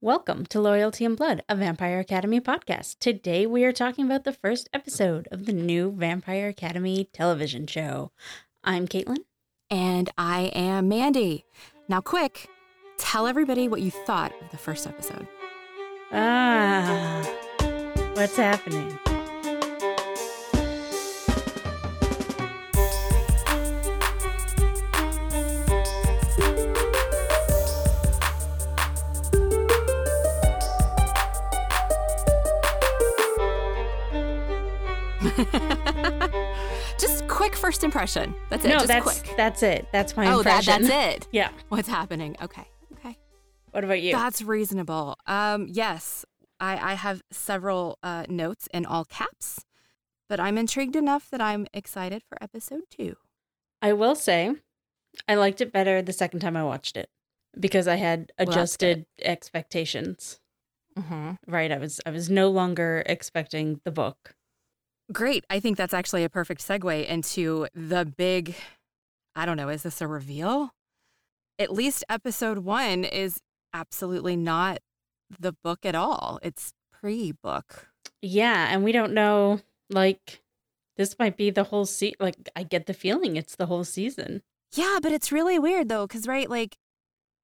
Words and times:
Welcome 0.00 0.46
to 0.46 0.60
Loyalty 0.60 1.04
and 1.04 1.16
Blood, 1.16 1.42
a 1.48 1.56
Vampire 1.56 1.98
Academy 1.98 2.40
podcast. 2.40 3.00
Today 3.00 3.46
we 3.46 3.64
are 3.64 3.72
talking 3.72 4.04
about 4.04 4.22
the 4.22 4.32
first 4.32 4.68
episode 4.72 5.26
of 5.32 5.44
the 5.44 5.52
new 5.52 5.90
Vampire 5.90 6.46
Academy 6.46 7.08
television 7.12 7.66
show. 7.66 8.12
I'm 8.62 8.86
Caitlin. 8.86 9.24
And 9.68 10.08
I 10.16 10.52
am 10.54 10.88
Mandi. 10.88 11.46
Now, 11.88 12.00
quick, 12.00 12.48
tell 12.96 13.26
everybody 13.26 13.66
what 13.66 13.80
you 13.80 13.90
thought 13.90 14.32
of 14.40 14.52
the 14.52 14.56
first 14.56 14.86
episode. 14.86 15.26
Ah, 16.12 17.22
what's 18.14 18.36
happening? 18.36 18.96
Just 36.98 37.28
quick 37.28 37.54
first 37.54 37.84
impression. 37.84 38.34
That's 38.50 38.64
it. 38.64 38.68
no, 38.68 38.74
Just 38.74 38.88
that's 38.88 39.20
quick. 39.20 39.36
that's 39.36 39.62
it. 39.62 39.86
That's 39.92 40.16
my 40.16 40.32
Oh, 40.32 40.42
that, 40.42 40.64
that's 40.64 40.88
it. 40.88 41.28
Yeah. 41.32 41.50
What's 41.68 41.88
happening? 41.88 42.36
Okay. 42.42 42.66
Okay. 42.94 43.16
What 43.70 43.84
about 43.84 44.02
you? 44.02 44.12
That's 44.12 44.42
reasonable. 44.42 45.16
Um, 45.26 45.66
yes, 45.70 46.24
I, 46.58 46.92
I 46.92 46.94
have 46.94 47.22
several 47.30 47.98
uh, 48.02 48.24
notes 48.28 48.68
in 48.74 48.84
all 48.84 49.04
caps, 49.04 49.64
but 50.28 50.40
I'm 50.40 50.58
intrigued 50.58 50.96
enough 50.96 51.30
that 51.30 51.40
I'm 51.40 51.66
excited 51.72 52.22
for 52.28 52.42
episode 52.42 52.82
two. 52.90 53.14
I 53.80 53.92
will 53.92 54.16
say, 54.16 54.54
I 55.28 55.36
liked 55.36 55.60
it 55.60 55.72
better 55.72 56.02
the 56.02 56.12
second 56.12 56.40
time 56.40 56.56
I 56.56 56.64
watched 56.64 56.96
it 56.96 57.08
because 57.58 57.86
I 57.86 57.94
had 57.96 58.32
adjusted 58.38 59.06
expectations. 59.22 60.40
Mm-hmm. 60.98 61.32
Right, 61.46 61.70
I 61.70 61.78
was 61.78 62.00
I 62.04 62.10
was 62.10 62.28
no 62.28 62.50
longer 62.50 63.04
expecting 63.06 63.80
the 63.84 63.92
book. 63.92 64.34
Great. 65.12 65.44
I 65.48 65.60
think 65.60 65.76
that's 65.76 65.94
actually 65.94 66.24
a 66.24 66.28
perfect 66.28 66.66
segue 66.66 67.06
into 67.06 67.66
the 67.74 68.04
big, 68.04 68.54
I 69.34 69.46
don't 69.46 69.56
know, 69.56 69.68
is 69.68 69.82
this 69.82 70.00
a 70.00 70.06
reveal? 70.06 70.74
At 71.58 71.72
least 71.72 72.04
episode 72.08 72.58
one 72.58 73.04
is 73.04 73.40
absolutely 73.72 74.36
not 74.36 74.78
the 75.40 75.52
book 75.52 75.84
at 75.84 75.94
all. 75.94 76.38
It's 76.42 76.72
pre 76.92 77.32
book. 77.32 77.88
Yeah, 78.22 78.68
and 78.70 78.84
we 78.84 78.92
don't 78.92 79.12
know 79.12 79.60
like 79.90 80.42
this 80.96 81.18
might 81.18 81.36
be 81.36 81.50
the 81.50 81.64
whole 81.64 81.86
se 81.86 82.14
like 82.20 82.36
I 82.54 82.62
get 82.62 82.86
the 82.86 82.94
feeling 82.94 83.36
it's 83.36 83.56
the 83.56 83.66
whole 83.66 83.84
season. 83.84 84.42
Yeah, 84.72 84.98
but 85.00 85.12
it's 85.12 85.32
really 85.32 85.58
weird 85.58 85.88
though, 85.88 86.06
because, 86.06 86.26
right, 86.26 86.48
like, 86.48 86.76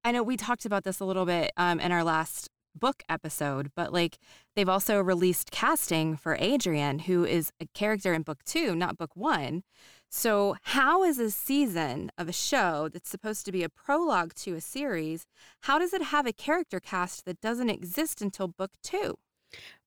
I 0.03 0.11
know 0.11 0.21
we 0.21 0.37
talked 0.37 0.65
about 0.65 0.83
this 0.83 0.99
a 0.99 1.05
little 1.05 1.25
bit 1.25 1.51
um, 1.57 1.79
in 1.79 1.91
our 1.91 2.03
last 2.03 2.49
book 2.75 3.03
episode, 3.09 3.71
but 3.75 3.91
like, 3.93 4.17
they've 4.55 4.69
also 4.69 4.99
released 5.01 5.51
casting 5.51 6.15
for 6.17 6.37
Adrian, 6.39 6.99
who 6.99 7.25
is 7.25 7.51
a 7.59 7.65
character 7.73 8.13
in 8.13 8.21
book 8.23 8.43
two, 8.45 8.75
not 8.75 8.97
book 8.97 9.11
one. 9.15 9.63
So, 10.09 10.55
how 10.61 11.03
is 11.03 11.19
a 11.19 11.31
season 11.31 12.11
of 12.17 12.29
a 12.29 12.33
show 12.33 12.87
that's 12.87 13.09
supposed 13.09 13.45
to 13.45 13.51
be 13.51 13.63
a 13.63 13.69
prologue 13.69 14.33
to 14.35 14.53
a 14.55 14.61
series, 14.61 15.25
how 15.61 15.79
does 15.79 15.93
it 15.93 16.03
have 16.03 16.25
a 16.25 16.31
character 16.33 16.79
cast 16.79 17.25
that 17.25 17.41
doesn't 17.41 17.69
exist 17.69 18.21
until 18.21 18.47
book 18.47 18.71
two? 18.83 19.15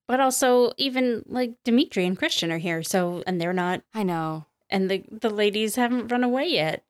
But 0.06 0.20
also 0.20 0.72
even 0.76 1.22
like 1.26 1.52
Dimitri 1.64 2.04
and 2.06 2.18
Christian 2.18 2.50
are 2.50 2.58
here, 2.58 2.82
so 2.82 3.22
and 3.26 3.40
they're 3.40 3.52
not 3.52 3.82
I 3.94 4.02
know. 4.02 4.46
and 4.70 4.90
the 4.90 5.04
the 5.10 5.30
ladies 5.30 5.76
haven't 5.76 6.10
run 6.10 6.24
away 6.24 6.46
yet. 6.48 6.82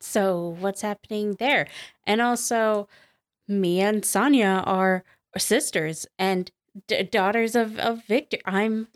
So 0.00 0.56
what's 0.60 0.82
happening 0.82 1.34
there? 1.38 1.66
And 2.06 2.20
also 2.20 2.88
Mia 3.48 3.88
and 3.88 4.04
Sonya 4.04 4.62
are 4.66 5.04
sisters 5.38 6.06
and 6.18 6.50
d- 6.86 7.02
daughters 7.04 7.54
of 7.54 7.78
of 7.78 8.04
Victor. 8.06 8.38
I'm 8.44 8.88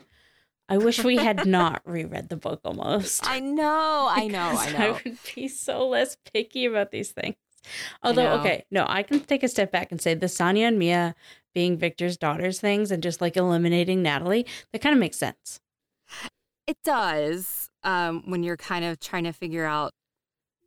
I 0.69 0.77
wish 0.77 1.03
we 1.03 1.17
had 1.17 1.45
not 1.47 1.81
reread 1.85 2.29
the 2.29 2.37
book 2.37 2.61
almost. 2.63 3.27
I 3.27 3.39
know. 3.39 4.07
I 4.09 4.27
know. 4.27 4.55
I 4.57 4.71
know. 4.71 4.79
I 4.79 4.91
would 4.91 5.17
be 5.35 5.47
so 5.49 5.87
less 5.87 6.17
picky 6.33 6.65
about 6.65 6.91
these 6.91 7.11
things. 7.11 7.35
Although, 8.01 8.39
okay, 8.39 8.65
no, 8.71 8.85
I 8.87 9.03
can 9.03 9.19
take 9.19 9.43
a 9.43 9.47
step 9.47 9.71
back 9.71 9.91
and 9.91 10.01
say 10.01 10.13
the 10.15 10.27
Sonya 10.27 10.65
and 10.65 10.79
Mia 10.79 11.13
being 11.53 11.77
Victor's 11.77 12.17
daughters 12.17 12.59
things 12.59 12.89
and 12.89 13.03
just 13.03 13.21
like 13.21 13.37
eliminating 13.37 14.01
Natalie, 14.01 14.45
that 14.71 14.81
kind 14.81 14.93
of 14.93 14.99
makes 14.99 15.17
sense. 15.17 15.59
It 16.65 16.77
does 16.83 17.69
um, 17.83 18.23
when 18.25 18.41
you're 18.41 18.57
kind 18.57 18.85
of 18.85 18.99
trying 18.99 19.25
to 19.25 19.33
figure 19.33 19.65
out 19.65 19.93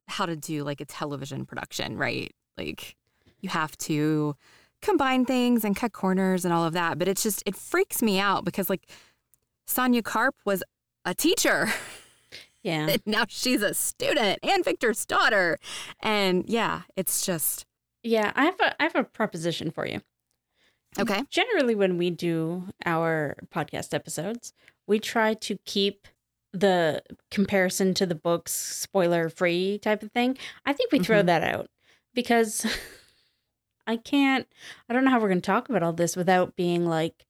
how 0.07 0.27
to 0.27 0.37
do 0.37 0.65
like 0.65 0.81
a 0.81 0.85
television 0.85 1.47
production, 1.47 1.97
right? 1.97 2.33
Like 2.57 2.97
you 3.41 3.49
have 3.49 3.77
to 3.79 4.37
combine 4.85 5.25
things 5.25 5.65
and 5.65 5.75
cut 5.75 5.93
corners 5.93 6.45
and 6.45 6.53
all 6.55 6.65
of 6.65 6.73
that. 6.75 6.99
But 6.99 7.09
it's 7.09 7.23
just, 7.23 7.43
it 7.47 7.57
freaks 7.57 8.03
me 8.03 8.19
out 8.19 8.45
because 8.45 8.69
like 8.71 8.87
Sonya 9.67 10.03
Karp 10.03 10.35
was 10.45 10.63
a 11.05 11.15
teacher 11.15 11.69
Yeah. 12.63 12.89
and 12.89 13.03
now 13.05 13.25
she's 13.29 13.63
a 13.63 13.75
student 13.75 14.39
and 14.43 14.65
Victor's 14.65 15.05
daughter. 15.05 15.59
And 16.01 16.45
yeah, 16.49 16.83
it's 16.97 17.25
just, 17.27 17.67
Yeah, 18.03 18.33
I 18.35 18.45
have 18.45 18.61
a 18.61 18.81
I 18.81 18.85
have 18.85 18.95
a 18.97 19.05
proposition 19.05 19.71
for 19.71 19.87
you. 19.87 20.01
okay. 20.99 21.23
Generally 21.31 21.75
when 21.75 21.99
we 21.99 22.11
do 22.11 22.65
our 22.87 23.37
podcast 23.53 23.93
episodes, 23.93 24.53
we 24.87 24.99
try 25.01 25.35
to 25.35 25.59
keep 25.67 26.07
the 26.53 27.03
comparison 27.31 27.95
to 27.95 28.07
the 28.07 28.15
books 28.15 28.53
spoiler 28.53 29.29
free 29.29 29.79
type 29.79 30.03
of 30.03 30.13
thing. 30.13 30.39
I 30.65 30.73
think 30.73 30.93
we 30.93 31.01
throw 31.01 31.23
Mhm. 31.23 31.27
that 31.27 31.43
out 31.43 31.69
because 32.15 32.65
I 33.87 33.97
can't 33.97 34.47
I 34.89 34.93
don't 34.93 35.05
know 35.05 35.11
how 35.11 35.21
we're 35.21 35.29
going 35.29 35.41
to 35.41 35.47
talk 35.47 35.69
about 35.69 35.83
all 35.83 35.93
this 35.93 36.17
without 36.17 36.57
being 36.57 36.87
like 36.87 37.27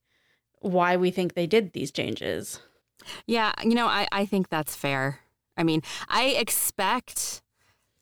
why 0.60 0.96
we 0.96 1.10
think 1.10 1.34
they 1.34 1.46
did 1.46 1.72
these 1.72 1.90
changes. 1.90 2.60
Yeah, 3.26 3.52
you 3.62 3.74
know, 3.74 3.86
I, 3.86 4.06
I 4.12 4.24
think 4.24 4.48
that's 4.48 4.74
fair. 4.74 5.20
I 5.58 5.62
mean, 5.62 5.82
I 6.08 6.28
expect 6.28 7.42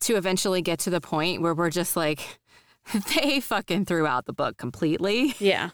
to 0.01 0.15
eventually 0.17 0.63
get 0.63 0.79
to 0.81 0.91
the 0.91 1.01
point 1.01 1.43
where 1.43 1.55
we're 1.55 1.71
just 1.71 1.97
like, 1.97 2.39
they 3.17 3.41
fucking 3.41 3.85
threw 3.87 4.07
out 4.07 4.27
the 4.27 4.33
book 4.33 4.59
completely. 4.59 5.35
Yeah. 5.41 5.71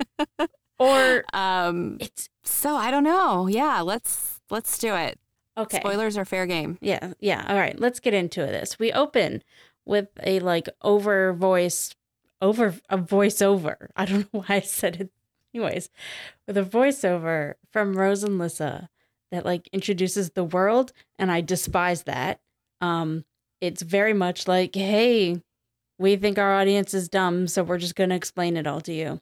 or 0.78 1.24
Um, 1.32 1.98
it's 2.00 2.28
so 2.42 2.74
I 2.76 2.90
don't 2.90 3.04
know. 3.04 3.46
Yeah, 3.46 3.80
let's 3.82 4.40
let's 4.50 4.78
do 4.78 4.94
it. 4.94 5.18
okay. 5.58 5.78
Spoilers 5.80 6.16
are 6.16 6.24
fair 6.24 6.46
game. 6.46 6.78
Yeah, 6.80 7.12
yeah. 7.20 7.44
All 7.48 7.56
right, 7.56 7.78
let's 7.78 8.00
get 8.00 8.14
into 8.14 8.40
this. 8.40 8.78
We 8.78 8.90
open 8.92 9.42
with 9.84 10.08
a 10.22 10.40
like 10.40 10.68
over 10.82 11.32
voice, 11.34 11.94
over 12.42 12.74
a 12.90 12.98
voiceover. 12.98 13.88
I 13.96 14.04
don't 14.04 14.32
know 14.34 14.40
why 14.40 14.56
I 14.56 14.60
said 14.60 14.96
it. 15.00 15.10
Anyways, 15.54 15.88
with 16.46 16.56
a 16.56 16.62
voiceover 16.62 17.54
from 17.70 17.96
Rose 17.96 18.24
and 18.24 18.38
Lissa 18.38 18.88
that 19.30 19.46
like 19.46 19.68
introduces 19.72 20.30
the 20.30 20.44
world, 20.44 20.92
and 21.18 21.30
I 21.30 21.40
despise 21.40 22.02
that. 22.02 22.40
Um, 22.80 23.24
it's 23.60 23.82
very 23.82 24.12
much 24.12 24.48
like, 24.48 24.74
hey, 24.74 25.40
we 25.98 26.16
think 26.16 26.38
our 26.38 26.54
audience 26.54 26.94
is 26.94 27.08
dumb, 27.08 27.46
so 27.48 27.62
we're 27.62 27.78
just 27.78 27.94
gonna 27.94 28.16
explain 28.16 28.56
it 28.56 28.66
all 28.66 28.80
to 28.82 28.92
you. 28.92 29.20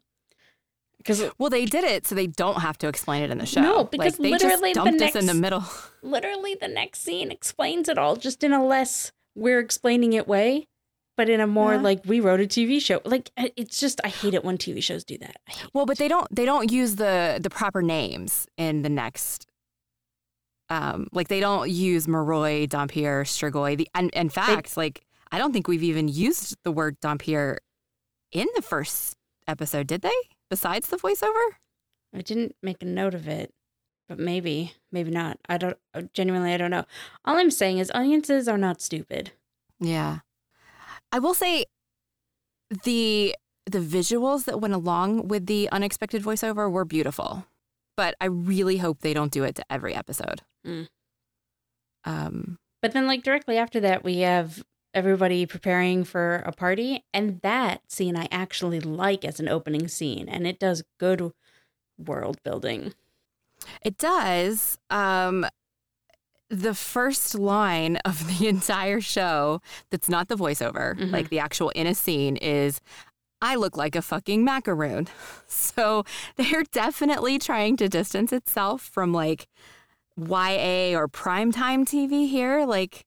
Because 0.97 1.23
Well, 1.37 1.49
they 1.49 1.65
did 1.65 1.83
it 1.83 2.05
so 2.05 2.15
they 2.15 2.27
don't 2.27 2.61
have 2.61 2.77
to 2.79 2.87
explain 2.87 3.23
it 3.23 3.31
in 3.31 3.39
the 3.39 3.45
show. 3.45 3.61
No, 3.61 3.83
because 3.83 4.19
like, 4.19 4.23
they 4.23 4.31
literally 4.31 4.73
just 4.73 4.97
the 4.97 5.05
us 5.05 5.15
in 5.15 5.25
the 5.25 5.33
middle. 5.33 5.63
literally 6.01 6.55
the 6.55 6.67
next 6.67 7.01
scene 7.01 7.31
explains 7.31 7.89
it 7.89 7.97
all 7.97 8.15
just 8.15 8.43
in 8.43 8.53
a 8.53 8.63
less 8.63 9.11
we're 9.35 9.59
explaining 9.59 10.13
it 10.13 10.27
way 10.27 10.67
but 11.17 11.29
in 11.29 11.39
a 11.39 11.47
more 11.47 11.73
Yeah. 11.73 11.81
like 11.81 12.01
we 12.05 12.19
wrote 12.19 12.39
a 12.41 12.45
tv 12.45 12.81
show 12.81 13.01
like 13.05 13.31
it's 13.37 13.79
just 13.79 13.99
i 14.03 14.07
hate 14.07 14.33
it 14.33 14.43
when 14.43 14.57
tv 14.57 14.81
shows 14.81 15.03
do 15.03 15.17
that 15.19 15.37
Well, 15.73 15.85
but 15.85 15.97
they 15.97 16.07
don't 16.07 16.27
they 16.35 16.45
don't 16.45 16.71
use 16.71 16.95
the 16.95 17.39
the 17.41 17.49
proper 17.49 17.81
names 17.81 18.47
in 18.57 18.81
the 18.81 18.89
next 18.89 19.47
um 20.69 21.07
like 21.11 21.27
they 21.27 21.39
don't 21.39 21.69
use 21.69 22.07
Moroi, 22.07 22.67
Dhampir, 22.67 23.23
Strigoi. 23.25 23.77
The 23.77 23.89
and 23.93 24.09
in 24.11 24.29
fact, 24.29 24.77
like 24.77 25.01
I 25.31 25.37
don't 25.37 25.51
think 25.53 25.67
we've 25.67 25.83
even 25.83 26.07
used 26.07 26.55
the 26.63 26.71
word 26.71 26.99
Dhampir 27.01 27.57
in 28.31 28.47
the 28.55 28.61
first 28.61 29.15
episode, 29.47 29.87
did 29.87 30.01
they? 30.01 30.19
Besides 30.49 30.87
the 30.87 30.97
voiceover? 30.97 31.45
i 32.13 32.19
didn't 32.21 32.53
make 32.61 32.81
a 32.81 32.85
note 32.85 33.13
of 33.13 33.25
it 33.29 33.53
but 34.09 34.19
maybe 34.19 34.73
maybe 34.91 35.09
not 35.09 35.37
i 35.47 35.55
don't 35.57 35.77
uh, 35.93 36.01
genuinely 36.13 36.53
i 36.53 36.57
don't 36.57 36.69
know 36.71 36.83
all 37.23 37.37
i'm 37.37 37.49
saying 37.49 37.77
is 37.77 37.89
audiences 37.95 38.49
are 38.49 38.57
not 38.57 38.81
stupid 38.81 39.31
Yeah. 39.79 40.19
I 41.11 41.19
will 41.19 41.33
say 41.33 41.65
the 42.83 43.35
the 43.65 43.79
visuals 43.79 44.45
that 44.45 44.59
went 44.59 44.73
along 44.73 45.27
with 45.27 45.45
the 45.45 45.69
unexpected 45.71 46.23
voiceover 46.23 46.71
were 46.71 46.85
beautiful. 46.85 47.45
But 47.97 48.15
I 48.19 48.25
really 48.25 48.77
hope 48.77 48.99
they 49.01 49.13
don't 49.13 49.31
do 49.31 49.43
it 49.43 49.55
to 49.55 49.65
every 49.69 49.93
episode. 49.93 50.41
Mm. 50.65 50.87
Um 52.05 52.57
but 52.81 52.93
then 52.93 53.07
like 53.07 53.23
directly 53.23 53.57
after 53.57 53.79
that 53.81 54.03
we 54.03 54.19
have 54.19 54.63
everybody 54.93 55.45
preparing 55.45 56.03
for 56.03 56.37
a 56.45 56.51
party 56.51 57.05
and 57.13 57.39
that 57.43 57.79
scene 57.89 58.17
i 58.17 58.27
actually 58.29 58.81
like 58.81 59.23
as 59.23 59.39
an 59.39 59.47
opening 59.47 59.87
scene 59.87 60.27
and 60.27 60.45
it 60.45 60.59
does 60.59 60.83
good 60.99 61.31
world 61.97 62.37
building 62.43 62.93
It 63.83 63.97
does. 63.97 64.77
Um, 64.89 65.45
the 66.51 66.73
first 66.75 67.33
line 67.33 67.95
of 68.05 68.27
the 68.27 68.47
entire 68.55 68.99
show 69.01 69.61
that's 69.89 70.09
not 70.09 70.27
the 70.27 70.35
voiceover, 70.35 70.95
Mhm. 70.97 71.11
like 71.11 71.29
the 71.29 71.39
actual 71.39 71.69
in 71.69 71.87
a 71.87 71.95
scene, 71.95 72.35
is 72.37 72.81
I 73.41 73.55
look 73.55 73.75
like 73.77 73.95
a 73.95 74.01
fucking 74.01 74.43
macaroon. 74.43 75.07
So 75.47 76.03
they're 76.37 76.63
definitely 76.71 77.39
trying 77.39 77.77
to 77.77 77.87
distance 77.89 78.31
itself 78.33 78.81
from 78.81 79.13
like 79.13 79.47
YA 80.17 80.95
or 80.95 81.07
primetime 81.07 81.85
TV 81.85 82.27
here. 82.29 82.65
Like, 82.65 83.05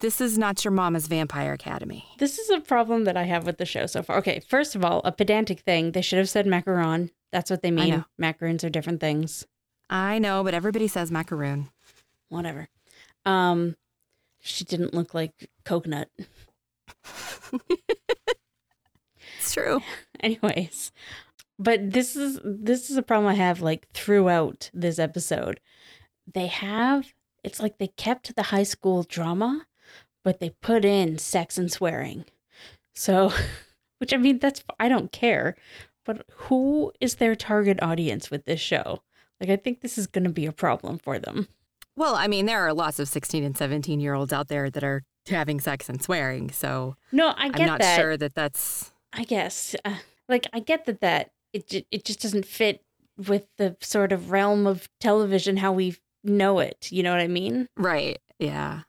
this 0.00 0.20
is 0.20 0.36
not 0.38 0.64
your 0.64 0.72
mama's 0.72 1.06
Vampire 1.06 1.52
Academy. 1.54 2.04
This 2.18 2.38
is 2.38 2.50
a 2.50 2.60
problem 2.60 3.04
that 3.04 3.16
I 3.16 3.22
have 3.24 3.46
with 3.46 3.58
the 3.58 3.64
show 3.64 3.86
so 3.86 4.02
far. 4.02 4.18
Okay, 4.18 4.40
first 4.40 4.74
of 4.76 4.84
all, 4.84 5.00
a 5.04 5.12
pedantic 5.12 5.60
thing. 5.60 5.92
They 5.92 6.02
should 6.02 6.18
have 6.18 6.28
said 6.28 6.46
macaron. 6.46 7.10
That's 7.32 7.50
what 7.50 7.62
they 7.62 7.70
mean. 7.70 8.04
Macaroons 8.18 8.62
are 8.64 8.70
different 8.70 9.00
things. 9.00 9.46
I 9.88 10.18
know, 10.18 10.44
but 10.44 10.52
everybody 10.54 10.88
says 10.88 11.10
macaroon. 11.10 11.70
Whatever. 12.28 12.68
Um, 13.24 13.76
she 14.40 14.64
didn't 14.64 14.94
look 14.94 15.14
like 15.14 15.50
coconut. 15.64 16.08
It's 19.38 19.54
true. 19.54 19.80
Anyways, 20.20 20.92
but 21.58 21.92
this 21.92 22.16
is 22.16 22.40
this 22.44 22.90
is 22.90 22.96
a 22.96 23.02
problem 23.02 23.30
I 23.30 23.34
have 23.34 23.60
like 23.60 23.88
throughout 23.92 24.70
this 24.74 24.98
episode. 24.98 25.60
They 26.32 26.48
have 26.48 27.12
it's 27.44 27.60
like 27.60 27.78
they 27.78 27.88
kept 27.88 28.34
the 28.34 28.44
high 28.44 28.64
school 28.64 29.04
drama, 29.04 29.66
but 30.24 30.40
they 30.40 30.50
put 30.50 30.84
in 30.84 31.18
sex 31.18 31.58
and 31.58 31.70
swearing. 31.70 32.24
So, 32.94 33.32
which 33.98 34.12
I 34.12 34.16
mean 34.16 34.40
that's 34.40 34.64
I 34.80 34.88
don't 34.88 35.12
care, 35.12 35.56
but 36.04 36.24
who 36.48 36.92
is 37.00 37.16
their 37.16 37.36
target 37.36 37.80
audience 37.82 38.30
with 38.30 38.46
this 38.46 38.60
show? 38.60 39.02
Like 39.40 39.50
I 39.50 39.56
think 39.56 39.80
this 39.80 39.96
is 39.96 40.06
going 40.06 40.24
to 40.24 40.30
be 40.30 40.46
a 40.46 40.52
problem 40.52 40.98
for 40.98 41.18
them. 41.18 41.48
Well, 41.96 42.14
I 42.14 42.26
mean, 42.28 42.46
there 42.46 42.60
are 42.66 42.74
lots 42.74 42.98
of 42.98 43.08
16 43.08 43.42
and 43.42 43.56
17 43.56 44.00
year 44.00 44.14
olds 44.14 44.32
out 44.32 44.48
there 44.48 44.70
that 44.70 44.84
are 44.84 45.02
having 45.28 45.60
sex 45.60 45.88
and 45.88 46.02
swearing. 46.02 46.50
So 46.50 46.96
No, 47.12 47.32
I 47.36 47.48
get 47.48 47.60
I'm 47.62 47.66
not 47.66 47.80
that. 47.80 47.96
sure 47.98 48.16
that 48.16 48.34
that's. 48.34 48.92
I 49.12 49.24
guess, 49.24 49.74
uh, 49.84 49.96
like, 50.28 50.46
I 50.52 50.60
get 50.60 50.84
that 50.86 51.00
that 51.00 51.30
it 51.52 51.86
it 51.90 52.04
just 52.04 52.20
doesn't 52.20 52.44
fit 52.44 52.82
with 53.16 53.46
the 53.56 53.76
sort 53.80 54.12
of 54.12 54.30
realm 54.30 54.66
of 54.66 54.88
television 55.00 55.56
how 55.56 55.72
we 55.72 55.96
know 56.22 56.58
it. 56.58 56.92
You 56.92 57.02
know 57.02 57.12
what 57.12 57.20
I 57.20 57.28
mean? 57.28 57.66
Right. 57.78 58.18
Yeah. 58.38 58.80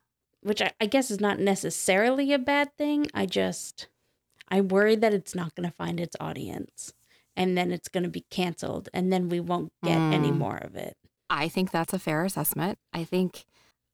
Which 0.42 0.62
I, 0.62 0.72
I 0.82 0.86
guess 0.86 1.10
is 1.10 1.22
not 1.22 1.40
necessarily 1.40 2.34
a 2.34 2.40
bad 2.40 2.76
thing. 2.78 3.08
I 3.14 3.26
just 3.26 3.88
I 4.50 4.60
worry 4.62 4.96
that 4.98 5.14
it's 5.14 5.34
not 5.36 5.56
going 5.56 5.70
to 5.70 5.76
find 5.76 6.00
its 6.00 6.16
audience, 6.20 6.94
and 7.38 7.58
then 7.58 7.72
it's 7.72 7.88
going 7.90 8.04
to 8.04 8.10
be 8.10 8.26
canceled, 8.30 8.90
and 8.94 9.12
then 9.14 9.30
we 9.30 9.40
won't 9.40 9.72
get 9.84 9.98
any 9.98 10.32
Mm. 10.32 10.38
more 10.38 10.58
of 10.58 10.76
it. 10.76 10.98
I 11.30 11.48
think 11.48 11.72
that's 11.72 11.94
a 11.94 12.00
fair 12.00 12.24
assessment. 12.26 12.78
I 12.94 13.04
think 13.04 13.46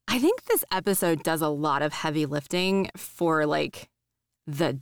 I 0.07 0.19
think 0.19 0.43
this 0.45 0.65
episode 0.71 1.23
does 1.23 1.41
a 1.41 1.47
lot 1.49 1.81
of 1.81 1.93
heavy 1.93 2.25
lifting 2.25 2.89
for 2.95 3.45
like 3.45 3.89
the 4.45 4.79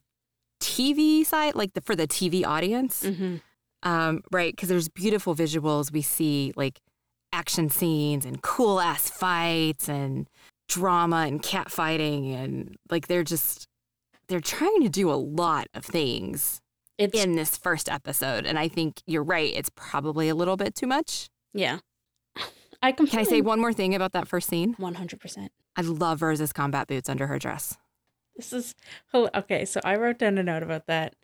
TV 0.62 1.26
side, 1.26 1.56
like 1.56 1.74
the 1.74 1.82
for 1.82 1.96
the 1.96 2.08
TV 2.08 2.46
audience. 2.46 3.04
Mm-hmm. 3.04 3.38
Um, 3.84 4.22
right, 4.32 4.54
because 4.54 4.70
there's 4.70 4.90
beautiful 4.90 5.36
visuals. 5.36 5.92
We 5.92 6.02
see 6.02 6.54
like 6.56 6.80
action 7.34 7.70
scenes 7.70 8.26
and 8.26 8.42
cool 8.42 8.80
ass 8.80 9.10
fights 9.10 9.88
and 9.90 10.28
drama 10.68 11.26
and 11.28 11.42
cat 11.42 11.70
fighting 11.72 12.32
and 12.32 12.76
like 12.90 13.08
they're 13.08 13.24
just 13.24 13.68
they're 14.28 14.40
trying 14.40 14.82
to 14.82 14.90
do 14.90 15.12
a 15.12 15.16
lot 15.16 15.68
of 15.74 15.84
things 15.84 16.62
It's 16.98 17.18
in 17.18 17.36
this 17.36 17.58
first 17.58 17.90
episode. 17.90 18.46
And 18.46 18.58
I 18.60 18.68
think 18.70 19.02
you're 19.06 19.24
right, 19.24 19.52
it's 19.54 19.70
probably 19.76 20.30
a 20.30 20.36
little 20.36 20.58
bit 20.58 20.76
too 20.76 20.88
much. 20.88 21.30
yeah. 21.54 21.80
I 22.82 22.92
Can 22.94 23.08
I 23.20 23.24
say 23.24 23.42
one 23.42 23.60
more 23.60 23.74
thing 23.74 23.94
about 23.96 24.12
that 24.14 24.28
first 24.28 24.50
scene? 24.50 24.74
one 24.78 24.96
hundred 24.96 25.20
percent. 25.20 25.52
I 25.76 25.82
love 25.82 26.22
Rose's 26.22 26.52
combat 26.54 26.88
boots 26.88 27.10
under 27.10 27.28
her 27.28 27.38
dress. 27.40 27.78
This 28.36 28.52
is 28.54 28.76
hil- 29.12 29.30
okay. 29.36 29.66
So 29.66 29.80
I 29.84 29.96
wrote 29.98 30.18
down 30.20 30.38
a 30.38 30.44
note 30.44 30.64
about 30.64 30.88
that, 30.88 31.16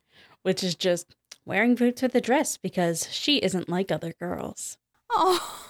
which 0.44 0.63
is 0.63 0.75
just 0.75 1.15
wearing 1.45 1.74
boots 1.75 2.01
with 2.01 2.13
a 2.15 2.21
dress 2.21 2.57
because 2.57 3.07
she 3.12 3.38
isn't 3.38 3.69
like 3.69 3.92
other 3.92 4.13
girls. 4.19 4.77
Oh, 5.12 5.65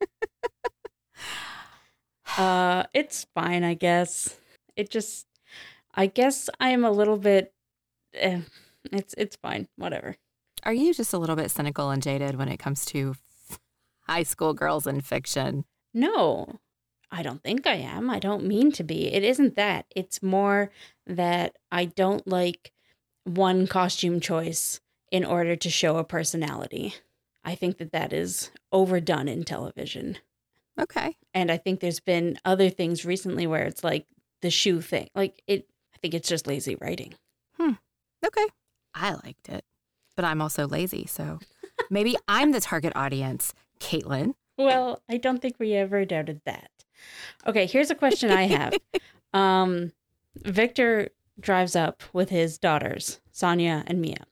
Uh, 2.36 2.84
it's 2.94 3.26
fine, 3.34 3.64
I 3.64 3.74
guess. 3.74 4.36
It 4.76 4.90
just, 4.90 5.26
I 5.94 6.06
guess 6.06 6.48
I 6.60 6.68
am 6.70 6.84
a 6.84 6.90
little 6.90 7.16
bit. 7.16 7.52
Eh, 8.14 8.42
it's 8.92 9.14
it's 9.18 9.34
fine. 9.36 9.66
Whatever. 9.76 10.16
are 10.62 10.72
you 10.72 10.94
just 10.94 11.12
a 11.12 11.18
little 11.18 11.34
bit 11.36 11.50
cynical 11.50 11.90
and 11.90 12.02
jaded 12.02 12.36
when 12.36 12.48
it 12.48 12.58
comes 12.58 12.84
to 12.86 13.14
high 14.08 14.22
school 14.22 14.54
girls 14.54 14.86
in 14.86 15.00
fiction? 15.00 15.64
No, 15.92 16.60
I 17.10 17.22
don't 17.22 17.42
think 17.42 17.66
I 17.66 17.74
am. 17.74 18.10
I 18.10 18.18
don't 18.18 18.44
mean 18.44 18.72
to 18.72 18.84
be. 18.84 19.12
It 19.12 19.24
isn't 19.24 19.56
that. 19.56 19.86
It's 19.94 20.22
more 20.22 20.70
that 21.06 21.56
I 21.72 21.86
don't 21.86 22.26
like 22.26 22.72
one 23.24 23.66
costume 23.66 24.20
choice 24.20 24.80
in 25.10 25.24
order 25.24 25.56
to 25.56 25.70
show 25.70 25.96
a 25.96 26.04
personality. 26.04 26.94
I 27.44 27.54
think 27.54 27.78
that 27.78 27.92
that 27.92 28.12
is 28.12 28.50
overdone 28.72 29.28
in 29.28 29.44
television. 29.44 30.18
Okay. 30.78 31.16
And 31.34 31.50
I 31.50 31.56
think 31.56 31.80
there's 31.80 32.00
been 32.00 32.38
other 32.44 32.70
things 32.70 33.04
recently 33.04 33.46
where 33.46 33.64
it's 33.64 33.82
like 33.82 34.06
the 34.42 34.50
shoe 34.50 34.80
thing. 34.80 35.08
Like 35.14 35.42
it 35.46 35.66
I 35.94 35.98
think 35.98 36.14
it's 36.14 36.28
just 36.28 36.46
lazy 36.46 36.76
writing. 36.76 37.14
Hmm. 37.56 37.72
Okay. 38.24 38.46
I 38.94 39.14
liked 39.24 39.48
it, 39.48 39.64
but 40.14 40.24
I'm 40.24 40.40
also 40.40 40.66
lazy. 40.68 41.06
So 41.06 41.40
maybe 41.90 42.16
I'm 42.28 42.52
the 42.52 42.60
target 42.60 42.92
audience, 42.94 43.54
Caitlin. 43.80 44.34
Well, 44.56 45.02
I 45.08 45.16
don't 45.16 45.40
think 45.40 45.56
we 45.58 45.74
ever 45.74 46.04
doubted 46.04 46.40
that. 46.44 46.70
Okay, 47.46 47.66
here's 47.66 47.90
a 47.90 47.94
question 47.94 48.30
I 48.30 48.42
have. 48.44 48.74
um 49.32 49.92
Victor 50.36 51.10
drives 51.40 51.76
up 51.76 52.02
with 52.12 52.30
his 52.30 52.58
daughters, 52.58 53.20
Sonya 53.30 53.84
and 53.86 54.00
Mia. 54.00 54.26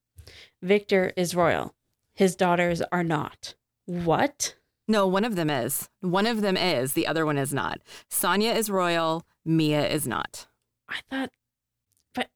Victor 0.62 1.12
is 1.16 1.34
royal. 1.34 1.74
His 2.14 2.34
daughters 2.34 2.82
are 2.92 3.04
not. 3.04 3.54
What? 3.84 4.56
No, 4.88 5.06
one 5.06 5.24
of 5.24 5.36
them 5.36 5.50
is. 5.50 5.88
One 6.00 6.26
of 6.26 6.40
them 6.40 6.56
is. 6.56 6.92
The 6.92 7.06
other 7.06 7.26
one 7.26 7.38
is 7.38 7.52
not. 7.52 7.80
Sonya 8.08 8.52
is 8.52 8.70
royal. 8.70 9.24
Mia 9.44 9.86
is 9.86 10.06
not. 10.06 10.46
I 10.88 11.00
thought 11.10 11.30
but 12.14 12.28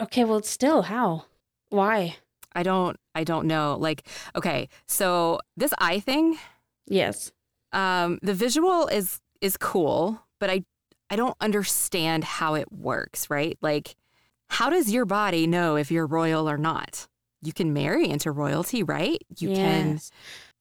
okay, 0.00 0.24
well 0.24 0.42
still 0.42 0.82
how? 0.82 1.26
Why? 1.68 2.16
I 2.52 2.62
don't. 2.62 2.98
I 3.20 3.24
don't 3.24 3.46
know. 3.46 3.76
Like, 3.78 4.06
okay, 4.34 4.68
so 4.86 5.38
this 5.56 5.72
eye 5.78 6.00
thing, 6.00 6.38
Yes. 6.86 7.32
um, 7.72 8.18
the 8.22 8.34
visual 8.34 8.86
is 8.88 9.20
is 9.40 9.56
cool, 9.56 10.20
but 10.40 10.48
I 10.50 10.64
I 11.10 11.16
don't 11.16 11.36
understand 11.40 12.24
how 12.24 12.54
it 12.54 12.70
works. 12.72 13.28
Right? 13.30 13.56
Like, 13.62 13.96
how 14.48 14.70
does 14.70 14.90
your 14.90 15.04
body 15.06 15.46
know 15.46 15.76
if 15.76 15.90
you're 15.90 16.06
royal 16.06 16.48
or 16.48 16.58
not? 16.58 17.06
You 17.42 17.52
can 17.52 17.72
marry 17.72 18.08
into 18.08 18.30
royalty, 18.32 18.82
right? 18.82 19.18
You 19.38 19.48
can 19.54 20.00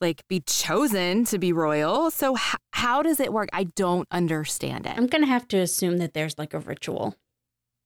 like 0.01 0.25
be 0.29 0.39
chosen 0.39 1.25
to 1.25 1.37
be 1.37 1.51
royal. 1.51 2.09
So 2.11 2.35
h- 2.37 2.55
how 2.71 3.01
does 3.03 3.19
it 3.19 3.33
work? 3.33 3.49
I 3.51 3.65
don't 3.75 4.07
understand 4.11 4.85
it. 4.85 4.93
I'm 4.97 5.07
gonna 5.07 5.25
have 5.35 5.47
to 5.49 5.57
assume 5.57 5.97
that 5.97 6.13
there's 6.13 6.37
like 6.37 6.53
a 6.53 6.59
ritual. 6.59 7.15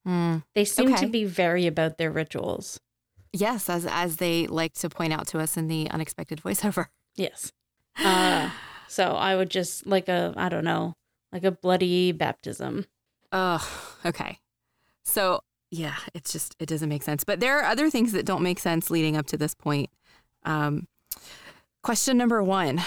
Hmm. 0.06 0.38
They 0.54 0.66
seem 0.66 0.94
Okay. 0.94 1.06
to 1.06 1.08
be 1.10 1.26
very 1.26 1.66
about 1.66 1.98
their 1.98 2.12
rituals. 2.12 2.80
Yes, 3.34 3.68
as 3.70 3.86
as 3.90 4.18
they 4.18 4.46
like 4.48 4.74
to 4.76 4.90
point 4.90 5.12
out 5.12 5.28
to 5.28 5.40
us 5.40 5.58
in 5.58 5.68
the 5.68 5.90
unexpected 5.90 6.40
voiceover. 6.42 6.86
Yes. 7.16 7.52
Uh, 7.98 8.50
so 8.88 9.12
I 9.14 9.36
would 9.36 9.50
just 9.50 9.86
like 9.88 10.08
a 10.08 10.34
I 10.38 10.50
don't 10.50 10.64
know, 10.64 10.94
like 11.32 11.44
a 11.44 11.52
bloody 11.52 12.12
baptism. 12.12 12.86
Oh, 13.32 13.68
okay. 14.06 14.38
So 15.04 15.42
yeah, 15.72 15.96
it's 16.14 16.32
just 16.32 16.56
it 16.60 16.68
doesn't 16.68 16.90
make 16.90 17.02
sense. 17.04 17.24
But 17.24 17.40
there 17.40 17.60
are 17.60 17.64
other 17.66 17.90
things 17.90 18.12
that 18.12 18.26
don't 18.26 18.44
make 18.44 18.60
sense 18.60 18.92
leading 18.92 19.18
up 19.18 19.26
to 19.28 19.38
this 19.38 19.56
point. 19.56 19.90
Um, 20.44 20.88
question 21.82 22.18
number 22.18 22.44
one: 22.44 22.82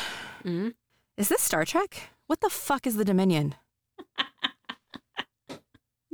Mhm. 0.44 0.74
Is 1.16 1.28
this 1.28 1.42
Star 1.42 1.64
Trek? 1.64 2.10
What 2.28 2.40
the 2.40 2.50
fuck 2.50 2.86
is 2.86 2.96
the 2.96 3.04
Dominion? 3.04 3.54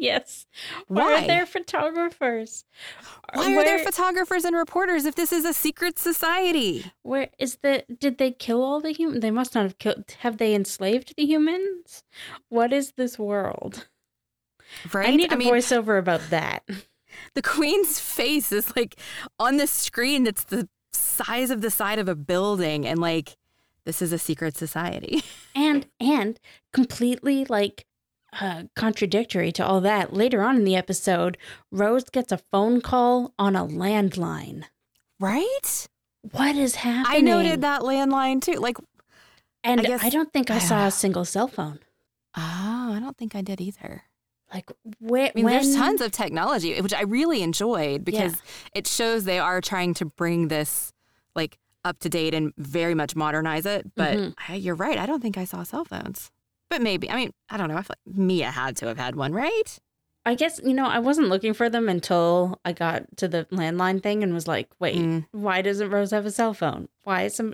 Yes. 0.03 0.47
Why 0.89 1.23
are 1.23 1.27
there 1.29 1.47
photographers? 1.47 2.65
Uh, 3.01 3.35
Why 3.35 3.53
are 3.53 3.57
where, 3.57 3.65
there 3.65 3.85
photographers 3.85 4.45
and 4.45 4.57
reporters 4.57 5.05
if 5.05 5.15
this 5.15 5.33
is 5.33 5.45
a 5.45 5.53
secret 5.53 5.97
society? 5.97 6.91
Where 7.03 7.29
is 7.39 7.59
the? 7.63 7.85
Did 8.01 8.19
they 8.19 8.33
kill 8.33 8.65
all 8.65 8.81
the 8.81 8.91
humans? 8.91 9.21
They 9.23 9.31
must 9.31 9.55
not 9.55 9.63
have 9.63 9.79
killed. 9.79 10.17
Have 10.19 10.39
they 10.39 10.57
enslaved 10.57 11.15
the 11.17 11.25
humans? 11.25 12.03
What 12.49 12.73
is 12.73 12.95
this 12.97 13.17
world? 13.17 13.87
Right? 14.93 15.11
I 15.11 15.15
need 15.15 15.33
a 15.33 15.37
mean, 15.37 15.55
voiceover 15.55 16.01
about 16.01 16.31
that. 16.31 16.65
the 17.35 17.43
queen's 17.43 18.01
face 18.01 18.51
is 18.51 18.75
like 18.75 18.97
on 19.39 19.57
the 19.57 19.69
screen 19.69 20.25
that's 20.25 20.43
the 20.43 20.69
size 20.93 21.51
of 21.51 21.61
the 21.61 21.71
side 21.71 22.01
of 22.01 22.09
a 22.09 22.17
building 22.17 22.89
and 22.89 22.99
like 22.99 23.37
this 23.85 24.03
is 24.03 24.13
a 24.13 24.19
secret 24.19 24.57
society. 24.57 25.23
and 25.55 25.87
and 26.01 26.41
completely 26.73 27.45
like 27.45 27.87
uh, 28.41 28.65
contradictory 28.75 29.53
to 29.53 29.65
all 29.65 29.81
that 29.81 30.13
later 30.15 30.43
on 30.43 30.57
in 30.57 30.65
the 30.65 30.75
episode 30.77 31.37
rose 31.71 32.05
gets 32.05 32.33
a 32.33 32.39
phone 32.51 32.81
call 32.81 33.33
on 33.39 33.55
a 33.57 33.67
landline 33.67 34.65
Right? 35.21 35.89
what 36.33 36.57
is 36.57 36.77
happening 36.77 37.29
I 37.29 37.33
noted 37.35 37.61
that 37.63 37.83
landline 37.83 38.41
too. 38.41 38.53
Like 38.61 38.77
and 39.65 39.81
I 39.81 39.85
guess, 39.85 40.03
I, 40.05 40.09
don't 40.09 40.33
think 40.33 40.51
i 40.51 40.59
saw 40.59 40.87
a 40.87 40.91
single 40.91 41.25
cell 41.25 41.47
phone 41.49 41.79
Oh, 42.37 42.93
I 42.95 42.99
don't 43.01 43.17
think 43.19 43.35
I 43.37 43.43
did 43.43 43.61
either. 43.61 44.05
Like 44.53 44.71
where? 45.01 45.27
I 45.27 45.33
mean, 45.35 45.45
when, 45.45 45.53
there's 45.55 45.75
tons 45.77 46.01
of 46.01 46.13
technology, 46.13 46.81
which 46.81 46.95
I 46.95 47.03
really 47.03 47.43
enjoyed 47.43 48.05
because 48.07 48.37
it 48.75 48.87
shows 48.87 49.25
they 49.25 49.39
are 49.39 49.61
trying 49.61 49.93
to 49.95 50.07
bring 50.07 50.49
this 50.49 50.93
like 51.35 51.59
up 51.85 51.99
to 52.01 52.09
date 52.09 52.33
and 52.33 52.53
very 52.57 52.95
much 52.95 53.15
modernize 53.17 53.67
it. 53.67 53.91
But 53.97 54.17
Mhm. 54.17 54.35
I, 54.49 54.55
you're 54.55 54.75
right. 54.75 54.97
I 54.99 55.05
don't 55.07 55.21
think 55.21 55.37
I 55.37 55.45
saw 55.45 55.63
cell 55.63 55.85
phones. 55.85 56.31
But 56.73 56.81
maybe. 56.81 57.11
I 57.11 57.17
mean, 57.17 57.33
I 57.51 57.59
don't 57.59 57.69
know. 57.69 57.77
I 57.77 57.83
feel 57.83 57.97
like 58.07 58.17
Mia 58.17 58.51
had 58.51 58.79
to 58.79 58.87
have 58.87 58.97
had 58.97 59.15
one, 59.15 59.35
right? 59.35 59.79
I 60.25 60.35
guess 60.35 60.59
you 60.65 60.73
know 60.73 60.87
I 60.87 61.01
wasn't 61.01 61.29
looking 61.29 61.53
for 61.53 61.69
them 61.69 61.87
until 61.87 62.59
I 62.65 62.73
got 62.73 63.15
to 63.19 63.29
the 63.29 63.45
landline 63.53 64.03
thing 64.03 64.23
and 64.23 64.33
was 64.33 64.49
like, 64.49 64.69
wait, 64.79 64.97
Mm. 64.97 65.27
why 65.33 65.61
doesn't 65.61 65.91
Rose 65.91 66.13
have 66.13 66.25
a 66.25 66.31
cell 66.31 66.55
phone? 66.55 66.89
Why 67.05 67.25
is 67.25 67.35
some? 67.37 67.53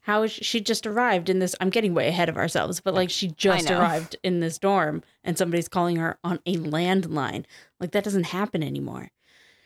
How 0.00 0.24
is 0.24 0.32
she, 0.32 0.42
she 0.42 0.60
just 0.60 0.84
arrived 0.84 1.28
in 1.28 1.38
this? 1.38 1.54
I'm 1.60 1.70
getting 1.70 1.94
way 1.94 2.08
ahead 2.08 2.28
of 2.28 2.36
ourselves, 2.36 2.80
but 2.80 2.92
like 2.94 3.08
she 3.10 3.28
just 3.28 3.70
arrived 3.70 4.16
in 4.24 4.40
this 4.40 4.58
dorm 4.58 5.04
and 5.22 5.38
somebody's 5.38 5.68
calling 5.68 5.96
her 5.96 6.18
on 6.24 6.40
a 6.44 6.56
landline. 6.56 7.44
Like 7.78 7.92
that 7.92 8.02
doesn't 8.02 8.24
happen 8.24 8.64
anymore. 8.64 9.10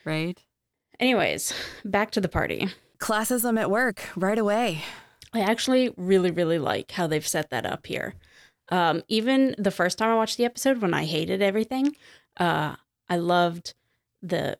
Right. 0.05 0.43
Anyways, 0.99 1.53
back 1.85 2.11
to 2.11 2.21
the 2.21 2.29
party. 2.29 2.69
Classism 2.99 3.59
at 3.59 3.71
work 3.71 4.03
right 4.15 4.37
away. 4.37 4.83
I 5.33 5.39
actually 5.41 5.91
really, 5.97 6.29
really 6.29 6.59
like 6.59 6.91
how 6.91 7.07
they've 7.07 7.25
set 7.25 7.49
that 7.49 7.65
up 7.65 7.87
here. 7.87 8.13
Um, 8.71 9.03
even 9.09 9.53
the 9.57 9.71
first 9.71 9.97
time 9.97 10.09
I 10.09 10.15
watched 10.15 10.37
the 10.37 10.45
episode, 10.45 10.81
when 10.81 10.93
I 10.93 11.05
hated 11.05 11.41
everything, 11.41 11.95
uh, 12.37 12.75
I 13.09 13.17
loved 13.17 13.73
the 14.21 14.57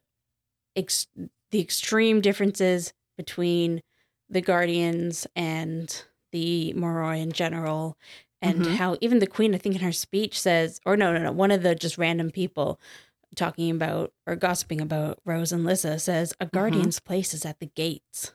ex- 0.76 1.08
the 1.52 1.60
extreme 1.60 2.22
differences 2.22 2.94
between 3.18 3.82
the 4.30 4.42
Guardians 4.42 5.28
and 5.36 6.04
the 6.32 6.74
Moroi 6.78 7.22
in 7.22 7.32
general, 7.32 7.98
and 8.42 8.66
Mhm. 8.66 8.76
how 8.76 8.98
even 9.02 9.20
the 9.20 9.28
Queen, 9.28 9.54
I 9.54 9.58
think, 9.58 9.76
in 9.76 9.82
her 9.82 9.92
speech 9.92 10.40
says, 10.40 10.80
or 10.86 10.96
no, 10.98 11.12
no, 11.14 11.20
no, 11.20 11.32
one 11.32 11.52
of 11.52 11.62
the 11.64 11.76
just 11.76 11.98
random 11.98 12.32
people 12.32 12.80
talking 13.36 13.72
about 13.72 14.14
or 14.28 14.36
gossiping 14.36 14.82
about 14.82 15.20
Rose 15.26 15.52
and 15.54 15.64
Lissa 15.66 16.00
says, 16.00 16.34
"A 16.40 16.46
Guardian's 16.46 17.00
place 17.00 17.34
is 17.34 17.46
at 17.46 17.60
the 17.60 17.68
gates." 17.68 18.34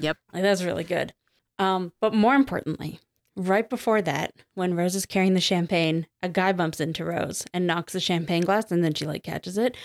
Yep. 0.00 0.18
Like 0.32 0.42
that's 0.42 0.62
really 0.62 0.84
good. 0.84 1.14
Um, 1.58 1.92
but 2.00 2.12
more 2.14 2.34
importantly, 2.34 3.00
right 3.36 3.68
before 3.68 4.00
that, 4.02 4.32
when 4.54 4.74
Rose 4.74 4.94
is 4.94 5.06
carrying 5.06 5.34
the 5.34 5.40
champagne, 5.40 6.06
a 6.22 6.28
guy 6.28 6.52
bumps 6.52 6.80
into 6.80 7.04
Rose 7.04 7.44
and 7.52 7.66
knocks 7.66 7.92
the 7.92 8.00
champagne 8.00 8.42
glass, 8.42 8.70
and 8.70 8.84
then 8.84 8.94
she 8.94 9.06
like 9.06 9.22
catches 9.22 9.58
it. 9.58 9.76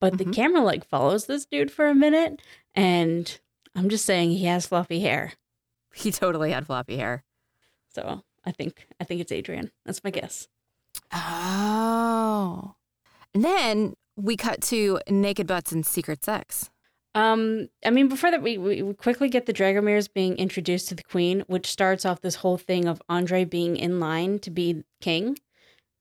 But 0.00 0.18
the 0.18 0.24
Mhm. 0.24 0.34
camera 0.34 0.60
like 0.60 0.84
follows 0.88 1.26
this 1.26 1.44
dude 1.46 1.70
for 1.70 1.86
a 1.86 1.94
minute, 1.94 2.40
and 2.74 3.38
I'm 3.74 3.88
just 3.88 4.04
saying 4.04 4.30
he 4.30 4.44
has 4.46 4.66
fluffy 4.66 5.00
hair. 5.00 5.32
He 5.94 6.10
totally 6.12 6.52
had 6.52 6.66
floppy 6.66 6.96
hair. 6.96 7.24
So 7.94 8.22
I 8.44 8.52
think 8.52 8.86
I 9.00 9.04
think 9.04 9.20
it's 9.20 9.32
Adrian. 9.32 9.72
That's 9.84 10.02
my 10.02 10.10
guess. 10.10 10.48
Oh. 11.12 12.74
And 13.34 13.44
then 13.44 13.94
we 14.16 14.36
cut 14.36 14.60
to 14.62 15.00
naked 15.08 15.46
butts 15.46 15.72
and 15.72 15.84
secret 15.86 16.24
sex. 16.24 16.70
Um, 17.14 17.68
I 17.84 17.90
mean, 17.90 18.08
before 18.08 18.30
that, 18.30 18.42
we, 18.42 18.56
we 18.58 18.94
quickly 18.94 19.28
get 19.28 19.44
the 19.46 19.52
Dragomirs 19.52 20.12
being 20.12 20.36
introduced 20.38 20.88
to 20.88 20.94
the 20.94 21.02
Queen, 21.02 21.44
which 21.46 21.66
starts 21.66 22.06
off 22.06 22.22
this 22.22 22.36
whole 22.36 22.56
thing 22.56 22.86
of 22.88 23.02
Andre 23.08 23.44
being 23.44 23.76
in 23.76 24.00
line 24.00 24.38
to 24.40 24.50
be 24.50 24.82
king, 25.00 25.38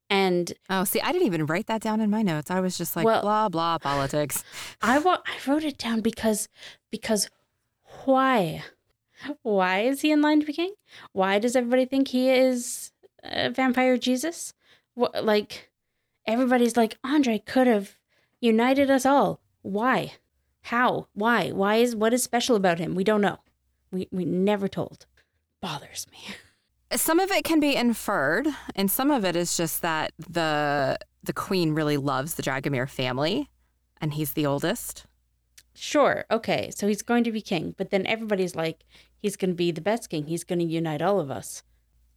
and 0.10 0.54
Oh, 0.70 0.84
see, 0.84 1.00
I 1.02 1.12
didn't 1.12 1.28
even 1.28 1.46
write 1.46 1.68
that 1.68 1.82
down 1.82 2.00
in 2.02 2.10
my 2.10 2.22
notes. 2.22 2.52
I 2.52 2.60
was 2.60 2.78
just 2.78 2.96
like, 2.96 3.06
Well- 3.06 3.22
blah, 3.22 3.50
blah, 3.50 3.78
politics. 3.78 4.44
I 4.82 5.00
wa- 5.00 5.22
I 5.26 5.50
wrote 5.50 5.64
it 5.64 5.78
down 5.78 6.02
because 6.02 6.48
because 6.92 7.30
why 8.06 8.64
why 9.44 9.82
is 9.82 10.02
he 10.02 10.12
in 10.12 10.22
line 10.22 10.40
to 10.40 10.46
be 10.46 10.54
king? 10.54 10.74
Why 11.14 11.40
does 11.40 11.56
everybody 11.56 11.86
think 11.86 12.10
he 12.10 12.30
is 12.30 12.92
a 13.24 13.50
vampire 13.50 13.98
Jesus? 13.98 14.54
What 14.96 15.24
like 15.24 15.70
everybody's 16.28 16.76
like 16.76 16.98
Andre 17.04 17.40
could 17.40 17.68
have 17.68 17.96
united 18.40 18.90
us 18.90 19.06
all. 19.06 19.40
Why? 19.62 20.14
How? 20.64 21.08
Why? 21.14 21.50
Why 21.50 21.76
is 21.76 21.96
what 21.96 22.14
is 22.14 22.24
special 22.24 22.56
about 22.56 22.80
him? 22.80 22.96
We 22.96 23.04
don't 23.04 23.22
know. 23.22 23.40
We 23.92 24.08
we 24.12 24.26
never 24.26 24.68
told. 24.68 25.06
Bothers 25.62 26.08
me. 26.12 26.36
Some 26.98 27.20
of 27.20 27.32
it 27.32 27.44
can 27.44 27.60
be 27.60 27.76
inferred, 27.76 28.48
and 28.76 28.92
some 28.92 29.12
of 29.12 29.24
it 29.24 29.36
is 29.36 29.56
just 29.56 29.82
that 29.82 30.12
the 30.18 30.98
the 31.24 31.32
queen 31.34 31.74
really 31.74 31.96
loves 31.96 32.34
the 32.34 32.44
Dragomir 32.44 32.90
family, 32.90 33.50
and 34.02 34.14
he's 34.14 34.34
the 34.34 34.46
oldest. 34.46 35.06
Sure, 35.74 36.26
okay, 36.30 36.70
so 36.76 36.88
he's 36.88 37.02
going 37.02 37.24
to 37.24 37.32
be 37.32 37.42
king, 37.42 37.76
but 37.78 37.92
then 37.92 38.06
everybody's 38.06 38.56
like, 38.56 38.84
he's 39.22 39.38
going 39.38 39.52
to 39.52 39.56
be 39.56 39.72
the 39.72 39.82
best 39.82 40.10
king. 40.10 40.26
He's 40.28 40.44
going 40.44 40.60
to 40.60 40.66
unite 40.66 41.02
all 41.02 41.20
of 41.20 41.32
us. 41.32 41.64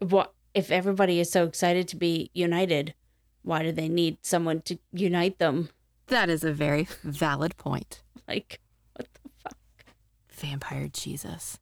What 0.00 0.32
if 0.54 0.70
everybody 0.70 1.20
is 1.20 1.30
so 1.30 1.44
excited 1.44 1.86
to 1.88 1.96
be 1.96 2.30
united? 2.34 2.94
Why 3.42 3.62
do 3.62 3.72
they 3.72 3.88
need 3.88 4.18
someone 4.22 4.62
to 4.62 4.78
unite 4.92 5.38
them? 5.38 5.68
That 6.08 6.28
is 6.28 6.42
a 6.44 6.52
very 6.52 6.88
valid 7.02 7.56
point. 7.56 8.02
Like, 8.28 8.60
what 8.94 9.08
the 9.12 9.30
fuck? 9.42 9.56
Vampire 10.30 10.88
Jesus. 10.92 11.58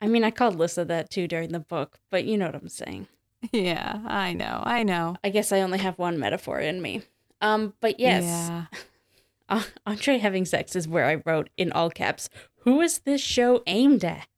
I 0.00 0.08
mean, 0.08 0.24
I 0.24 0.30
called 0.30 0.56
Lissa 0.56 0.84
that 0.84 1.10
too 1.10 1.28
during 1.28 1.52
the 1.52 1.60
book, 1.60 1.98
but 2.10 2.24
you 2.24 2.36
know 2.36 2.46
what 2.46 2.54
I'm 2.54 2.68
saying. 2.68 3.06
Yeah, 3.52 4.00
I 4.06 4.32
know. 4.32 4.62
I 4.64 4.82
know. 4.82 5.16
I 5.22 5.30
guess 5.30 5.52
I 5.52 5.60
only 5.60 5.78
have 5.78 5.98
one 5.98 6.18
metaphor 6.18 6.58
in 6.58 6.82
me. 6.82 7.02
Um, 7.40 7.74
but 7.80 8.00
yes, 8.00 8.24
Yeah. 8.24 8.64
uh, 9.48 9.62
Andre 9.86 10.18
having 10.18 10.44
sex 10.44 10.74
is 10.74 10.88
where 10.88 11.06
I 11.06 11.22
wrote 11.24 11.50
in 11.56 11.70
all 11.72 11.90
caps, 11.90 12.28
"Who 12.60 12.80
is 12.80 13.00
this 13.00 13.20
show 13.20 13.62
aimed 13.66 14.04
at?" 14.04 14.28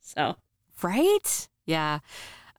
So 0.00 0.36
Right? 0.82 1.48
Yeah. 1.66 1.98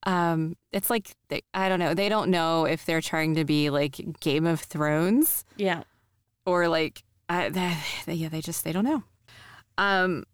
Um, 0.04 0.56
it's 0.72 0.90
like 0.90 1.16
they, 1.28 1.42
I 1.54 1.68
don't 1.68 1.80
know. 1.80 1.94
They 1.94 2.08
don't 2.10 2.30
know 2.30 2.66
if 2.66 2.86
they're 2.86 3.02
trying 3.02 3.36
to 3.36 3.44
be 3.44 3.70
like 3.70 4.20
Game 4.20 4.46
of 4.46 4.62
Thrones 4.62 5.44
yeah, 5.58 5.84
or 6.46 6.68
like 6.68 7.04
I, 7.30 7.50
they, 7.50 8.14
yeah, 8.14 8.30
they 8.30 8.42
just 8.42 8.64
they 8.64 8.72
don't 8.72 8.84
know. 8.86 9.04
Um, 9.78 10.26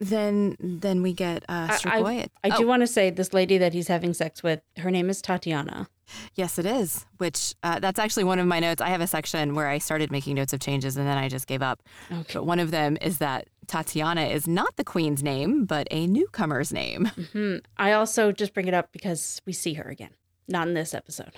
then 0.00 0.56
then 0.60 1.02
we 1.02 1.12
get 1.12 1.44
uh, 1.48 1.68
I- 1.70 1.76
Strigoi. 1.76 2.28
I 2.44 2.50
Oh, 2.52 2.58
do 2.58 2.66
want 2.66 2.82
to 2.82 2.86
say 2.86 3.10
this 3.10 3.32
lady 3.32 3.58
that 3.58 3.72
he's 3.72 3.88
having 3.88 4.14
sex 4.14 4.42
with. 4.42 4.60
Her 4.76 4.90
name 4.90 5.10
is 5.10 5.20
Tatiana. 5.22 5.88
Yes, 6.34 6.58
it 6.58 6.64
is. 6.66 7.04
Which 7.18 7.54
uh, 7.62 7.80
that's 7.80 7.98
actually 7.98 8.24
one 8.24 8.38
of 8.38 8.46
my 8.46 8.60
notes. 8.60 8.80
I 8.80 8.88
have 8.88 9.00
a 9.02 9.06
section 9.06 9.54
where 9.54 9.68
I 9.68 9.78
started 9.78 10.10
making 10.10 10.36
notes 10.36 10.52
of 10.52 10.60
changes 10.60 10.96
and 10.96 11.06
then 11.06 11.18
I 11.18 11.28
just 11.28 11.46
gave 11.46 11.60
up. 11.62 11.82
Okay. 12.10 12.34
But 12.34 12.44
one 12.46 12.60
of 12.60 12.70
them 12.70 12.96
is 13.02 13.18
that 13.18 13.48
Tatiana 13.66 14.22
is 14.22 14.46
not 14.48 14.76
the 14.76 14.84
queen's 14.84 15.22
name, 15.22 15.66
but 15.66 15.86
a 15.90 16.06
newcomer's 16.06 16.72
name. 16.72 17.06
hmm 17.32 17.56
I 17.76 17.92
also 17.92 18.32
just 18.32 18.54
bring 18.54 18.68
it 18.68 18.74
up 18.74 18.90
because 18.92 19.42
we 19.44 19.52
see 19.52 19.74
her 19.74 19.84
again, 19.84 20.10
not 20.48 20.66
in 20.68 20.74
this 20.74 20.94
episode. 20.94 21.32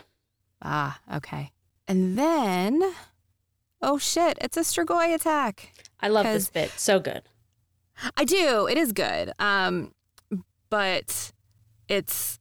Ah, 0.62 1.00
okay. 1.14 1.50
And 1.88 2.16
then, 2.16 2.80
oh 3.82 3.98
shit, 3.98 4.38
it's 4.40 4.56
a 4.56 4.60
Strigoi 4.60 5.14
attack. 5.14 5.72
I 6.00 6.08
love 6.08 6.26
this 6.26 6.48
bit. 6.50 6.70
So 6.76 6.98
good. 7.00 7.22
I 8.16 8.24
do. 8.24 8.66
It 8.66 8.78
is 8.78 8.92
good. 8.92 9.32
Um, 9.38 9.92
but 10.70 11.32
it's 11.88 12.38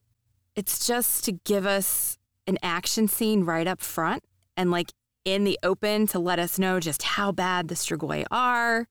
it's 0.56 0.86
just 0.86 1.24
to 1.24 1.32
give 1.32 1.66
us 1.66 2.18
an 2.46 2.58
action 2.62 3.08
scene 3.08 3.44
right 3.44 3.66
up 3.66 3.80
front 3.80 4.22
and 4.56 4.70
like 4.70 4.92
in 5.24 5.44
the 5.44 5.58
open 5.62 6.06
to 6.08 6.18
let 6.18 6.38
us 6.38 6.58
know 6.58 6.80
just 6.80 7.02
how 7.02 7.30
bad 7.32 7.68
the 7.68 7.74
Strigoi 7.74 8.24
are 8.30 8.88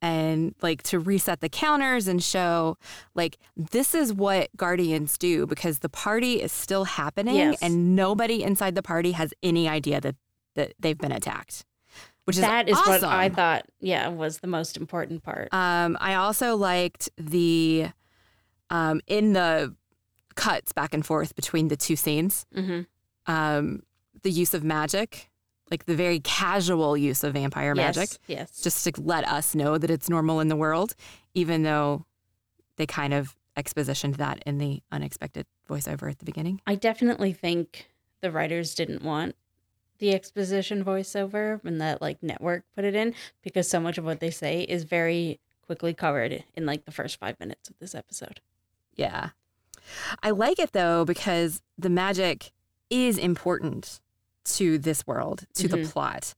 and 0.00 0.54
like 0.62 0.82
to 0.82 0.98
reset 0.98 1.40
the 1.40 1.48
counters 1.48 2.08
and 2.08 2.22
show 2.22 2.76
like 3.14 3.36
this 3.56 3.94
is 3.94 4.12
what 4.12 4.48
guardians 4.56 5.16
do 5.18 5.46
because 5.46 5.78
the 5.80 5.88
party 5.88 6.40
is 6.42 6.50
still 6.50 6.84
happening 6.84 7.36
Yes. 7.36 7.58
and 7.62 7.94
nobody 7.94 8.42
inside 8.42 8.74
the 8.74 8.82
party 8.82 9.12
has 9.12 9.32
any 9.42 9.68
idea 9.68 10.00
that 10.00 10.16
that 10.54 10.74
they've 10.78 10.98
been 10.98 11.12
attacked 11.12 11.64
which 12.24 12.36
is 12.36 12.42
That 12.42 12.68
is 12.68 12.76
what 12.76 13.02
I 13.02 13.28
thought, 13.28 13.64
yeah, 13.80 14.08
was 14.08 14.38
the 14.38 14.46
most 14.46 14.76
important 14.76 15.22
part. 15.22 15.52
Um, 15.52 15.98
I 16.00 16.14
also 16.14 16.56
liked 16.56 17.10
the 17.16 17.88
um, 18.70 19.00
in 19.06 19.32
the 19.32 19.74
cuts 20.34 20.72
back 20.72 20.94
and 20.94 21.04
forth 21.04 21.34
between 21.34 21.68
the 21.68 21.76
two 21.76 21.96
scenes, 21.96 22.46
hmm 22.54 22.82
um, 23.26 23.82
the 24.22 24.30
use 24.30 24.52
of 24.52 24.64
magic, 24.64 25.30
like 25.70 25.86
the 25.86 25.94
very 25.94 26.18
casual 26.20 26.96
use 26.96 27.22
of 27.22 27.34
vampire 27.34 27.74
magic, 27.74 28.08
Yes. 28.10 28.18
Yes. 28.26 28.62
just 28.62 28.84
to 28.84 29.00
let 29.00 29.26
us 29.28 29.54
know 29.54 29.78
that 29.78 29.90
it's 29.90 30.08
normal 30.08 30.40
in 30.40 30.48
the 30.48 30.56
world, 30.56 30.94
even 31.34 31.62
though 31.62 32.04
they 32.78 32.86
kind 32.86 33.14
of 33.14 33.36
expositioned 33.56 34.16
that 34.16 34.42
in 34.44 34.58
the 34.58 34.82
unexpected 34.90 35.46
voiceover 35.68 36.10
at 36.10 36.18
the 36.18 36.24
beginning. 36.24 36.60
I 36.66 36.74
definitely 36.74 37.32
think 37.32 37.88
the 38.22 38.30
writers 38.32 38.74
didn't 38.74 39.02
want 39.02 39.36
the 40.02 40.12
exposition 40.12 40.84
voiceover 40.84 41.64
and 41.64 41.80
that 41.80 42.02
like 42.02 42.20
network 42.24 42.64
put 42.74 42.84
it 42.84 42.92
in 42.96 43.14
because 43.40 43.68
so 43.70 43.78
much 43.78 43.98
of 43.98 44.04
what 44.04 44.18
they 44.18 44.30
say 44.30 44.62
is 44.62 44.82
very 44.82 45.38
quickly 45.64 45.94
covered 45.94 46.42
in 46.56 46.66
like 46.66 46.84
the 46.86 46.90
first 46.90 47.20
five 47.20 47.38
minutes 47.38 47.68
of 47.68 47.78
this 47.78 47.94
episode. 47.94 48.40
Yeah. 48.96 49.28
I 50.20 50.30
like 50.30 50.58
it 50.58 50.72
though 50.72 51.04
because 51.04 51.62
the 51.78 51.88
magic 51.88 52.50
is 52.90 53.16
important 53.16 54.00
to 54.44 54.76
this 54.76 55.06
world, 55.06 55.44
to 55.54 55.68
the 55.68 55.76
Mhm. 55.76 55.92
plot. 55.92 56.34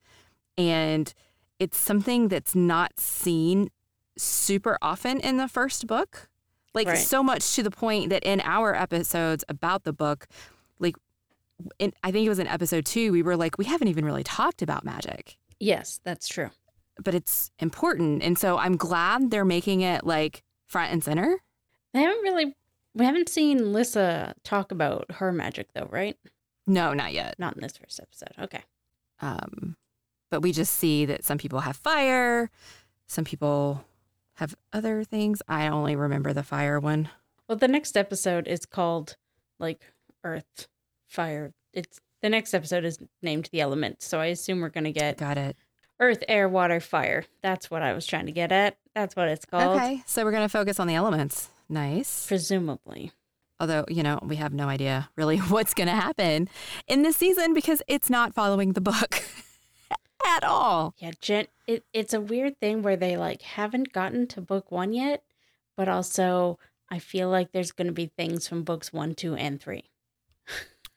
And 0.58 1.14
it's 1.58 1.78
something 1.78 2.28
that's 2.28 2.54
not 2.54 3.00
seen 3.00 3.70
super 4.18 4.76
often 4.82 5.20
in 5.20 5.38
the 5.38 5.48
first 5.48 5.86
book. 5.86 6.28
Like 6.74 6.86
Right. 6.88 6.98
so 6.98 7.22
much 7.22 7.54
to 7.54 7.62
the 7.62 7.70
point 7.70 8.10
that 8.10 8.24
in 8.24 8.42
our 8.42 8.74
episodes 8.74 9.42
about 9.48 9.84
the 9.84 9.92
book, 9.94 10.26
in, 11.78 11.92
I 12.02 12.10
think 12.10 12.26
it 12.26 12.28
was 12.28 12.38
in 12.38 12.46
episode 12.46 12.84
two, 12.86 13.12
we 13.12 13.22
were 13.22 13.36
like, 13.36 13.58
we 13.58 13.64
haven't 13.64 13.88
even 13.88 14.04
really 14.04 14.24
talked 14.24 14.62
about 14.62 14.84
magic, 14.84 15.36
Yes, 15.60 16.00
that's 16.04 16.28
true. 16.28 16.50
but 17.02 17.14
it's 17.14 17.50
important. 17.58 18.22
And 18.22 18.38
so 18.38 18.58
I'm 18.58 18.76
glad 18.76 19.30
they're 19.30 19.44
making 19.44 19.80
it 19.82 20.04
like 20.04 20.42
front 20.66 20.92
and 20.92 21.02
center. 21.02 21.38
They 21.92 22.00
haven't 22.02 22.22
really, 22.22 22.54
we 22.94 23.04
haven't 23.04 23.28
seen 23.28 23.72
Lissa 23.72 24.34
talk 24.44 24.72
about 24.72 25.06
her 25.12 25.32
magic 25.32 25.68
though, 25.74 25.88
right? 25.90 26.16
No, 26.66 26.92
not 26.94 27.12
yet. 27.12 27.36
Not 27.38 27.54
in 27.56 27.62
this 27.62 27.76
first 27.76 28.00
episode. 28.00 28.32
Okay. 28.42 28.62
Um, 29.20 29.76
but 30.30 30.40
we 30.40 30.50
just 30.52 30.74
see 30.74 31.04
that 31.06 31.24
some 31.24 31.38
people 31.38 31.60
have 31.60 31.76
fire, 31.76 32.50
some 33.06 33.24
people 33.24 33.84
have 34.34 34.54
other 34.72 35.04
things. 35.04 35.40
I 35.46 35.68
only 35.68 35.94
remember 35.94 36.32
the 36.32 36.42
fire 36.42 36.80
one. 36.80 37.08
Well, 37.48 37.56
the 37.58 37.68
next 37.68 37.96
episode 37.96 38.48
is 38.48 38.66
called 38.66 39.16
like 39.60 39.80
Earth, 40.24 40.66
Fire. 41.14 41.52
It's 41.72 42.00
the 42.22 42.28
next 42.28 42.54
episode 42.54 42.84
is 42.84 42.98
named 43.22 43.48
the 43.52 43.60
elements, 43.60 44.06
so 44.06 44.20
I 44.20 44.26
assume 44.26 44.60
we're 44.60 44.68
gonna 44.68 44.92
get 44.92 45.16
Got 45.16 45.38
it. 45.38 45.56
Earth, 46.00 46.24
Air, 46.28 46.48
Water, 46.48 46.80
Fire. 46.80 47.24
That's 47.42 47.70
what 47.70 47.82
I 47.82 47.92
was 47.92 48.04
trying 48.04 48.26
to 48.26 48.32
get 48.32 48.50
at. 48.50 48.76
That's 48.94 49.14
what 49.14 49.28
it's 49.28 49.44
called. 49.44 49.76
Okay, 49.76 50.02
so 50.06 50.24
we're 50.24 50.32
gonna 50.32 50.48
focus 50.48 50.80
on 50.80 50.86
the 50.86 50.94
elements. 50.94 51.50
Nice. 51.68 52.26
Presumably. 52.26 53.12
Although 53.60 53.84
you 53.88 54.02
know 54.02 54.18
we 54.22 54.36
have 54.36 54.52
no 54.52 54.68
idea 54.68 55.08
really 55.16 55.38
what's 55.54 55.74
gonna 55.74 55.92
happen 55.92 56.48
in 56.88 57.02
this 57.02 57.16
season 57.16 57.54
because 57.54 57.82
it's 57.86 58.10
not 58.10 58.34
following 58.34 58.72
the 58.72 58.80
book 58.80 59.22
at 60.26 60.44
all. 60.44 60.94
Yeah, 60.98 61.12
Jen. 61.20 61.46
It, 61.66 61.84
it's 61.92 62.12
a 62.12 62.20
weird 62.20 62.58
thing 62.60 62.82
where 62.82 62.96
they 62.96 63.16
like 63.16 63.42
haven't 63.42 63.92
gotten 63.92 64.26
to 64.28 64.40
book 64.40 64.70
one 64.70 64.92
yet, 64.92 65.22
but 65.76 65.88
also 65.88 66.58
I 66.90 66.98
feel 66.98 67.28
like 67.28 67.52
there's 67.52 67.72
going 67.72 67.86
to 67.86 67.92
be 67.92 68.06
things 68.06 68.46
from 68.46 68.62
books 68.62 68.92
one, 68.92 69.14
two, 69.14 69.34
and 69.34 69.60
three. 69.60 69.90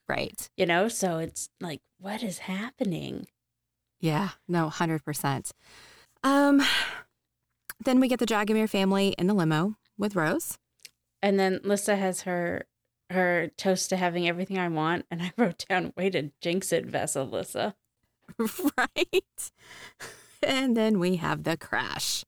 Right. 0.08 0.50
You 0.58 0.66
know, 0.66 0.88
so 0.88 1.18
it's 1.18 1.50
like, 1.60 1.82
what 2.00 2.24
is 2.24 2.40
happening? 2.40 3.28
Yeah. 4.00 4.30
No. 4.48 4.70
Hundred 4.70 5.04
percent. 5.04 5.52
Um. 6.24 6.62
Then 7.84 8.00
we 8.00 8.08
get 8.08 8.20
the 8.20 8.26
Dragomir 8.26 8.68
family 8.70 9.14
in 9.20 9.28
the 9.28 9.34
limo 9.36 9.76
with 9.98 10.16
Rose. 10.16 10.58
And 11.22 11.40
then 11.40 11.60
Lissa 11.64 11.96
has 11.96 12.22
her 12.22 12.66
her 13.10 13.50
toast 13.58 13.90
to 13.90 13.98
having 13.98 14.28
everything 14.28 14.58
I 14.58 14.68
want, 14.68 15.06
and 15.12 15.22
I 15.22 15.32
wrote 15.38 15.66
down, 15.70 15.94
"Way 15.96 16.10
to 16.12 16.32
jinx 16.42 16.72
it, 16.72 16.88
Vasilissa." 16.90 17.76
right? 18.40 19.52
And 20.44 20.76
then 20.78 21.00
we 21.00 21.16
have 21.18 21.44
the 21.44 21.56
crash, 21.58 22.24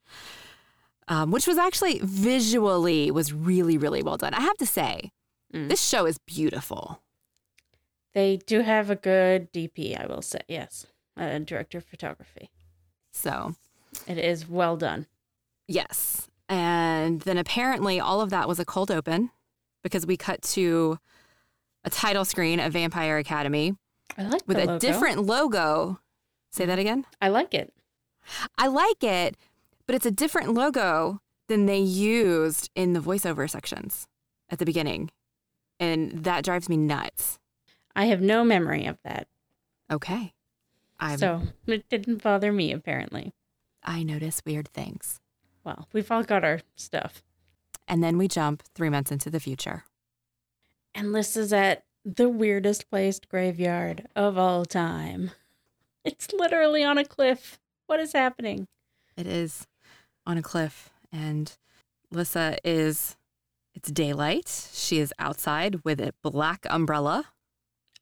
um, 1.07 1.31
which 1.31 1.45
was 1.47 1.57
actually 1.57 1.99
visually 2.03 3.11
was 3.11 3.33
really 3.33 3.77
really 3.77 4.01
well 4.03 4.17
done. 4.17 4.33
I 4.33 4.41
have 4.41 4.57
to 4.57 4.65
say, 4.65 5.11
Mm. 5.53 5.67
this 5.67 5.81
show 5.81 6.05
is 6.05 6.19
beautiful. 6.27 7.01
They 8.13 8.37
do 8.37 8.61
have 8.61 8.89
a 8.89 8.95
good 8.95 9.51
DP, 9.53 9.99
I 9.99 10.07
will 10.07 10.21
say. 10.21 10.39
Yes, 10.47 10.87
uh, 11.17 11.37
director 11.39 11.77
of 11.77 11.85
photography. 11.85 12.49
So 13.11 13.55
It 14.07 14.17
is 14.17 14.47
well 14.47 14.77
done. 14.77 15.07
yes, 15.67 16.27
and 16.47 17.21
then 17.21 17.37
apparently 17.37 17.99
all 17.99 18.21
of 18.21 18.29
that 18.31 18.47
was 18.47 18.59
a 18.59 18.65
cold 18.65 18.89
open 18.91 19.29
because 19.83 20.05
we 20.05 20.17
cut 20.17 20.41
to 20.41 20.97
a 21.83 21.89
title 21.89 22.25
screen 22.25 22.59
of 22.59 22.73
Vampire 22.73 23.17
Academy 23.17 23.75
I 24.17 24.23
like 24.23 24.41
with 24.47 24.57
a 24.57 24.65
logo. 24.65 24.79
different 24.79 25.23
logo. 25.23 25.99
Say 26.51 26.65
that 26.65 26.79
again. 26.79 27.05
I 27.21 27.29
like 27.29 27.53
it. 27.53 27.71
I 28.57 28.67
like 28.67 29.03
it, 29.03 29.37
but 29.85 29.95
it's 29.95 30.05
a 30.05 30.11
different 30.11 30.53
logo 30.53 31.21
than 31.47 31.65
they 31.67 31.79
used 31.79 32.69
in 32.75 32.93
the 32.93 32.99
voiceover 32.99 33.49
sections 33.49 34.07
at 34.49 34.57
the 34.59 34.65
beginning. 34.65 35.11
And 35.79 36.23
that 36.23 36.43
drives 36.43 36.67
me 36.69 36.75
nuts. 36.77 37.39
I 37.95 38.05
have 38.05 38.21
no 38.21 38.43
memory 38.43 38.85
of 38.85 38.97
that, 39.03 39.27
Okay. 39.91 40.33
I 40.99 41.15
so 41.15 41.41
it 41.65 41.87
didn't 41.89 42.21
bother 42.23 42.51
me. 42.51 42.71
Apparently, 42.71 43.33
I 43.83 44.03
notice 44.03 44.41
weird 44.45 44.67
things. 44.69 45.19
well, 45.63 45.87
we've 45.93 46.11
all 46.11 46.23
got 46.23 46.43
our 46.43 46.61
stuff. 46.75 47.23
And 47.87 48.03
then 48.03 48.17
we 48.17 48.27
jump 48.27 48.63
3 48.75 48.89
months 48.89 49.11
into 49.11 49.29
the 49.29 49.39
future. 49.39 49.83
And 50.93 51.11
Lissa's 51.11 51.51
at 51.53 51.85
the 52.05 52.29
weirdest 52.29 52.89
placed 52.89 53.29
graveyard 53.29 54.07
of 54.15 54.37
all 54.37 54.65
time. 54.65 55.31
It's 56.05 56.31
literally 56.33 56.83
on 56.83 56.97
a 56.97 57.05
cliff. 57.05 57.59
What 57.87 57.99
is 57.99 58.13
happening? 58.13 58.67
It 59.17 59.27
is 59.27 59.67
on 60.25 60.37
a 60.37 60.41
cliff 60.41 60.91
and 61.11 61.57
Lissa 62.11 62.57
is 62.63 63.17
it's 63.73 63.91
daylight. 63.91 64.69
She 64.73 64.99
is 64.99 65.13
outside 65.19 65.83
with 65.83 65.99
a 65.99 66.13
black 66.23 66.65
umbrella 66.69 67.25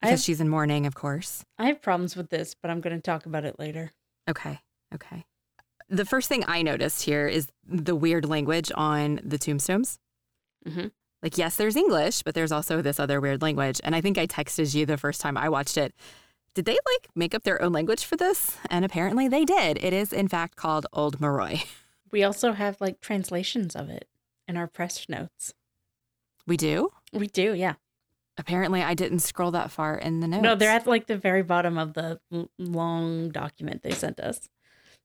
because 0.01 0.13
I've- 0.13 0.21
she's 0.21 0.41
in 0.41 0.49
mourning, 0.49 0.85
of 0.85 0.95
course. 0.95 1.43
I 1.57 1.67
have 1.67 1.81
problems 1.81 2.15
with 2.15 2.29
this, 2.29 2.55
but 2.61 2.69
I'm 2.71 2.81
going 2.81 2.95
to 2.95 3.01
talk 3.01 3.25
about 3.25 3.45
it 3.45 3.59
later. 3.59 3.91
Okay. 4.29 4.59
Okay. 4.93 5.25
The 5.89 6.05
first 6.05 6.27
thing 6.29 6.43
I 6.47 6.61
noticed 6.61 7.03
here 7.03 7.27
is 7.27 7.47
the 7.65 7.95
weird 7.95 8.25
language 8.25 8.71
on 8.75 9.19
the 9.23 9.37
tombstones. 9.37 9.99
Mhm. 10.67 10.91
Like, 11.23 11.37
yes, 11.37 11.55
there's 11.55 11.75
English, 11.75 12.23
but 12.23 12.35
there's 12.35 12.51
also 12.51 12.81
this 12.81 12.99
other 12.99 13.19
weird 13.21 13.41
language. 13.41 13.79
And 13.83 13.95
I 13.95 14.01
think 14.01 14.17
I 14.17 14.27
texted 14.27 14.75
you 14.75 14.85
the 14.85 14.97
first 14.97 15.19
time 15.21 15.37
I 15.37 15.49
watched 15.49 15.77
it. 15.77 15.93
Did 16.53 16.65
they 16.65 16.73
like 16.73 17.07
make 17.15 17.33
up 17.35 17.43
their 17.43 17.61
own 17.61 17.71
language 17.71 18.03
for 18.03 18.15
this? 18.17 18.57
And 18.69 18.83
apparently 18.83 19.27
they 19.27 19.45
did. 19.45 19.77
It 19.83 19.93
is, 19.93 20.11
in 20.11 20.27
fact, 20.27 20.55
called 20.55 20.85
Old 20.93 21.19
Moroi. 21.19 21.65
We 22.09 22.23
also 22.23 22.53
have 22.53 22.79
like 22.79 23.01
translations 23.01 23.75
of 23.75 23.89
it 23.89 24.07
in 24.47 24.55
our 24.55 24.65
press 24.67 25.09
notes. 25.09 25.53
We 26.45 26.55
do? 26.55 26.91
We 27.11 27.27
do, 27.27 27.53
yeah. 27.53 27.73
Apparently, 28.37 28.83
I 28.83 28.93
didn't 28.93 29.19
scroll 29.19 29.51
that 29.51 29.71
far 29.71 29.97
in 29.97 30.19
the 30.19 30.27
notes. 30.27 30.43
No, 30.43 30.55
they're 30.55 30.71
at 30.71 30.85
like 30.85 31.07
the 31.07 31.17
very 31.17 31.41
bottom 31.41 31.77
of 31.77 31.93
the 31.93 32.19
long 32.59 33.29
document 33.29 33.81
they 33.83 33.91
sent 33.91 34.19
us. 34.19 34.47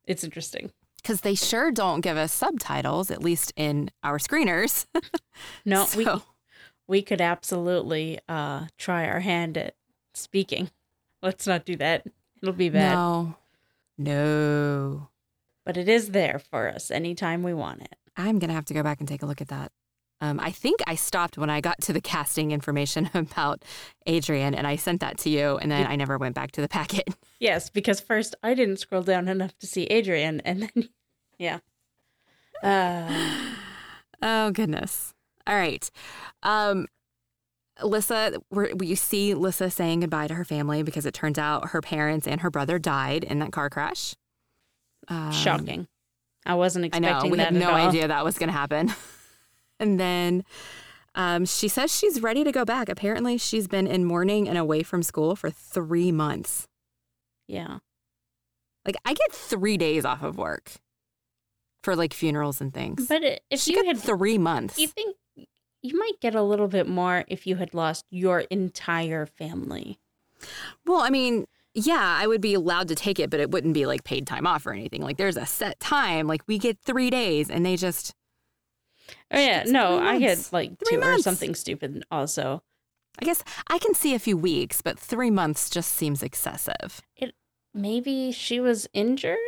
It's 0.04 0.22
interesting. 0.24 0.70
Because 0.96 1.22
they 1.22 1.34
sure 1.34 1.72
don't 1.72 2.00
give 2.02 2.16
us 2.16 2.32
subtitles, 2.32 3.10
at 3.10 3.22
least 3.22 3.52
in 3.56 3.90
our 4.02 4.18
screeners. 4.18 4.86
No, 5.64 5.86
we 5.96 6.06
we 6.86 7.00
could 7.02 7.20
absolutely 7.22 8.18
uh 8.28 8.66
try 8.76 9.06
our 9.08 9.20
hand 9.20 9.56
at 9.56 9.74
speaking. 10.14 10.70
Let's 11.22 11.46
not 11.46 11.64
do 11.64 11.74
that. 11.76 12.06
It'll 12.42 12.52
be 12.54 12.68
bad. 12.68 12.92
No. 12.94 13.36
No. 13.96 15.08
But 15.64 15.76
it 15.76 15.88
is 15.88 16.10
there 16.10 16.38
for 16.50 16.68
us 16.68 16.90
anytime 16.90 17.42
we 17.42 17.54
want 17.54 17.82
it. 17.82 17.96
I'm 18.16 18.38
going 18.38 18.48
to 18.48 18.54
have 18.54 18.64
to 18.66 18.74
go 18.74 18.82
back 18.82 19.00
and 19.00 19.08
take 19.08 19.22
a 19.22 19.26
look 19.26 19.40
at 19.40 19.48
that. 19.48 19.72
Um, 20.22 20.38
I 20.38 20.52
think 20.52 20.80
I 20.86 20.94
stopped 20.94 21.36
when 21.36 21.50
I 21.50 21.60
got 21.60 21.80
to 21.82 21.92
the 21.92 22.00
casting 22.00 22.52
information 22.52 23.10
about 23.14 23.64
Adrian 24.06 24.54
and 24.54 24.68
I 24.68 24.76
sent 24.76 25.00
that 25.00 25.18
to 25.18 25.30
you 25.30 25.58
and 25.58 25.70
then 25.70 25.84
I 25.84 25.96
never 25.96 26.16
went 26.16 26.36
back 26.36 26.52
to 26.52 26.62
the 26.62 26.68
packet. 26.68 27.08
Yes, 27.40 27.70
because 27.70 27.98
first 27.98 28.36
I 28.44 28.54
didn't 28.54 28.76
scroll 28.76 29.02
down 29.02 29.26
enough 29.26 29.58
to 29.58 29.66
see 29.66 29.82
Adrian 29.86 30.40
and 30.42 30.62
then 30.62 30.88
yeah. 31.40 31.58
Uh 32.62 33.54
oh, 34.22 34.52
goodness. 34.52 35.12
All 35.44 35.56
right. 35.56 35.90
Um, 36.44 36.86
Lissa, 37.82 38.40
we're, 38.52 38.72
we 38.76 38.94
see 38.94 39.34
Lissa 39.34 39.70
saying 39.70 40.00
goodbye 40.00 40.28
to 40.28 40.34
her 40.34 40.44
family 40.44 40.84
because 40.84 41.04
it 41.04 41.14
turns 41.14 41.36
out 41.36 41.70
her 41.70 41.80
parents 41.80 42.28
and 42.28 42.42
her 42.42 42.50
brother 42.50 42.78
died 42.78 43.24
in 43.24 43.40
that 43.40 43.50
car 43.50 43.68
crash. 43.68 44.14
Um, 45.08 45.32
shocking. 45.32 45.88
I 46.46 46.54
wasn't 46.54 46.84
I 46.84 46.98
expecting 46.98 47.30
know. 47.30 47.32
We 47.32 47.38
that 47.38 47.52
had 47.52 47.54
no 47.54 47.70
all. 47.70 47.88
idea 47.88 48.06
that 48.06 48.24
was 48.24 48.38
going 48.38 48.50
to 48.50 48.56
happen. 48.56 48.94
And 49.78 49.98
then 49.98 50.44
um, 51.14 51.44
she 51.44 51.68
says 51.68 51.94
she's 51.94 52.22
ready 52.22 52.44
to 52.44 52.52
go 52.52 52.64
back. 52.64 52.88
Apparently, 52.88 53.38
she's 53.38 53.68
been 53.68 53.86
in 53.86 54.04
mourning 54.04 54.48
and 54.48 54.58
away 54.58 54.82
from 54.82 55.02
school 55.02 55.36
for 55.36 55.50
three 55.50 56.10
months. 56.12 56.68
Yeah. 57.46 57.78
Like, 58.86 58.96
I 59.04 59.14
get 59.14 59.32
three 59.32 59.76
days 59.76 60.04
off 60.04 60.22
of 60.22 60.38
work 60.38 60.72
for 61.82 61.94
like 61.96 62.14
funerals 62.14 62.60
and 62.60 62.72
things. 62.72 63.06
But 63.08 63.42
if 63.50 63.60
she 63.60 63.74
you 63.74 63.84
had 63.84 63.98
three 63.98 64.38
months. 64.38 64.78
you 64.78 64.88
think 64.88 65.16
you 65.82 65.98
might 65.98 66.20
get 66.20 66.34
a 66.34 66.42
little 66.42 66.68
bit 66.68 66.88
more 66.88 67.24
if 67.28 67.46
you 67.46 67.56
had 67.56 67.74
lost 67.74 68.06
your 68.10 68.40
entire 68.40 69.26
family. 69.26 69.98
well, 70.86 71.00
I 71.00 71.10
mean, 71.10 71.46
yeah, 71.74 72.18
I 72.20 72.26
would 72.26 72.40
be 72.40 72.54
allowed 72.54 72.88
to 72.88 72.94
take 72.94 73.18
it, 73.18 73.30
but 73.30 73.40
it 73.40 73.50
wouldn't 73.50 73.74
be 73.74 73.86
like 73.86 74.04
paid 74.04 74.26
time 74.26 74.46
off 74.46 74.66
or 74.66 74.72
anything. 74.72 75.02
Like, 75.02 75.16
there's 75.16 75.36
a 75.36 75.46
set 75.46 75.80
time. 75.80 76.26
Like, 76.26 76.42
we 76.46 76.58
get 76.58 76.78
three 76.78 77.10
days, 77.10 77.50
and 77.50 77.64
they 77.66 77.76
just, 77.76 78.14
Oh 79.30 79.38
yeah, 79.38 79.62
It's 79.62 79.70
no, 79.70 79.98
I 79.98 80.18
months. 80.18 80.24
had 80.50 80.52
like 80.52 80.78
Three 80.78 80.96
two 80.98 81.02
or 81.02 81.18
something 81.18 81.54
stupid 81.54 82.04
also. 82.10 82.62
I 83.20 83.24
guess 83.24 83.44
I 83.68 83.78
can 83.78 83.94
see 83.94 84.14
a 84.14 84.18
few 84.18 84.36
weeks, 84.36 84.80
but 84.80 84.98
three 84.98 85.30
months 85.30 85.68
just 85.68 85.92
seems 85.92 86.22
excessive. 86.22 87.02
It 87.16 87.34
maybe 87.74 88.32
she 88.32 88.58
was 88.60 88.88
injured? 88.92 89.38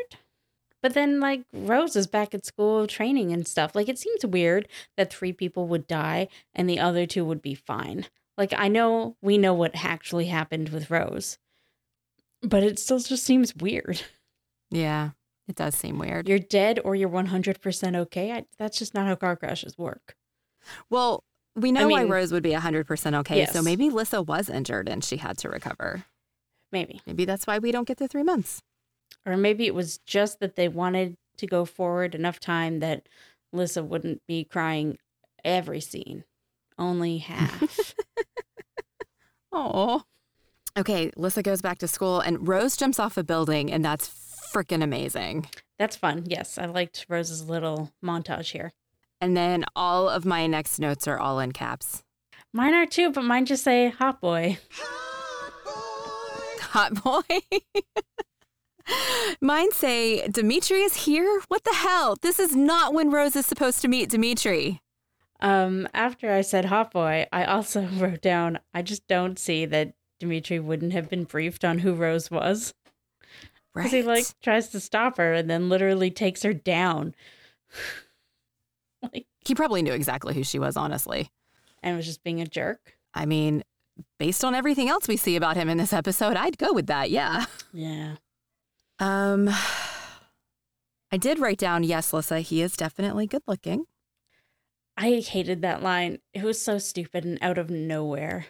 But 0.83 0.93
then 0.93 1.19
like 1.19 1.45
Rose 1.53 1.97
is 1.97 2.07
back 2.07 2.35
at 2.35 2.45
school 2.45 2.87
training 2.87 3.33
and 3.33 3.49
stuff. 3.49 3.75
Like 3.75 3.89
it 3.89 3.99
seems 3.99 4.27
weird 4.27 4.69
that 4.99 5.11
three 5.13 5.33
people 5.33 5.67
would 5.69 5.87
die 5.87 6.29
and 6.55 6.69
the 6.69 6.79
other 6.79 7.07
two 7.07 7.25
would 7.25 7.41
be 7.41 7.55
fine. 7.55 8.07
Like 8.37 8.53
I 8.55 8.69
know 8.69 9.17
we 9.23 9.39
know 9.39 9.55
what 9.55 9.83
actually 9.85 10.27
happened 10.27 10.69
with 10.69 10.91
Rose. 10.91 11.39
But 12.43 12.63
it 12.63 12.79
still 12.79 12.99
just 12.99 13.25
seems 13.25 13.57
weird. 13.57 14.03
Yeah, 14.71 15.11
it 15.49 15.57
does 15.57 15.75
seem 15.75 15.99
weird. 15.99 16.29
You're 16.29 16.39
dead 16.39 16.81
or 16.85 16.95
you're 16.95 17.09
100% 17.09 17.97
okay. 17.97 18.33
I, 18.33 18.45
that's 18.59 18.79
just 18.79 18.95
not 18.95 19.07
how 19.07 19.15
car 19.15 19.37
crashes 19.37 19.77
work. 19.77 20.17
Well, 20.89 21.23
we 21.55 21.71
know 21.73 21.89
why 21.89 22.03
mean- 22.03 22.11
Rose 22.13 22.33
would 22.33 22.43
be 22.43 22.53
100% 22.53 23.19
okay. 23.21 23.47
So 23.47 23.63
maybe 23.63 23.91
Lissa 23.91 24.23
was 24.23 24.49
injured 24.49 24.89
and 24.89 25.05
she 25.05 25.19
had 25.19 25.39
to 25.39 25.49
recover. 25.49 26.05
Maybe. 26.73 27.01
Maybe 27.07 27.25
that's 27.25 27.47
why 27.47 27.59
we 27.59 27.71
don't 27.71 27.87
get 27.87 27.99
the 27.99 28.09
three 28.09 28.23
months. 28.23 28.61
Or 29.27 29.37
maybe 29.37 29.67
it 29.67 29.75
was 29.75 29.99
just 29.99 30.41
that 30.41 30.57
they 30.57 30.69
wanted 30.69 31.17
to 31.37 31.47
go 31.47 31.65
forward 31.65 32.15
enough 32.15 32.41
time 32.41 32.81
that 32.81 33.09
Lissa 33.53 33.83
wouldn't 33.83 34.23
be 34.27 34.45
crying 34.45 34.99
every 35.45 35.81
scene, 35.81 36.25
only 36.79 37.19
half. 37.19 37.95
Oh. 39.55 40.03
Okay, 40.77 41.13
Lissa 41.17 41.43
goes 41.43 41.63
back 41.63 41.79
to 41.79 41.87
school 41.87 42.19
and 42.19 42.49
Rose 42.49 42.77
jumps 42.77 42.99
off 42.99 43.17
a 43.17 43.23
building, 43.23 43.71
and 43.71 43.85
that's 43.85 44.09
freaking 44.55 44.83
amazing. 44.83 45.47
That's 45.79 45.97
fun. 45.97 46.25
Yes, 46.27 46.57
I 46.57 46.67
liked 46.67 47.07
Rose's 47.09 47.49
little 47.49 47.91
montage 48.03 48.53
here. 48.53 48.73
And 49.21 49.37
then 49.37 49.65
all 49.75 50.09
of 50.09 50.25
my 50.25 50.47
next 50.47 50.79
notes 50.79 51.09
are 51.09 51.19
all 51.19 51.41
in 51.41 51.53
caps. 51.53 52.05
Mine 52.53 52.75
are 52.75 52.87
too, 52.87 53.11
but 53.11 53.25
mine 53.25 53.47
just 53.47 53.65
say 53.65 53.89
hot 53.89 54.21
boy. 54.21 54.59
Hot 56.61 57.03
boy. 57.03 57.23
Mine 59.41 59.73
say, 59.73 60.27
Dimitri 60.29 60.83
is 60.83 61.05
here? 61.05 61.41
What 61.49 61.65
the 61.65 61.73
hell? 61.73 62.17
This 62.21 62.39
is 62.39 62.55
not 62.55 62.93
when 62.93 63.11
Rose 63.11 63.37
is 63.37 63.47
supposed 63.47 63.81
to 63.83 63.89
meet 63.89 64.11
Dimitri. 64.11 64.83
Um, 65.41 65.89
after 65.95 66.31
I 66.31 66.43
said 66.43 66.67
hot 66.67 66.93
boy, 66.93 67.27
I 67.33 67.45
also 67.45 67.87
wrote 67.95 68.21
down 68.21 68.59
I 68.75 68.83
just 68.83 69.07
don't 69.07 69.39
see 69.39 69.65
that 69.67 69.95
Dimitri 70.21 70.59
wouldn't 70.59 70.93
have 70.93 71.09
been 71.09 71.25
briefed 71.25 71.65
on 71.65 71.79
who 71.79 71.95
Rose 71.95 72.31
was. 72.31 72.75
Because 73.75 73.93
he 73.93 74.03
like 74.03 74.27
tries 74.43 74.69
to 74.69 74.81
stop 74.81 75.17
her 75.17 75.33
and 75.33 75.51
then 75.51 75.69
literally 75.69 76.11
takes 76.11 76.43
her 76.43 76.53
down. 76.53 77.15
like 79.03 79.27
he 79.45 79.55
probably 79.55 79.83
knew 79.83 79.93
exactly 79.93 80.35
who 80.35 80.45
she 80.45 80.59
was, 80.59 80.77
honestly. 80.77 81.31
and 81.83 81.97
was 81.97 82.07
just 82.07 82.23
being 82.23 82.41
a 82.41 82.47
jerk. 82.47 82.97
I 83.13 83.27
mean, 83.27 83.63
based 84.19 84.45
on 84.45 84.55
everything 84.55 84.89
else 84.89 85.09
we 85.09 85.17
see 85.17 85.37
about 85.37 85.57
him 85.57 85.69
in 85.69 85.79
this 85.79 85.93
episode, 85.93 86.37
I'd 86.37 86.59
go 86.59 86.73
with 86.73 86.87
that. 86.87 87.11
Yeah. 87.11 87.47
Yeah. 87.73 88.17
Um, 89.01 89.51
I 91.11 91.17
did 91.17 91.39
write 91.39 91.59
down, 91.59 91.83
yes, 91.85 92.13
Lissa, 92.13 92.41
he 92.41 92.63
is 92.63 92.73
definitely 92.77 93.27
good 93.27 93.43
looking. 93.47 93.85
I 94.97 95.21
hated 95.21 95.63
that 95.63 95.83
line. 95.83 96.19
It 96.33 96.45
was 96.45 96.63
so 96.63 96.79
stupid 96.79 97.25
and 97.25 97.39
out 97.43 97.59
of 97.59 97.71
nowhere. 97.71 98.47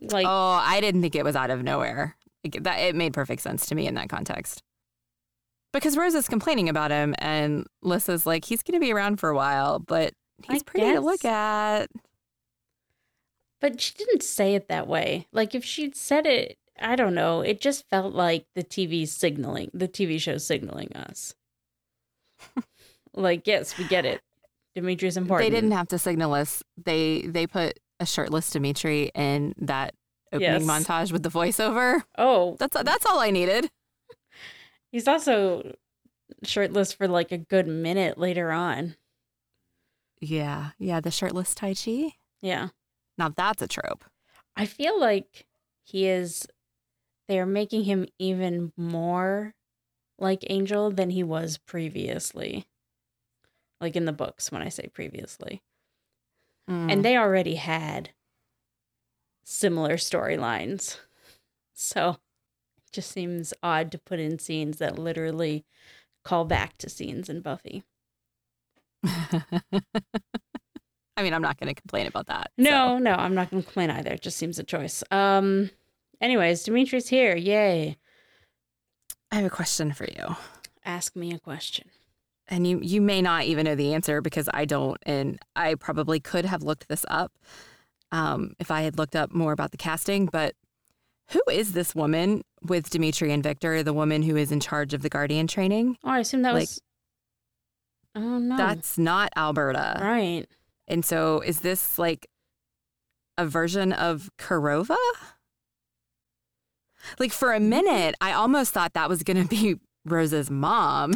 Like 0.00 0.26
oh, 0.26 0.60
I 0.62 0.80
didn't 0.80 1.02
think 1.02 1.14
it 1.14 1.24
was 1.24 1.34
out 1.36 1.50
of 1.50 1.62
nowhere. 1.62 2.16
Like, 2.44 2.62
that 2.62 2.78
it 2.78 2.94
made 2.94 3.12
perfect 3.12 3.42
sense 3.42 3.66
to 3.66 3.74
me 3.74 3.86
in 3.86 3.94
that 3.94 4.08
context. 4.08 4.62
Because 5.72 5.96
Rose 5.96 6.14
is 6.14 6.28
complaining 6.28 6.68
about 6.68 6.90
him, 6.90 7.14
and 7.18 7.66
Lissa's 7.82 8.26
like, 8.26 8.44
he's 8.44 8.62
going 8.62 8.80
to 8.80 8.84
be 8.84 8.92
around 8.92 9.20
for 9.20 9.28
a 9.28 9.36
while, 9.36 9.78
but 9.78 10.12
he's 10.42 10.62
I 10.62 10.64
pretty 10.64 10.92
to 10.92 11.00
look 11.00 11.24
at. 11.24 11.88
But 13.60 13.80
she 13.80 13.94
didn't 13.94 14.22
say 14.22 14.54
it 14.54 14.68
that 14.68 14.88
way. 14.88 15.26
Like 15.32 15.54
if 15.54 15.64
she'd 15.64 15.94
said 15.94 16.26
it, 16.26 16.56
I 16.80 16.96
don't 16.96 17.14
know. 17.14 17.42
It 17.42 17.60
just 17.60 17.88
felt 17.88 18.14
like 18.14 18.46
the 18.54 18.64
TV 18.64 19.06
signaling, 19.06 19.70
the 19.74 19.86
TV 19.86 20.20
show 20.20 20.38
signaling 20.38 20.96
us. 20.96 21.34
like, 23.14 23.46
yes, 23.46 23.76
we 23.76 23.84
get 23.84 24.06
it. 24.06 24.22
Dimitri's 24.74 25.16
important. 25.16 25.50
They 25.50 25.54
didn't 25.54 25.72
have 25.72 25.88
to 25.88 25.98
signal 25.98 26.32
us. 26.32 26.62
They 26.82 27.22
they 27.22 27.46
put 27.46 27.78
a 27.98 28.06
shirtless 28.06 28.50
Dimitri 28.50 29.10
in 29.14 29.54
that 29.58 29.94
opening 30.32 30.50
Yes. 30.52 30.62
montage 30.64 31.12
with 31.12 31.22
the 31.22 31.28
voiceover. 31.30 32.02
Oh, 32.16 32.56
That's 32.58 32.76
that's 32.82 33.06
all 33.06 33.18
I 33.18 33.30
needed. 33.30 33.70
he's 34.92 35.08
also 35.08 35.76
shirtless 36.42 36.92
for 36.92 37.08
like 37.08 37.32
a 37.32 37.38
good 37.38 37.66
minute 37.66 38.16
later 38.18 38.50
on. 38.52 38.96
Yeah, 40.20 40.70
yeah, 40.78 41.00
the 41.00 41.10
shirtless 41.10 41.54
Tai 41.54 41.74
Chi. 41.74 42.12
Yeah. 42.42 42.68
Now 43.18 43.28
that's 43.34 43.62
a 43.62 43.68
trope. 43.68 44.04
I 44.56 44.66
feel 44.66 44.98
like 45.00 45.46
he 45.82 46.06
is 46.06 46.46
they're 47.28 47.46
making 47.46 47.84
him 47.84 48.06
even 48.18 48.72
more 48.76 49.54
like 50.18 50.44
Angel 50.50 50.90
than 50.90 51.10
he 51.10 51.22
was 51.22 51.58
previously. 51.58 52.66
Like 53.80 53.96
in 53.96 54.04
the 54.04 54.12
books 54.12 54.52
when 54.52 54.60
I 54.62 54.68
say 54.68 54.88
previously. 54.92 55.62
Mm. 56.68 56.92
And 56.92 57.04
they 57.04 57.16
already 57.16 57.54
had 57.54 58.10
similar 59.44 59.94
storylines. 59.94 60.98
So 61.72 62.10
it 62.10 62.92
just 62.92 63.10
seems 63.10 63.54
odd 63.62 63.90
to 63.92 63.98
put 63.98 64.20
in 64.20 64.38
scenes 64.38 64.78
that 64.78 64.98
literally 64.98 65.64
call 66.24 66.44
back 66.44 66.76
to 66.78 66.88
scenes 66.88 67.28
in 67.28 67.40
Buffy. 67.40 67.84
I 69.04 69.42
mean, 71.22 71.34
I'm 71.34 71.42
not 71.42 71.58
going 71.58 71.74
to 71.74 71.80
complain 71.80 72.06
about 72.06 72.26
that. 72.26 72.50
No, 72.56 72.98
no, 72.98 73.12
I'm 73.12 73.34
not 73.34 73.50
going 73.50 73.62
to 73.62 73.66
complain 73.66 73.90
either. 73.90 74.12
It 74.12 74.22
just 74.22 74.36
seems 74.36 74.58
a 74.58 74.64
choice. 74.64 75.02
Um 75.10 75.70
anyways, 76.20 76.64
Dimitri's 76.64 77.08
here. 77.08 77.36
Yay. 77.36 77.96
I 79.30 79.36
have 79.36 79.44
a 79.44 79.50
question 79.50 79.92
for 79.92 80.04
you. 80.04 80.36
Ask 80.84 81.16
me 81.16 81.32
a 81.32 81.38
question. 81.38 81.88
And 82.48 82.66
you 82.66 82.80
you 82.82 83.00
may 83.00 83.22
not 83.22 83.44
even 83.44 83.64
know 83.64 83.74
the 83.74 83.94
answer 83.94 84.20
because 84.20 84.48
I 84.52 84.64
don't 84.64 84.98
and 85.04 85.38
I 85.54 85.76
probably 85.76 86.20
could 86.20 86.44
have 86.44 86.62
looked 86.62 86.88
this 86.88 87.04
up 87.08 87.32
um, 88.12 88.54
if 88.58 88.70
I 88.70 88.82
had 88.82 88.98
looked 88.98 89.16
up 89.16 89.32
more 89.32 89.52
about 89.52 89.70
the 89.70 89.76
casting, 89.76 90.26
but 90.26 90.54
who 91.30 91.40
is 91.50 91.72
this 91.72 91.94
woman 91.94 92.42
with 92.62 92.90
Dimitri 92.90 93.32
and 93.32 93.42
Victor, 93.42 93.82
the 93.82 93.92
woman 93.92 94.22
who 94.22 94.36
is 94.36 94.50
in 94.50 94.58
charge 94.60 94.92
of 94.94 95.02
the 95.02 95.08
Guardian 95.08 95.46
training? 95.46 95.96
Oh, 96.04 96.10
I 96.10 96.18
assume 96.20 96.42
that 96.42 96.54
Like- 96.54 96.62
was 96.62 96.80
Oh 98.16 98.38
no. 98.38 98.56
That's 98.56 98.98
not 98.98 99.32
Alberta. 99.36 99.98
right. 100.00 100.44
And 100.88 101.04
so 101.04 101.40
is 101.40 101.60
this 101.60 101.96
like 101.98 102.26
a 103.38 103.46
version 103.46 103.92
of 103.92 104.28
Kirova? 104.38 104.96
Like 107.18 107.32
for 107.32 107.52
a 107.52 107.60
minute, 107.60 108.14
I 108.20 108.32
almost 108.32 108.72
thought 108.72 108.94
that 108.94 109.08
was 109.08 109.22
going 109.22 109.40
to 109.42 109.48
be 109.48 109.76
Rose's 110.04 110.50
mom. 110.50 111.14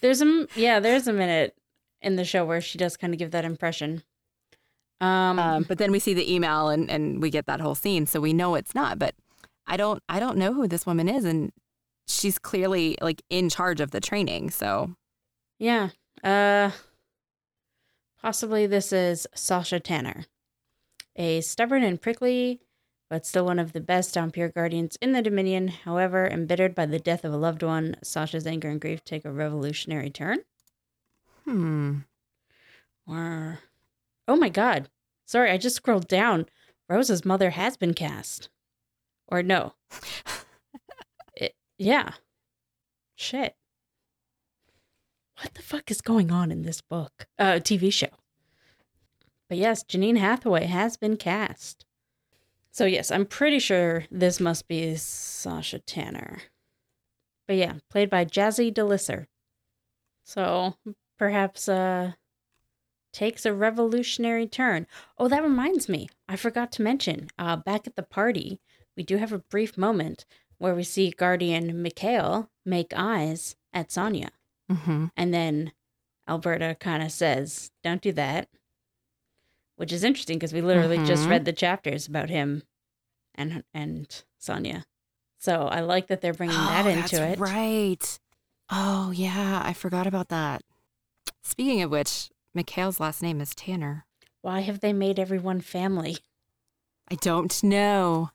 There's 0.00 0.22
a 0.22 0.46
yeah, 0.56 0.80
there's 0.80 1.06
a 1.06 1.12
minute 1.12 1.54
in 2.00 2.16
the 2.16 2.24
show 2.24 2.44
where 2.44 2.60
she 2.62 2.78
does 2.78 2.96
kind 2.96 3.12
of 3.12 3.18
give 3.18 3.30
that 3.32 3.44
impression. 3.44 4.02
Um, 5.00 5.38
Um, 5.38 5.62
but 5.68 5.78
then 5.78 5.92
we 5.92 5.98
see 5.98 6.12
the 6.14 6.30
email 6.32 6.68
and, 6.68 6.90
and 6.90 7.22
we 7.22 7.30
get 7.30 7.46
that 7.46 7.60
whole 7.60 7.74
scene, 7.74 8.06
so 8.06 8.20
we 8.20 8.32
know 8.32 8.54
it's 8.54 8.74
not. 8.74 8.98
But 8.98 9.14
I 9.66 9.76
don't 9.76 10.02
I 10.08 10.20
don't 10.20 10.36
know 10.36 10.52
who 10.52 10.68
this 10.68 10.84
woman 10.86 11.08
is, 11.08 11.24
and 11.24 11.52
she's 12.06 12.38
clearly 12.38 12.96
like 13.00 13.22
in 13.30 13.48
charge 13.48 13.80
of 13.80 13.92
the 13.92 14.00
training. 14.00 14.50
So 14.50 14.94
yeah. 15.58 15.90
Uh 16.22 16.72
possibly 18.20 18.66
this 18.66 18.92
is 18.92 19.26
Sasha 19.34 19.80
Tanner. 19.80 20.26
A 21.16 21.40
stubborn 21.40 21.82
and 21.82 22.00
prickly, 22.00 22.60
but 23.08 23.26
still 23.26 23.44
one 23.44 23.58
of 23.58 23.72
the 23.72 23.80
best 23.80 24.16
Pure 24.32 24.50
Guardians 24.50 24.96
in 25.00 25.12
the 25.12 25.22
Dominion. 25.22 25.68
However, 25.68 26.26
embittered 26.26 26.74
by 26.74 26.86
the 26.86 26.98
death 26.98 27.24
of 27.24 27.32
a 27.32 27.36
loved 27.36 27.62
one, 27.62 27.96
Sasha's 28.02 28.46
anger 28.46 28.68
and 28.68 28.80
grief 28.80 29.04
take 29.04 29.24
a 29.24 29.32
revolutionary 29.32 30.10
turn. 30.10 30.38
hmm, 31.44 31.98
Or 33.06 33.58
Oh 34.30 34.36
my 34.36 34.48
god. 34.48 34.88
Sorry, 35.26 35.50
I 35.50 35.56
just 35.58 35.74
scrolled 35.74 36.06
down. 36.06 36.46
Rose's 36.88 37.24
mother 37.24 37.50
has 37.50 37.76
been 37.76 37.94
cast. 37.94 38.48
Or 39.26 39.42
no. 39.42 39.74
it, 41.36 41.56
yeah. 41.78 42.12
Shit. 43.16 43.56
What 45.42 45.54
the 45.54 45.62
fuck 45.62 45.90
is 45.90 46.00
going 46.00 46.30
on 46.30 46.52
in 46.52 46.62
this 46.62 46.80
book? 46.80 47.26
Uh 47.40 47.54
TV 47.54 47.92
show. 47.92 48.06
But 49.48 49.58
yes, 49.58 49.82
Janine 49.82 50.18
Hathaway 50.18 50.66
has 50.66 50.96
been 50.96 51.16
cast. 51.16 51.84
So 52.70 52.84
yes, 52.84 53.10
I'm 53.10 53.26
pretty 53.26 53.58
sure 53.58 54.04
this 54.12 54.38
must 54.38 54.68
be 54.68 54.94
Sasha 54.94 55.80
Tanner. 55.80 56.42
But 57.48 57.56
yeah, 57.56 57.74
played 57.90 58.08
by 58.08 58.26
Jazzy 58.26 58.72
DeLisser. 58.72 59.26
So 60.22 60.76
perhaps 61.18 61.68
uh 61.68 62.12
takes 63.12 63.44
a 63.46 63.52
revolutionary 63.52 64.46
turn. 64.46 64.86
Oh, 65.18 65.28
that 65.28 65.42
reminds 65.42 65.88
me. 65.88 66.08
I 66.28 66.36
forgot 66.36 66.70
to 66.72 66.82
mention, 66.82 67.28
uh, 67.38 67.56
back 67.56 67.86
at 67.86 67.96
the 67.96 68.02
party, 68.02 68.60
we 68.96 69.02
do 69.02 69.16
have 69.16 69.32
a 69.32 69.38
brief 69.38 69.76
moment 69.78 70.24
where 70.58 70.74
we 70.74 70.82
see 70.84 71.10
Guardian 71.10 71.82
Mikhail 71.82 72.50
make 72.64 72.92
eyes 72.94 73.56
at 73.72 73.90
Sonya. 73.90 74.30
hmm 74.70 75.06
And 75.16 75.32
then 75.34 75.72
Alberta 76.28 76.76
kind 76.78 77.02
of 77.02 77.10
says, 77.10 77.70
Don't 77.82 78.02
do 78.02 78.12
that. 78.12 78.48
Which 79.76 79.92
is 79.92 80.04
interesting 80.04 80.38
because 80.38 80.52
we 80.52 80.60
literally 80.60 80.98
just 80.98 81.24
Mhm. 81.26 81.30
read 81.30 81.44
the 81.46 81.52
chapters 81.52 82.06
about 82.06 82.28
him 82.28 82.62
and 83.34 83.64
and 83.72 84.22
Sonya. 84.38 84.84
So 85.38 85.68
I 85.68 85.80
like 85.80 86.08
that 86.08 86.20
they're 86.20 86.34
bringing 86.34 86.66
that 86.66 86.84
into 86.86 87.16
Oh, 87.16 87.20
that's 87.20 87.38
it. 87.38 87.38
Right. 87.40 88.20
Oh 88.70 89.10
yeah, 89.10 89.62
I 89.64 89.72
forgot 89.72 90.06
about 90.06 90.28
that. 90.28 90.62
Speaking 91.42 91.80
of 91.82 91.90
which, 91.90 92.30
Mikhail's 92.54 93.00
last 93.00 93.22
name 93.22 93.40
is 93.40 93.54
Tanner. 93.54 94.06
Why 94.42 94.60
have 94.60 94.80
they 94.80 94.92
made 94.92 95.18
everyone 95.18 95.60
family? 95.60 96.18
I 97.10 97.14
don't 97.16 97.62
know. 97.62 98.30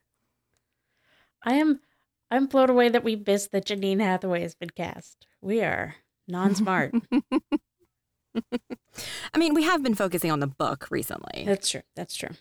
I 1.44 1.56
am 1.56 1.80
I'm 2.32 2.48
blown 2.48 2.70
away 2.70 2.90
that 2.90 3.04
we 3.04 3.16
missed 3.16 3.52
that 3.52 3.66
Janine 3.66 4.00
Hathaway 4.00 4.42
has 4.42 4.56
been 4.56 4.72
cast. 4.72 5.28
We 5.42 5.62
are 5.62 5.96
non-smart. 6.28 6.94
I 9.34 9.38
mean, 9.38 9.54
we 9.54 9.64
have 9.64 9.84
been 9.84 9.96
focusing 9.96 10.32
on 10.32 10.40
the 10.40 10.48
book 10.48 10.88
recently. 10.90 11.46
That's 11.46 11.70
true. 11.70 11.84
That's 11.96 12.16
true. 12.16 12.32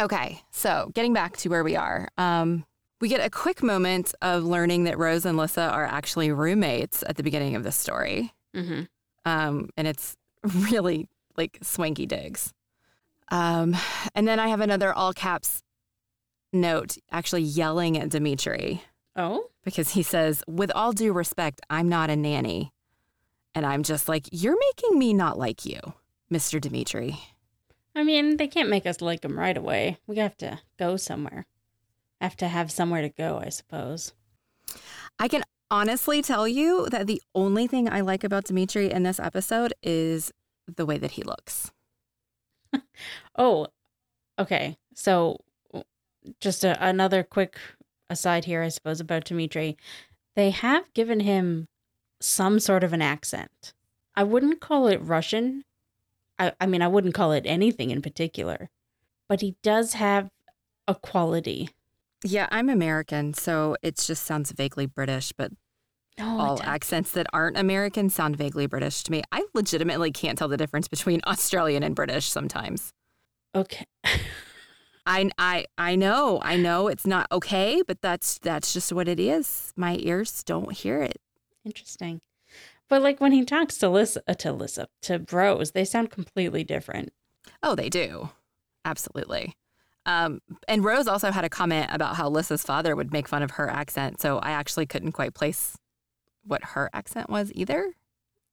Okay, 0.00 0.42
so 0.50 0.90
getting 0.94 1.12
back 1.12 1.36
to 1.38 1.48
where 1.48 1.64
we 1.64 1.76
are, 1.76 2.08
um, 2.16 2.64
we 3.00 3.08
get 3.08 3.24
a 3.24 3.30
quick 3.30 3.62
moment 3.62 4.14
of 4.22 4.44
learning 4.44 4.84
that 4.84 4.98
Rose 4.98 5.24
and 5.24 5.36
Lissa 5.36 5.62
are 5.62 5.84
actually 5.84 6.32
roommates 6.32 7.04
at 7.06 7.16
the 7.16 7.22
beginning 7.22 7.56
of 7.56 7.62
the 7.62 7.72
story. 7.72 8.32
Mm-hmm. 8.56 8.82
Um, 9.24 9.70
and 9.76 9.86
it's 9.86 10.16
really 10.70 11.08
like 11.36 11.58
swanky 11.62 12.06
digs. 12.06 12.52
Um, 13.30 13.76
and 14.14 14.26
then 14.26 14.38
I 14.38 14.48
have 14.48 14.60
another 14.60 14.92
all 14.92 15.12
caps 15.12 15.62
note 16.52 16.96
actually 17.10 17.42
yelling 17.42 17.98
at 17.98 18.08
Dimitri 18.08 18.82
Oh, 19.14 19.50
because 19.64 19.90
he 19.90 20.02
says, 20.02 20.42
with 20.46 20.70
all 20.74 20.92
due 20.92 21.12
respect, 21.12 21.60
I'm 21.68 21.88
not 21.88 22.08
a 22.08 22.16
nanny. 22.16 22.72
And 23.54 23.66
I'm 23.66 23.82
just 23.82 24.08
like, 24.08 24.28
you're 24.30 24.56
making 24.58 24.96
me 24.98 25.12
not 25.12 25.36
like 25.36 25.66
you, 25.66 25.80
Mr. 26.32 26.60
Dimitri. 26.60 27.18
I 27.96 28.04
mean, 28.04 28.36
they 28.36 28.46
can't 28.46 28.68
make 28.68 28.86
us 28.86 29.00
like 29.00 29.22
them 29.22 29.36
right 29.36 29.56
away. 29.56 29.98
We 30.06 30.16
have 30.16 30.36
to 30.38 30.60
go 30.78 30.96
somewhere. 30.96 31.46
Have 32.20 32.36
to 32.36 32.46
have 32.46 32.70
somewhere 32.70 33.02
to 33.02 33.08
go, 33.08 33.42
I 33.44 33.48
suppose. 33.48 34.12
I 35.18 35.26
can 35.26 35.42
honestly 35.70 36.22
tell 36.22 36.48
you 36.48 36.88
that 36.90 37.06
the 37.06 37.22
only 37.34 37.66
thing 37.66 37.88
I 37.88 38.00
like 38.00 38.24
about 38.24 38.44
Dimitri 38.44 38.90
in 38.90 39.02
this 39.02 39.20
episode 39.20 39.72
is 39.82 40.32
the 40.66 40.86
way 40.86 40.98
that 40.98 41.12
he 41.12 41.22
looks. 41.22 41.70
Oh, 43.36 43.68
okay. 44.38 44.76
So, 44.94 45.38
just 46.40 46.64
a, 46.64 46.76
another 46.84 47.22
quick 47.22 47.56
aside 48.10 48.44
here, 48.44 48.62
I 48.62 48.68
suppose, 48.68 49.00
about 49.00 49.24
Dimitri. 49.24 49.76
They 50.34 50.50
have 50.50 50.92
given 50.94 51.20
him 51.20 51.68
some 52.20 52.58
sort 52.58 52.84
of 52.84 52.92
an 52.92 53.02
accent. 53.02 53.72
I 54.14 54.24
wouldn't 54.24 54.60
call 54.60 54.88
it 54.88 55.00
Russian. 55.02 55.64
I, 56.38 56.52
I 56.60 56.66
mean, 56.66 56.82
I 56.82 56.88
wouldn't 56.88 57.14
call 57.14 57.32
it 57.32 57.46
anything 57.46 57.90
in 57.90 58.02
particular, 58.02 58.70
but 59.28 59.40
he 59.40 59.56
does 59.62 59.94
have 59.94 60.30
a 60.86 60.94
quality. 60.94 61.70
Yeah, 62.24 62.48
I'm 62.50 62.68
American, 62.68 63.34
so 63.34 63.76
it 63.82 63.96
just 63.96 64.24
sounds 64.24 64.50
vaguely 64.52 64.86
British, 64.86 65.32
but 65.32 65.52
No, 66.18 66.38
all 66.40 66.60
accents 66.62 67.12
that 67.12 67.26
aren't 67.32 67.56
American 67.56 68.10
sound 68.10 68.36
vaguely 68.36 68.66
British 68.66 69.02
to 69.04 69.12
me. 69.12 69.22
I 69.30 69.46
legitimately 69.54 70.10
can't 70.10 70.36
tell 70.38 70.48
the 70.48 70.56
difference 70.56 70.88
between 70.88 71.20
Australian 71.26 71.82
and 71.82 71.94
British 71.94 72.26
sometimes. 72.30 72.92
okay. 73.54 73.86
I 75.06 75.30
I 75.38 75.64
I 75.78 75.96
know, 75.96 76.38
I 76.42 76.56
know 76.56 76.88
it's 76.88 77.06
not 77.06 77.26
okay, 77.32 77.82
but 77.86 78.02
that's 78.02 78.38
that's 78.40 78.72
just 78.74 78.92
what 78.92 79.08
it 79.08 79.18
is. 79.18 79.72
My 79.76 79.96
ears 80.00 80.42
don't 80.44 80.72
hear 80.72 81.02
it. 81.02 81.18
Interesting. 81.64 82.20
But 82.88 83.02
like 83.02 83.20
when 83.20 83.32
he 83.32 83.44
talks 83.44 83.78
to 83.78 83.88
Lissa, 83.88 84.22
uh, 84.28 84.34
to 84.34 84.52
Lissa, 84.52 84.88
to 85.02 85.24
Rose, 85.30 85.72
they 85.72 85.84
sound 85.84 86.10
completely 86.10 86.64
different. 86.64 87.12
Oh, 87.62 87.74
they 87.74 87.88
do. 87.88 88.30
Absolutely. 88.84 89.54
Um, 90.08 90.40
and 90.66 90.82
Rose 90.82 91.06
also 91.06 91.30
had 91.30 91.44
a 91.44 91.50
comment 91.50 91.90
about 91.92 92.16
how 92.16 92.30
Lissa's 92.30 92.62
father 92.62 92.96
would 92.96 93.12
make 93.12 93.28
fun 93.28 93.42
of 93.42 93.50
her 93.52 93.68
accent. 93.68 94.22
So 94.22 94.38
I 94.38 94.52
actually 94.52 94.86
couldn't 94.86 95.12
quite 95.12 95.34
place 95.34 95.76
what 96.42 96.64
her 96.64 96.88
accent 96.94 97.28
was 97.28 97.52
either. 97.54 97.92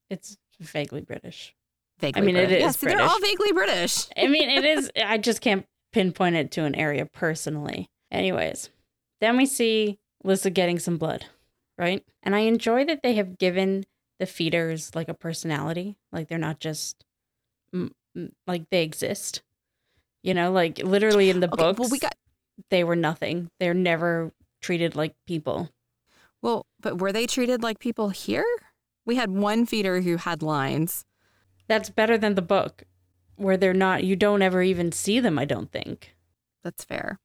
It's 0.10 0.38
vaguely 0.60 1.00
British. 1.00 1.56
Vaguely 2.00 2.22
I 2.22 2.26
mean, 2.26 2.36
it 2.36 2.50
British. 2.50 2.58
is 2.58 2.62
Yes, 2.64 2.78
they're 2.78 3.02
all 3.02 3.22
vaguely 3.22 3.54
British. 3.54 4.08
I 4.18 4.28
mean, 4.28 4.50
it 4.50 4.66
is. 4.66 4.92
I 5.02 5.18
just 5.18 5.40
can't 5.40 5.66
pinpoint 5.94 6.36
it 6.36 6.52
to 6.52 6.66
an 6.66 6.76
area 6.76 7.06
personally. 7.06 7.88
Anyways, 8.12 8.70
then 9.22 9.38
we 9.38 9.46
see 9.46 9.98
Lissa 10.26 10.50
getting 10.50 10.78
some 10.78 10.98
blood, 10.98 11.26
right? 11.78 12.04
And 12.22 12.36
I 12.36 12.40
enjoy 12.40 12.84
that 12.84 13.02
they 13.02 13.14
have 13.14 13.38
given 13.38 13.86
the 14.20 14.26
feeders 14.26 14.94
like 14.94 15.08
a 15.08 15.14
personality. 15.14 15.96
Like 16.12 16.28
they're 16.28 16.38
not 16.38 16.60
just 16.60 17.06
like 18.46 18.70
they 18.72 18.84
exist. 18.84 19.42
You 20.26 20.34
know, 20.34 20.52
like 20.52 20.80
literally 20.80 21.30
in 21.30 21.40
the 21.40 21.48
Okay, 21.54 21.64
books, 21.64 21.80
well, 21.80 21.90
we 21.90 22.00
got 22.00 22.16
they 22.70 22.84
were 22.84 22.96
nothing. 22.96 23.50
They're 23.60 23.74
never 23.74 24.32
treated 24.62 24.96
like 24.96 25.14
people. 25.28 25.70
well, 26.42 26.66
but 26.80 27.00
were 27.00 27.12
they 27.12 27.28
treated 27.28 27.62
like 27.64 27.80
people 27.80 28.10
here? 28.10 28.46
We 29.06 29.16
had 29.16 29.30
one 29.30 29.66
feeder 29.66 30.02
who 30.02 30.18
had 30.18 30.42
lines. 30.42 31.06
That's 31.68 31.90
better 31.90 32.18
than 32.18 32.36
the 32.36 32.42
book, 32.42 32.84
where 33.36 33.58
they're 33.58 33.74
not. 33.74 34.04
You 34.04 34.16
don't 34.16 34.42
ever 34.42 34.64
even 34.64 34.92
see 34.92 35.20
them. 35.20 35.38
I 35.38 35.46
don't 35.46 35.72
think. 35.72 36.16
That's 36.64 36.84
fair. 36.84 37.20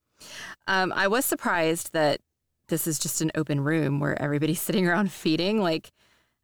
Um, 0.66 0.92
I 0.94 1.08
was 1.08 1.24
surprised 1.24 1.92
that 1.94 2.20
this 2.68 2.86
is 2.86 2.98
just 2.98 3.20
an 3.22 3.30
open 3.34 3.62
room 3.62 4.00
where 4.00 4.20
everybody's 4.20 4.60
sitting 4.66 4.86
around 4.86 5.10
feeding. 5.10 5.62
Like, 5.62 5.90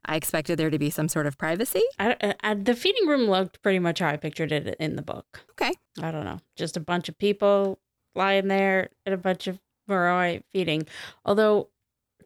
I 0.05 0.15
expected 0.15 0.57
there 0.57 0.69
to 0.69 0.79
be 0.79 0.89
some 0.89 1.09
sort 1.09 1.27
of 1.27 1.37
privacy. 1.37 1.83
I, 1.99 2.15
I, 2.21 2.35
I- 2.43 2.53
the 2.53 2.75
feeding 2.75 3.07
room 3.07 3.29
looked 3.29 3.61
pretty 3.61 3.79
much 3.79 3.99
how 3.99 4.07
I 4.09 4.17
pictured 4.17 4.51
it 4.51 4.75
in 4.79 4.95
the 4.95 5.01
book. 5.01 5.45
Okay. 5.51 5.73
I 6.01 6.11
don't 6.11 6.25
know, 6.25 6.39
just 6.55 6.77
a 6.77 6.81
bunch 6.81 7.09
of 7.09 7.17
people 7.17 7.79
lying 8.15 8.47
there 8.47 8.89
and 9.05 9.13
a 9.13 9.17
bunch 9.17 9.47
of 9.47 9.59
Moroi 9.89 10.43
feeding. 10.51 10.85
Although, 11.25 11.69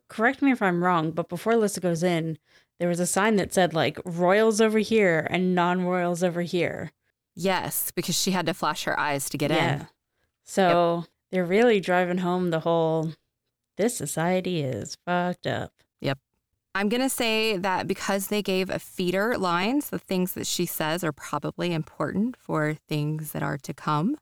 correct 0.09 0.41
me 0.41 0.51
if 0.51 0.61
I'm 0.61 0.83
wrong, 0.83 1.11
but 1.11 1.29
before 1.29 1.55
Lissa 1.55 1.79
goes 1.79 2.03
in, 2.03 2.37
there 2.79 2.89
was 2.89 2.99
a 2.99 3.05
sign 3.05 3.35
that 3.35 3.53
said 3.53 3.73
like 3.73 3.99
royals 4.05 4.59
over 4.61 4.79
here 4.79 5.27
and 5.29 5.53
non-royals 5.55 6.23
over 6.23 6.41
here. 6.41 6.91
Yes, 7.35 7.91
because 7.91 8.15
she 8.19 8.31
had 8.31 8.45
to 8.47 8.53
flash 8.53 8.83
her 8.83 8.99
eyes 8.99 9.29
to 9.29 9.37
get 9.37 9.51
in. 9.51 9.87
So 10.43 11.05
they're 11.31 11.45
really 11.45 11.79
driving 11.79 12.17
home 12.19 12.49
the 12.49 12.59
whole 12.61 13.13
this 13.77 13.95
society 13.95 14.61
is 14.61 14.97
fucked 15.05 15.47
up. 15.47 15.71
I'm 16.73 16.87
going 16.87 17.01
to 17.01 17.09
say 17.09 17.57
that 17.57 17.85
because 17.85 18.27
they 18.27 18.41
gave 18.41 18.69
a 18.69 18.79
feeder 18.79 19.37
lines, 19.37 19.89
the 19.89 19.99
things 19.99 20.33
that 20.33 20.47
she 20.47 20.65
says 20.65 21.03
are 21.03 21.11
probably 21.11 21.73
important 21.73 22.37
for 22.37 22.73
things 22.73 23.33
that 23.33 23.43
are 23.43 23.57
to 23.57 23.73
come. 23.73 24.15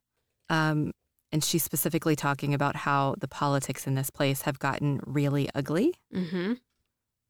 Um, 0.50 0.92
and 1.32 1.44
she's 1.44 1.64
specifically 1.64 2.16
talking 2.16 2.56
about 2.56 2.76
how 2.76 3.16
the 3.20 3.28
politics 3.28 3.86
in 3.86 3.94
this 3.94 4.10
place 4.10 4.42
have 4.44 4.58
gotten 4.58 5.00
really 5.06 5.48
ugly. 5.54 5.94
Mm-hmm. 6.14 6.54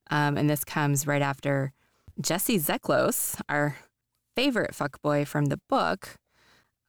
Um, 0.10 0.38
and 0.38 0.50
this 0.50 0.64
comes 0.64 1.06
right 1.06 1.22
after 1.22 1.74
Jesse 2.22 2.60
Zeklos, 2.60 3.40
our 3.50 3.78
favorite 4.36 4.72
fuckboy 4.72 5.28
from 5.28 5.46
the 5.46 5.60
book, 5.68 6.16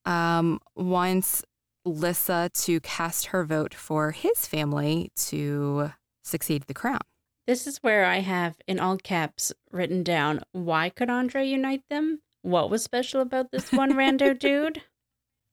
um, 0.04 0.60
wants 0.76 1.44
Lissa 1.84 2.50
to 2.54 2.80
cast 2.80 3.26
her 3.26 3.44
vote 3.44 3.74
for 3.74 4.12
his 4.12 4.46
family 4.46 5.10
to 5.16 5.92
succeed 6.22 6.64
the 6.68 6.74
crown. 6.74 7.00
This 7.50 7.66
is 7.66 7.78
where 7.78 8.04
I 8.04 8.20
have 8.20 8.54
in 8.68 8.78
all 8.78 8.96
caps 8.96 9.52
written 9.72 10.04
down 10.04 10.44
why 10.52 10.88
could 10.88 11.10
Andre 11.10 11.44
unite 11.44 11.82
them? 11.90 12.20
What 12.42 12.70
was 12.70 12.84
special 12.84 13.20
about 13.20 13.50
this 13.50 13.72
one 13.72 13.94
rando 13.94 14.38
dude? 14.38 14.82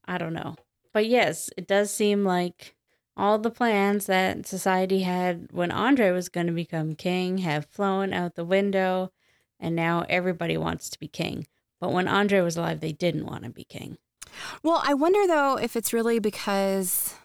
I 0.05 0.19
don't 0.19 0.35
know. 0.35 0.57
But 0.93 1.07
yes, 1.07 1.49
it 1.57 1.67
does 1.67 1.89
seem 1.89 2.23
like 2.23 2.75
all 3.15 3.39
the 3.39 3.49
plans 3.49 4.05
that 4.05 4.45
society 4.45 5.01
had 5.01 5.47
when 5.51 5.71
Andre 5.71 6.11
was 6.11 6.29
going 6.29 6.45
to 6.45 6.53
become 6.53 6.93
king 6.93 7.39
have 7.39 7.65
flown 7.65 8.13
out 8.13 8.35
the 8.35 8.45
window, 8.45 9.11
and 9.59 9.75
now 9.75 10.05
everybody 10.07 10.55
wants 10.55 10.91
to 10.91 10.99
be 10.99 11.07
king. 11.07 11.47
But 11.81 11.93
when 11.93 12.07
Andre 12.07 12.41
was 12.41 12.57
alive, 12.57 12.79
they 12.79 12.91
didn't 12.91 13.25
want 13.25 13.43
to 13.43 13.49
be 13.49 13.63
king. 13.63 13.97
Well, 14.61 14.83
I 14.85 14.93
wonder 14.93 15.25
though 15.25 15.57
if 15.57 15.75
it's 15.75 15.93
really 15.93 16.19
because 16.19 17.15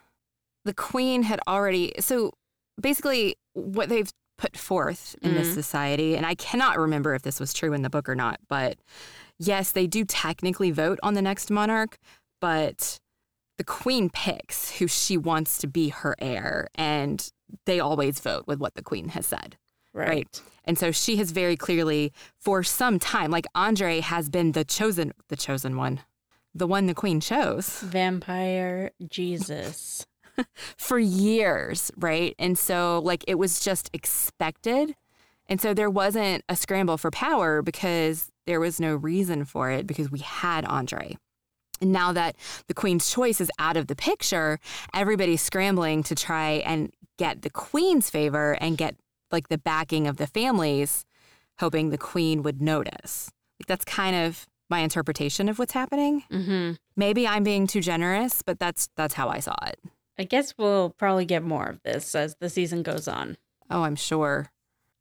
the 0.65 0.73
queen 0.73 1.25
had 1.25 1.41
already. 1.47 1.93
So 2.01 2.33
basically, 2.81 3.37
what 3.53 3.91
they've 3.91 4.11
put 4.43 4.57
forth 4.57 5.15
in 5.23 5.35
this 5.35 5.49
Mhm. 5.51 5.55
society, 5.55 6.17
and 6.17 6.27
I 6.27 6.35
cannot 6.35 6.79
remember 6.79 7.15
if 7.15 7.23
this 7.23 7.39
was 7.39 7.53
true 7.55 7.73
in 7.73 7.83
the 7.83 7.91
book 7.91 8.09
or 8.09 8.17
not, 8.17 8.41
but 8.49 8.79
yes, 9.39 9.71
they 9.71 9.87
do 9.87 10.05
technically 10.05 10.73
vote 10.73 10.99
on 11.03 11.15
the 11.15 11.23
next 11.23 11.49
monarch, 11.49 11.97
but 12.41 12.99
the 13.57 13.63
queen 13.65 14.11
picks 14.11 14.79
who 14.79 14.89
she 14.89 15.17
wants 15.17 15.59
to 15.59 15.69
be 15.69 15.91
her 15.91 16.17
heir, 16.19 16.67
and 16.75 17.31
they 17.67 17.79
always 17.79 18.19
vote 18.19 18.45
with 18.49 18.59
what 18.59 18.75
the 18.75 18.83
queen 18.83 19.11
has 19.11 19.27
said. 19.27 19.57
Right. 19.95 20.43
And 20.65 20.77
so 20.77 20.91
she 20.91 21.17
has 21.19 21.31
very 21.31 21.57
clearly, 21.57 22.13
for 22.41 22.65
some 22.65 22.99
time, 22.99 23.31
like 23.31 23.47
Andre 23.55 24.01
has 24.01 24.29
been 24.29 24.53
the 24.53 24.65
chosen, 24.65 25.13
the 25.29 25.37
chosen 25.37 25.77
one, 25.77 26.01
the 26.53 26.67
one 26.67 26.87
the 26.87 26.95
queen 26.95 27.21
chose 27.21 27.79
Vampire 27.81 28.91
Jesus. 29.09 30.05
for 30.77 30.99
years, 30.99 31.91
right? 31.97 32.35
And 32.39 32.59
so, 32.59 33.01
like, 33.05 33.25
it 33.27 33.37
was 33.37 33.61
just 33.61 33.91
expected. 33.93 34.95
And 35.49 35.61
so 35.61 35.75
there 35.75 35.91
wasn't 35.91 36.45
a 36.49 36.57
scramble 36.57 36.97
for 36.97 37.11
power 37.11 37.63
because 37.63 38.31
there 38.47 38.61
was 38.61 38.81
no 38.81 38.95
reason 38.95 39.45
for 39.45 39.71
it 39.71 39.87
because 39.87 40.11
we 40.11 40.21
had 40.21 40.65
Andre. 40.65 41.17
And 41.81 41.93
now 41.93 42.13
that 42.13 42.37
the 42.69 42.75
queen's 42.75 43.11
choice 43.11 43.41
is 43.41 43.51
out 43.59 43.77
of 43.77 43.89
the 43.89 43.97
picture, 43.97 44.61
everybody's 44.95 45.43
scrambling 45.43 46.03
to 46.05 46.15
try 46.15 46.63
and 46.65 46.93
get 47.19 47.43
the 47.43 47.51
queen's 47.51 48.09
favor 48.09 48.53
and 48.61 48.79
get 48.79 48.97
like 49.31 49.49
the 49.49 49.59
backing 49.59 50.07
of 50.07 50.17
the 50.17 50.27
families, 50.27 51.05
hoping 51.59 51.91
the 51.91 51.99
queen 51.99 52.43
would 52.43 52.63
notice. 52.63 53.31
Like, 53.59 53.67
that's 53.67 53.85
kind 53.85 54.15
of 54.15 54.47
my 54.71 54.81
interpretation 54.81 55.49
of 55.49 55.59
what's 55.59 55.73
happening. 55.73 56.25
Mm-hmm. 56.31 56.73
Maybe 56.97 57.29
I'm 57.29 57.45
being 57.45 57.67
too 57.67 57.81
generous, 57.81 58.43
but 58.43 58.59
that's 58.59 58.89
that's 58.97 59.15
how 59.15 59.29
I 59.29 59.41
saw 59.41 59.55
it. 59.67 59.79
I 60.19 60.25
guess 60.25 60.55
we'll 60.59 60.91
probably 60.91 61.25
get 61.25 61.43
more 61.43 61.67
of 61.67 61.83
this 61.83 62.15
as 62.15 62.37
the 62.41 62.51
season 62.51 62.83
goes 62.83 63.09
on. 63.09 63.37
Oh, 63.71 63.83
I'm 63.83 63.97
sure. 63.97 64.51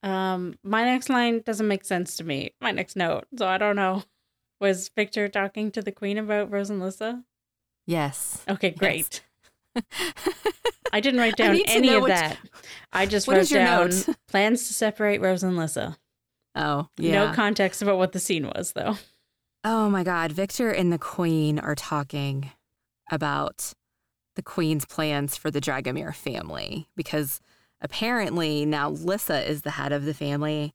Um, 0.03 0.55
my 0.63 0.83
next 0.83 1.09
line 1.09 1.41
doesn't 1.45 1.67
make 1.67 1.85
sense 1.85 2.15
to 2.17 2.23
me. 2.23 2.53
My 2.61 2.71
next 2.71 2.95
note, 2.95 3.25
so 3.37 3.47
I 3.47 3.57
don't 3.57 3.75
know. 3.75 4.03
Was 4.61 4.89
Victor 4.95 5.27
talking 5.27 5.71
to 5.71 5.81
the 5.81 5.91
queen 5.91 6.17
about 6.17 6.51
Rose 6.51 6.69
and 6.69 6.79
Lissa? 6.79 7.23
Yes. 7.87 8.43
Okay, 8.47 8.69
great. 8.69 9.23
I 10.93 10.99
didn't 10.99 11.19
write 11.19 11.35
down 11.35 11.59
any 11.65 11.89
of 11.93 12.05
that. 12.07 12.37
I 12.93 13.05
just 13.05 13.27
What 13.27 13.37
wrote 13.37 13.49
down 13.49 13.89
note? 13.89 14.09
plans 14.27 14.67
to 14.67 14.73
separate 14.73 15.19
Rose 15.19 15.41
and 15.43 15.57
Lissa. 15.57 15.97
Oh, 16.53 16.89
yeah. 16.97 17.25
No 17.25 17.33
context 17.33 17.81
about 17.81 17.97
what 17.97 18.11
the 18.11 18.19
scene 18.19 18.45
was, 18.45 18.73
though. 18.73 18.97
Oh 19.63 19.89
my 19.89 20.03
God. 20.03 20.31
Victor 20.31 20.69
and 20.69 20.91
the 20.91 20.99
Queen 20.99 21.57
are 21.57 21.75
talking 21.75 22.51
about 23.09 23.73
the 24.35 24.41
Queen's 24.41 24.85
plans 24.85 25.37
for 25.37 25.51
the 25.51 25.61
Dragomir 25.61 26.13
family 26.15 26.87
because 26.95 27.41
apparently 27.81 28.65
now 28.65 28.89
Lissa 28.89 29.47
is 29.49 29.61
the 29.61 29.71
head 29.71 29.91
of 29.91 30.05
the 30.05 30.13
family. 30.13 30.73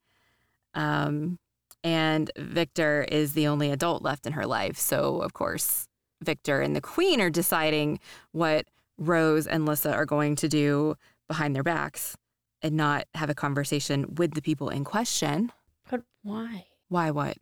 Um, 0.75 1.39
and 1.83 2.31
Victor 2.37 3.07
is 3.09 3.33
the 3.33 3.47
only 3.47 3.71
adult 3.71 4.03
left 4.03 4.27
in 4.27 4.33
her 4.33 4.47
life. 4.47 4.77
So, 4.77 5.21
of 5.23 5.33
course, 5.33 5.89
Victor 6.23 6.61
and 6.61 6.75
the 6.75 6.81
Queen 6.81 7.21
are 7.21 7.31
deciding 7.31 8.01
what 8.33 8.67
Rose 8.99 9.47
and 9.47 9.67
Lissa 9.67 9.95
are 9.95 10.07
going 10.07 10.37
to 10.37 10.49
do 10.49 10.97
behind 11.29 11.55
their 11.55 11.63
backs 11.63 12.17
and 12.63 12.77
not 12.77 13.07
have 13.15 13.31
a 13.31 13.35
conversation 13.35 14.15
with 14.17 14.35
the 14.35 14.43
people 14.43 14.69
in 14.69 14.85
question. 14.85 15.53
But 15.89 16.03
why? 16.23 16.67
Why 16.89 17.11
what? 17.11 17.37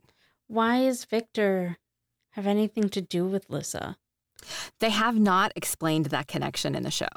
Why 0.47 0.79
is 0.79 1.05
Victor 1.05 1.77
have 2.31 2.45
anything 2.45 2.89
to 2.89 3.01
do 3.01 3.25
with 3.25 3.49
Lissa? 3.49 3.97
They 4.79 4.89
have 4.89 5.17
not 5.17 5.51
explained 5.55 6.07
that 6.07 6.27
connection 6.27 6.75
in 6.75 6.83
the 6.83 6.91
show. 6.91 7.07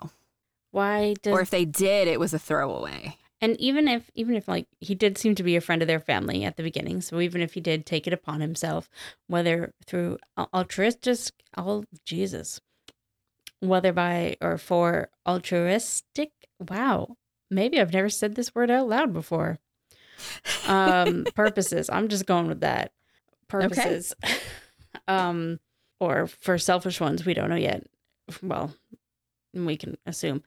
Why 0.71 1.15
does 1.23 1.33
or 1.33 1.41
if 1.41 1.51
they 1.51 1.65
did, 1.65 2.09
it 2.09 2.21
was 2.21 2.35
a 2.35 2.39
throwaway. 2.39 3.17
and 3.41 3.59
even 3.61 3.89
if 3.89 4.11
even 4.15 4.35
if 4.35 4.49
like 4.49 4.67
he 4.81 4.95
did 4.95 5.17
seem 5.17 5.35
to 5.37 5.43
be 5.43 5.57
a 5.57 5.61
friend 5.61 5.83
of 5.83 5.89
their 5.89 6.01
family 6.01 6.45
at 6.45 6.57
the 6.57 6.63
beginning, 6.63 7.01
so 7.01 7.21
even 7.21 7.41
if 7.41 7.55
he 7.55 7.61
did 7.61 7.87
take 7.87 8.07
it 8.07 8.13
upon 8.13 8.41
himself, 8.41 8.89
whether 9.27 9.73
through 9.87 10.19
al- 10.37 10.51
altruistic, 10.53 11.35
oh 11.57 11.85
Jesus, 12.05 12.61
whether 13.61 13.93
by 13.93 14.37
or 14.41 14.59
for 14.59 15.09
altruistic, 15.27 16.33
wow, 16.69 17.17
maybe 17.51 17.81
I've 17.81 17.93
never 17.93 18.09
said 18.11 18.35
this 18.35 18.55
word 18.55 18.71
out 18.71 18.89
loud 18.89 19.13
before. 19.13 19.59
Um, 20.67 21.27
purposes. 21.35 21.89
I'm 21.91 22.09
just 22.09 22.27
going 22.27 22.47
with 22.49 22.61
that. 22.61 22.93
Purposes. 23.49 24.15
um, 25.09 25.61
or 26.01 26.27
for 26.27 26.59
selfish 26.59 27.01
ones, 27.01 27.25
we 27.25 27.35
don't 27.35 27.51
know 27.51 27.57
yet. 27.57 27.85
Well, 28.43 28.75
we 29.55 29.77
can 29.77 29.97
assume. 30.07 30.43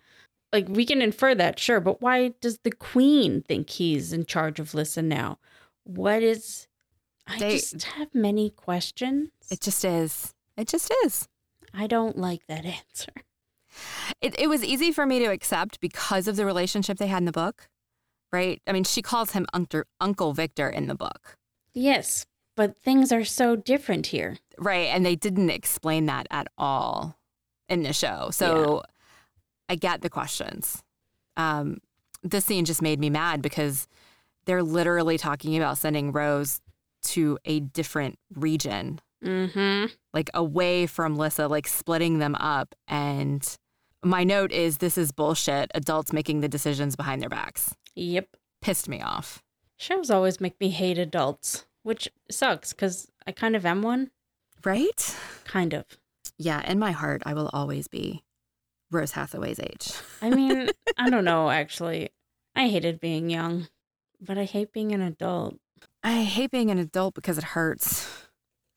Like 0.54 0.68
we 0.68 0.86
can 0.86 1.02
infer 1.02 1.34
that, 1.36 1.60
sure, 1.60 1.80
but 1.80 2.02
why 2.02 2.34
does 2.42 2.60
the 2.64 2.72
queen 2.72 3.42
think 3.42 3.70
he's 3.70 4.12
in 4.14 4.26
charge 4.26 4.60
of 4.60 4.74
Lissa 4.74 5.02
now? 5.02 5.40
What 5.84 6.22
is 6.24 6.68
I 7.28 7.40
They- 7.40 7.52
just 7.58 7.84
have 7.84 8.14
many 8.14 8.50
questions. 8.50 9.30
It 9.50 9.62
just 9.62 9.86
is. 9.86 10.34
It 10.58 10.68
just 10.68 10.94
is. 11.06 11.28
I 11.74 11.88
don't 11.88 12.18
like 12.18 12.46
that 12.48 12.66
answer. 12.66 13.14
It, 14.20 14.38
it 14.38 14.48
was 14.48 14.64
easy 14.66 14.92
for 14.92 15.06
me 15.06 15.20
to 15.20 15.26
accept 15.32 15.80
because 15.80 16.28
of 16.28 16.36
the 16.36 16.46
relationship 16.46 16.98
they 16.98 17.08
had 17.08 17.20
in 17.20 17.26
the 17.26 17.32
book, 17.32 17.70
right? 18.34 18.62
I 18.68 18.74
mean, 18.74 18.84
she 18.84 19.02
calls 19.02 19.32
him 19.32 19.46
Uncle, 19.54 19.84
Uncle 20.02 20.34
Victor 20.34 20.70
in 20.70 20.88
the 20.88 20.96
book, 20.96 21.38
Yes, 21.74 22.26
but 22.56 22.78
things 22.84 23.12
are 23.12 23.24
so 23.26 23.56
different 23.56 24.08
here. 24.08 24.38
right? 24.58 24.88
And 24.88 25.06
they 25.06 25.16
didn't 25.16 25.50
explain 25.50 26.06
that 26.08 26.28
at 26.32 26.48
all 26.58 27.18
in 27.70 27.84
the 27.84 27.94
show. 27.94 28.30
So 28.32 28.84
I 29.70 29.76
get 29.76 30.02
the 30.02 30.10
questions. 30.10 30.84
Um, 31.38 31.78
this 32.24 32.46
scene 32.46 32.66
just 32.66 32.82
made 32.82 33.00
me 33.00 33.10
mad 33.10 33.42
because 33.42 33.88
they're 34.46 34.64
literally 34.64 35.18
talking 35.18 35.56
about 35.58 35.78
sending 35.78 36.12
Rose 36.12 36.60
to 37.04 37.38
a 37.46 37.60
different 37.62 38.18
region 38.36 39.00
Mm-hmm. 39.24 39.86
like 40.16 40.32
away 40.34 40.88
from 40.88 41.16
Lissa, 41.16 41.48
like 41.48 41.68
splitting 41.68 42.18
them 42.18 42.34
up. 42.34 42.74
And 42.88 43.48
my 44.04 44.24
note 44.24 44.52
is 44.52 44.80
this 44.80 44.98
is 44.98 45.12
bullshit. 45.12 45.70
Adults 45.76 46.12
making 46.12 46.42
the 46.42 46.48
decisions 46.50 46.96
behind 46.96 47.22
their 47.22 47.30
backs. 47.30 47.76
Yep. 47.94 48.30
Pissed 48.64 48.90
me 48.90 49.00
off. 49.00 49.44
Shows 49.78 50.10
always 50.10 50.42
make 50.42 50.60
me 50.60 50.70
hate 50.70 50.98
adults, 50.98 51.66
which 51.84 52.10
sucks 52.30 52.74
because 52.74 53.12
I 53.26 53.32
kind 53.32 53.56
of 53.56 53.66
am 53.66 53.82
one. 53.82 54.12
Right? 54.64 55.16
Kind 55.46 55.74
of. 55.74 55.86
Yeah, 56.38 56.62
in 56.70 56.80
my 56.80 56.92
heart, 56.92 57.24
I 57.26 57.34
will 57.34 57.50
always 57.54 57.88
be 57.88 58.24
Rose 58.92 59.12
Hathaway's 59.12 59.60
age. 59.60 59.94
I 60.22 60.30
mean, 60.30 60.70
I 60.98 61.10
don't 61.10 61.26
know, 61.26 61.50
actually. 61.50 62.10
I 62.56 62.68
hated 62.68 63.00
being 63.00 63.30
young, 63.30 63.68
but 64.20 64.38
I 64.38 64.44
hate 64.44 64.74
being 64.74 64.92
an 64.92 65.02
adult. 65.02 65.58
I 66.04 66.24
hate 66.24 66.52
being 66.52 66.70
an 66.70 66.78
adult 66.78 67.16
because 67.16 67.38
it 67.38 67.44
hurts. 67.44 68.08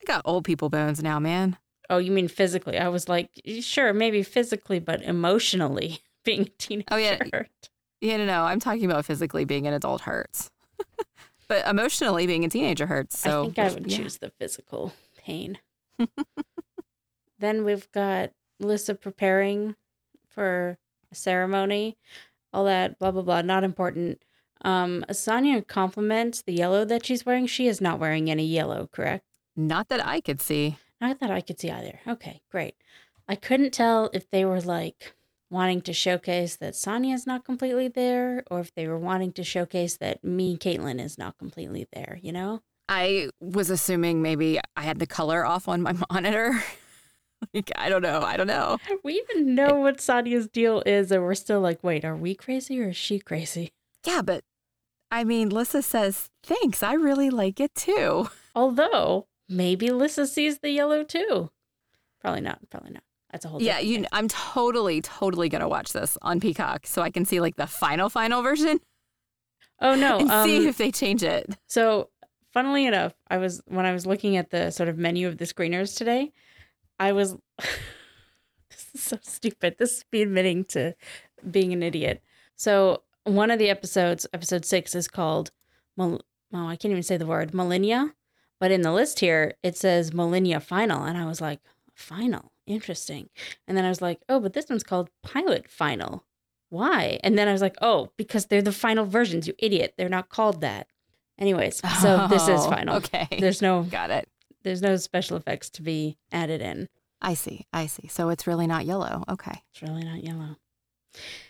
I 0.02 0.04
got 0.06 0.22
old 0.24 0.44
people 0.44 0.68
bones 0.68 1.02
now, 1.02 1.18
man. 1.18 1.56
Oh, 1.90 1.98
you 1.98 2.12
mean 2.12 2.28
physically? 2.28 2.78
I 2.78 2.88
was 2.88 3.08
like, 3.08 3.30
sure, 3.60 3.92
maybe 3.92 4.22
physically, 4.22 4.78
but 4.78 5.02
emotionally, 5.02 6.00
being 6.24 6.42
a 6.42 6.44
teenager. 6.44 6.88
Oh, 6.90 6.96
yeah. 6.96 7.18
hurt. 7.32 7.70
Yeah, 8.00 8.18
no, 8.18 8.26
no, 8.26 8.42
I'm 8.42 8.60
talking 8.60 8.84
about 8.84 9.04
physically 9.04 9.44
being 9.44 9.66
an 9.66 9.74
adult 9.74 10.02
hurts. 10.02 10.50
but 11.48 11.66
emotionally, 11.66 12.26
being 12.26 12.44
a 12.44 12.48
teenager 12.48 12.86
hurts. 12.86 13.18
So 13.18 13.42
I 13.42 13.44
think 13.44 13.58
I 13.58 13.72
would 13.72 13.90
yeah. 13.90 13.96
choose 13.98 14.18
the 14.18 14.30
physical 14.30 14.92
pain. 15.16 15.58
then 17.38 17.64
we've 17.64 17.90
got 17.92 18.32
Lissa 18.60 18.94
preparing 18.94 19.76
for 20.28 20.78
a 21.10 21.14
ceremony, 21.14 21.96
all 22.52 22.64
that 22.64 22.98
blah 22.98 23.10
blah 23.10 23.22
blah. 23.22 23.42
Not 23.42 23.64
important. 23.64 24.22
Um, 24.64 25.04
Asanya 25.08 25.66
compliments 25.66 26.42
the 26.42 26.54
yellow 26.54 26.84
that 26.84 27.04
she's 27.04 27.26
wearing. 27.26 27.46
She 27.46 27.68
is 27.68 27.80
not 27.80 27.98
wearing 27.98 28.30
any 28.30 28.46
yellow, 28.46 28.88
correct? 28.90 29.24
Not 29.56 29.88
that 29.88 30.04
I 30.04 30.20
could 30.20 30.40
see. 30.40 30.78
Not 31.00 31.20
that 31.20 31.30
I 31.30 31.40
could 31.40 31.60
see 31.60 31.70
either. 31.70 32.00
Okay, 32.06 32.40
great. 32.50 32.74
I 33.28 33.34
couldn't 33.34 33.72
tell 33.72 34.10
if 34.12 34.30
they 34.30 34.44
were 34.44 34.60
like 34.60 35.14
wanting 35.50 35.80
to 35.82 35.92
showcase 35.92 36.56
that 36.56 36.74
Sonya 36.74 37.14
is 37.14 37.26
not 37.26 37.44
completely 37.44 37.88
there, 37.88 38.44
or 38.50 38.60
if 38.60 38.74
they 38.74 38.88
were 38.88 38.98
wanting 38.98 39.32
to 39.32 39.44
showcase 39.44 39.96
that 39.98 40.24
me, 40.24 40.56
Caitlin, 40.56 41.00
is 41.00 41.18
not 41.18 41.38
completely 41.38 41.86
there. 41.92 42.18
You 42.22 42.32
know? 42.32 42.62
I 42.88 43.30
was 43.40 43.70
assuming 43.70 44.22
maybe 44.22 44.58
I 44.76 44.82
had 44.82 44.98
the 44.98 45.06
color 45.06 45.44
off 45.44 45.68
on 45.68 45.82
my 45.82 45.94
monitor. 46.10 46.62
like, 47.54 47.70
I 47.76 47.88
don't 47.88 48.02
know. 48.02 48.20
I 48.20 48.36
don't 48.36 48.46
know. 48.46 48.78
We 49.02 49.24
even 49.30 49.54
know 49.54 49.74
what 49.74 50.00
Sonya's 50.00 50.48
deal 50.48 50.82
is, 50.84 51.10
and 51.10 51.22
we're 51.22 51.34
still 51.34 51.60
like, 51.60 51.82
wait, 51.82 52.04
are 52.04 52.16
we 52.16 52.34
crazy 52.34 52.80
or 52.80 52.90
is 52.90 52.96
she 52.96 53.18
crazy? 53.18 53.72
Yeah, 54.06 54.22
but 54.22 54.44
I 55.10 55.24
mean, 55.24 55.48
Lissa 55.48 55.82
says, 55.82 56.28
thanks. 56.42 56.82
I 56.82 56.94
really 56.94 57.30
like 57.30 57.60
it 57.60 57.74
too. 57.74 58.28
Although 58.54 59.26
maybe 59.48 59.90
Lissa 59.90 60.26
sees 60.26 60.58
the 60.58 60.70
yellow 60.70 61.04
too. 61.04 61.50
Probably 62.20 62.40
not. 62.40 62.58
Probably 62.70 62.90
not. 62.92 63.02
That's 63.34 63.44
a 63.44 63.48
whole. 63.48 63.60
Yeah, 63.60 63.80
you. 63.80 64.04
I'm 64.12 64.28
totally, 64.28 65.00
totally 65.02 65.48
gonna 65.48 65.68
watch 65.68 65.92
this 65.92 66.16
on 66.22 66.38
Peacock 66.38 66.86
so 66.86 67.02
I 67.02 67.10
can 67.10 67.24
see 67.24 67.40
like 67.40 67.56
the 67.56 67.66
final, 67.66 68.08
final 68.08 68.42
version 68.42 68.78
Oh 69.80 69.96
no. 69.96 70.18
and 70.20 70.30
Um, 70.30 70.46
see 70.48 70.68
if 70.68 70.76
they 70.78 70.92
change 70.92 71.24
it. 71.24 71.50
So, 71.66 72.10
funnily 72.52 72.86
enough, 72.86 73.12
I 73.28 73.38
was 73.38 73.60
when 73.66 73.86
I 73.86 73.92
was 73.92 74.06
looking 74.06 74.36
at 74.36 74.50
the 74.50 74.70
sort 74.70 74.88
of 74.88 74.96
menu 74.98 75.26
of 75.26 75.38
the 75.38 75.46
screeners 75.46 75.96
today, 75.96 76.32
I 77.00 77.10
was 77.10 77.34
this 78.70 78.86
is 78.94 79.02
so 79.02 79.18
stupid. 79.20 79.76
This 79.80 79.98
is 79.98 80.04
me 80.12 80.22
admitting 80.22 80.64
to 80.66 80.94
being 81.50 81.72
an 81.72 81.82
idiot. 81.82 82.22
So, 82.54 83.02
one 83.24 83.50
of 83.50 83.58
the 83.58 83.68
episodes, 83.68 84.28
episode 84.32 84.64
6 84.64 84.94
is 84.94 85.08
called 85.08 85.50
Mil- 85.96 86.20
oh, 86.52 86.68
I 86.68 86.76
can't 86.76 86.92
even 86.92 87.02
say 87.02 87.16
the 87.16 87.26
word, 87.26 87.52
Millennia, 87.52 88.14
but 88.60 88.70
in 88.70 88.82
the 88.82 88.92
list 88.92 89.18
here 89.18 89.54
it 89.64 89.76
says 89.76 90.12
Millennia 90.14 90.60
Final 90.60 91.02
and 91.02 91.18
I 91.18 91.24
was 91.26 91.40
like, 91.40 91.58
"Final. 91.96 92.52
Interesting." 92.66 93.28
And 93.68 93.76
then 93.76 93.84
I 93.84 93.88
was 93.88 94.02
like, 94.02 94.20
"Oh, 94.28 94.40
but 94.40 94.52
this 94.52 94.68
one's 94.68 94.84
called 94.84 95.10
Pilot 95.22 95.68
Final." 95.70 96.24
Why? 96.70 97.18
And 97.22 97.38
then 97.38 97.46
I 97.48 97.52
was 97.52 97.62
like, 97.62 97.76
"Oh, 97.80 98.10
because 98.16 98.46
they're 98.46 98.62
the 98.62 98.72
final 98.72 99.04
versions, 99.04 99.46
you 99.46 99.54
idiot. 99.58 99.94
They're 99.96 100.08
not 100.08 100.28
called 100.28 100.60
that." 100.62 100.88
Anyways, 101.38 101.80
so 102.00 102.26
this 102.28 102.48
is 102.48 102.60
Oh, 102.60 102.70
final. 102.70 102.96
Okay. 102.96 103.28
There's 103.40 103.60
no 103.62 103.82
Got 103.84 104.10
it. 104.10 104.28
there's 104.62 104.82
no 104.82 104.96
special 104.96 105.36
effects 105.36 105.68
to 105.70 105.82
be 105.82 106.16
added 106.32 106.60
in. 106.62 106.88
I 107.20 107.34
see. 107.34 107.66
I 107.72 107.86
see. 107.86 108.06
So 108.08 108.28
it's 108.28 108.46
really 108.46 108.66
not 108.66 108.84
yellow. 108.86 109.24
Okay. 109.28 109.62
It's 109.72 109.82
really 109.82 110.04
not 110.04 110.22
yellow. 110.22 110.56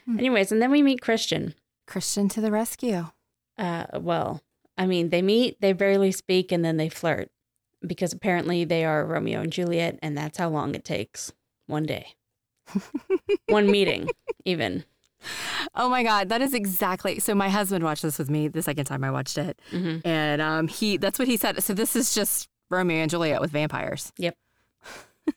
Hmm. 0.06 0.18
Anyways, 0.18 0.52
and 0.52 0.60
then 0.62 0.70
we 0.70 0.82
meet 0.82 1.00
Christian. 1.00 1.54
Christian 1.86 2.28
to 2.30 2.40
the 2.40 2.50
rescue. 2.50 3.06
Uh, 3.58 3.84
well, 3.94 4.40
I 4.78 4.86
mean, 4.86 5.10
they 5.10 5.20
meet, 5.22 5.60
they 5.60 5.72
barely 5.72 6.12
speak, 6.12 6.50
and 6.52 6.64
then 6.64 6.76
they 6.76 6.88
flirt 6.88 7.30
because 7.86 8.12
apparently 8.12 8.64
they 8.64 8.84
are 8.84 9.04
Romeo 9.04 9.40
and 9.40 9.52
Juliet, 9.52 9.98
and 10.02 10.16
that's 10.16 10.38
how 10.38 10.48
long 10.48 10.74
it 10.74 10.84
takes. 10.84 11.32
One 11.66 11.84
day, 11.84 12.14
one 13.46 13.70
meeting, 13.70 14.08
even. 14.44 14.84
Oh 15.74 15.88
my 15.88 16.02
God, 16.02 16.28
that 16.28 16.42
is 16.42 16.52
exactly. 16.52 17.18
So 17.18 17.34
my 17.34 17.48
husband 17.48 17.84
watched 17.84 18.02
this 18.02 18.18
with 18.18 18.28
me 18.28 18.48
the 18.48 18.62
second 18.62 18.84
time 18.84 19.02
I 19.04 19.10
watched 19.10 19.38
it, 19.38 19.60
hmm 19.70 19.98
and 20.04 20.42
um, 20.42 20.68
he 20.68 20.96
that's 20.96 21.18
what 21.18 21.28
he 21.28 21.36
said. 21.36 21.62
So 21.62 21.72
this 21.72 21.96
is 21.96 22.14
just 22.14 22.48
Romeo 22.70 22.98
and 22.98 23.10
Juliet 23.10 23.40
with 23.40 23.50
vampires. 23.50 24.12
Yep. 24.18 24.36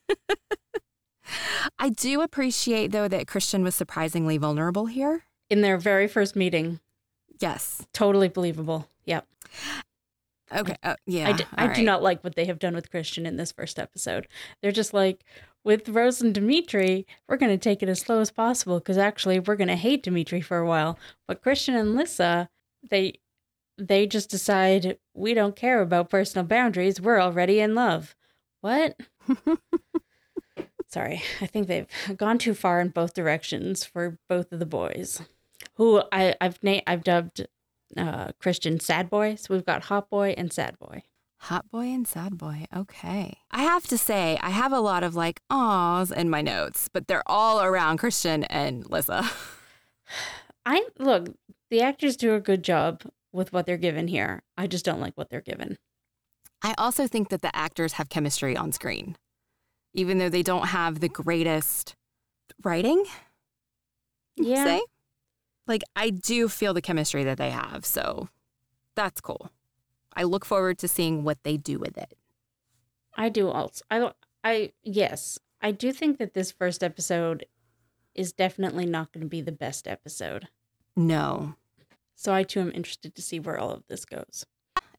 I 1.80 1.90
do 1.90 2.22
appreciate 2.22 2.92
though 2.92 3.08
that 3.08 3.28
Christian 3.28 3.64
was 3.64 3.76
surprisingly 3.76 4.38
vulnerable 4.38 4.88
here. 4.88 5.24
In 5.50 5.62
their 5.62 5.78
very 5.78 6.08
first 6.08 6.36
meeting, 6.36 6.80
Yes, 7.40 7.86
totally 7.94 8.30
believable. 8.30 8.90
Yep. 9.06 9.28
Okay. 10.56 10.76
Uh, 10.84 10.96
yeah. 11.06 11.30
I, 11.30 11.34
d- 11.34 11.46
I 11.56 11.68
all 11.68 11.74
do 11.74 11.84
not 11.84 12.02
like 12.04 12.24
what 12.24 12.36
they 12.36 12.46
have 12.46 12.60
done 12.60 12.74
with 12.76 12.90
Christian 12.92 13.26
in 13.26 13.38
this 13.38 13.52
first 13.52 13.80
episode. 13.80 14.28
They're 14.62 14.72
just 14.72 14.94
like, 14.94 15.24
with 15.64 15.90
Rose 15.90 16.22
and 16.22 16.34
Dimitri, 16.34 17.06
we're 17.28 17.36
going 17.38 17.52
to 17.52 17.58
take 17.58 17.84
it 17.84 17.90
as 17.90 18.00
slow 18.00 18.22
as 18.22 18.32
possible 18.32 18.80
because 18.80 18.98
actually 18.98 19.40
we're 19.40 19.58
going 19.58 19.68
to 19.68 19.76
hate 19.76 20.04
Dimitri 20.04 20.40
for 20.40 20.58
a 20.58 20.66
while. 20.66 20.98
But 21.28 21.42
Christian 21.42 21.76
and 21.76 21.96
Lissa, 21.96 22.50
they 22.90 23.20
they 23.78 24.08
just 24.08 24.30
decide 24.30 24.98
we 25.14 25.34
don't 25.34 25.56
care 25.56 25.82
about 25.82 26.10
personal 26.10 26.46
boundaries. 26.48 27.02
We're 27.02 27.20
already 27.22 27.60
in 27.60 27.76
love. 27.76 28.16
What? 28.62 28.98
Sorry, 30.88 31.22
I 31.42 31.48
think 31.48 31.68
they've 31.68 31.86
gone 32.16 32.38
too 32.38 32.54
far 32.54 32.80
in 32.80 32.90
both 32.90 33.14
directions 33.14 33.84
for 33.84 34.18
both 34.30 34.52
of 34.54 34.60
the 34.60 34.66
boys. 34.66 35.22
Who 35.76 36.02
I, 36.14 36.34
I've 36.40 36.64
na- 36.64 36.80
I've 36.88 37.04
dubbed 37.04 37.46
uh, 37.96 38.32
Christian 38.40 38.80
Sad 38.80 39.10
Boy. 39.10 39.36
So 39.36 39.54
we've 39.54 39.66
got 39.66 39.86
Hot 39.86 40.10
Boy 40.10 40.34
and 40.38 40.52
Sad 40.52 40.78
Boy. 40.80 41.04
Hot 41.42 41.70
boy 41.70 41.86
and 41.86 42.08
sad 42.08 42.38
boy. 42.38 42.66
Okay. 42.76 43.34
I 43.52 43.62
have 43.62 43.86
to 43.88 43.98
say, 43.98 44.40
I 44.42 44.50
have 44.50 44.72
a 44.72 44.80
lot 44.80 45.04
of 45.04 45.16
like 45.16 45.42
ahs 45.50 46.12
in 46.12 46.30
my 46.30 46.42
notes, 46.42 46.90
but 46.92 47.08
they're 47.08 47.24
all 47.28 47.62
around 47.62 47.98
Christian 47.98 48.44
and 48.46 48.90
Lissa. 48.90 49.30
I 50.66 50.86
look, 51.00 51.30
the 51.70 51.82
actors 51.82 52.18
do 52.18 52.34
a 52.34 52.40
good 52.40 52.64
job 52.64 53.04
with 53.32 53.54
what 53.54 53.66
they're 53.66 53.78
given 53.78 54.08
here. 54.08 54.42
I 54.58 54.68
just 54.68 54.84
don't 54.84 55.00
like 55.00 55.14
what 55.16 55.30
they're 55.30 55.42
given. 55.42 55.78
I 56.64 56.74
also 56.78 57.08
think 57.08 57.30
that 57.30 57.44
the 57.44 57.56
actors 57.56 57.94
have 57.94 58.10
chemistry 58.10 58.58
on 58.58 58.72
screen, 58.72 59.16
even 59.94 60.18
though 60.18 60.30
they 60.30 60.44
don't 60.44 60.68
have 60.68 61.00
the 61.00 61.10
greatest 61.10 61.96
writing. 62.64 63.06
Yeah. 64.36 64.64
Say? 64.64 64.82
Like, 65.68 65.84
I 65.96 66.10
do 66.10 66.48
feel 66.48 66.74
the 66.74 66.82
chemistry 66.82 67.24
that 67.24 67.38
they 67.38 67.50
have. 67.50 67.86
So 67.86 68.30
that's 68.96 69.22
cool. 69.22 69.52
I 70.16 70.24
look 70.24 70.46
forward 70.46 70.78
to 70.80 70.88
seeing 70.88 71.24
what 71.24 71.44
they 71.44 71.58
do 71.58 71.78
with 71.78 71.98
it. 71.98 72.18
I 73.16 73.30
do 73.30 73.50
also. 73.50 73.84
I 73.92 74.12
I 74.44 74.72
yes, 74.84 75.40
I 75.62 75.72
do 75.72 75.92
think 75.92 76.18
that 76.20 76.34
this 76.34 76.52
first 76.52 76.84
episode 76.84 77.46
is 78.16 78.32
definitely 78.32 78.86
not 78.86 79.12
going 79.12 79.22
to 79.24 79.30
be 79.30 79.42
the 79.42 79.52
best 79.52 79.88
episode. 79.88 80.48
No. 80.96 81.56
So 82.16 82.34
I 82.34 82.44
too 82.44 82.60
am 82.62 82.72
interested 82.72 83.14
to 83.16 83.22
see 83.22 83.40
where 83.40 83.60
all 83.60 83.72
of 83.72 83.84
this 83.88 84.06
goes. 84.06 84.46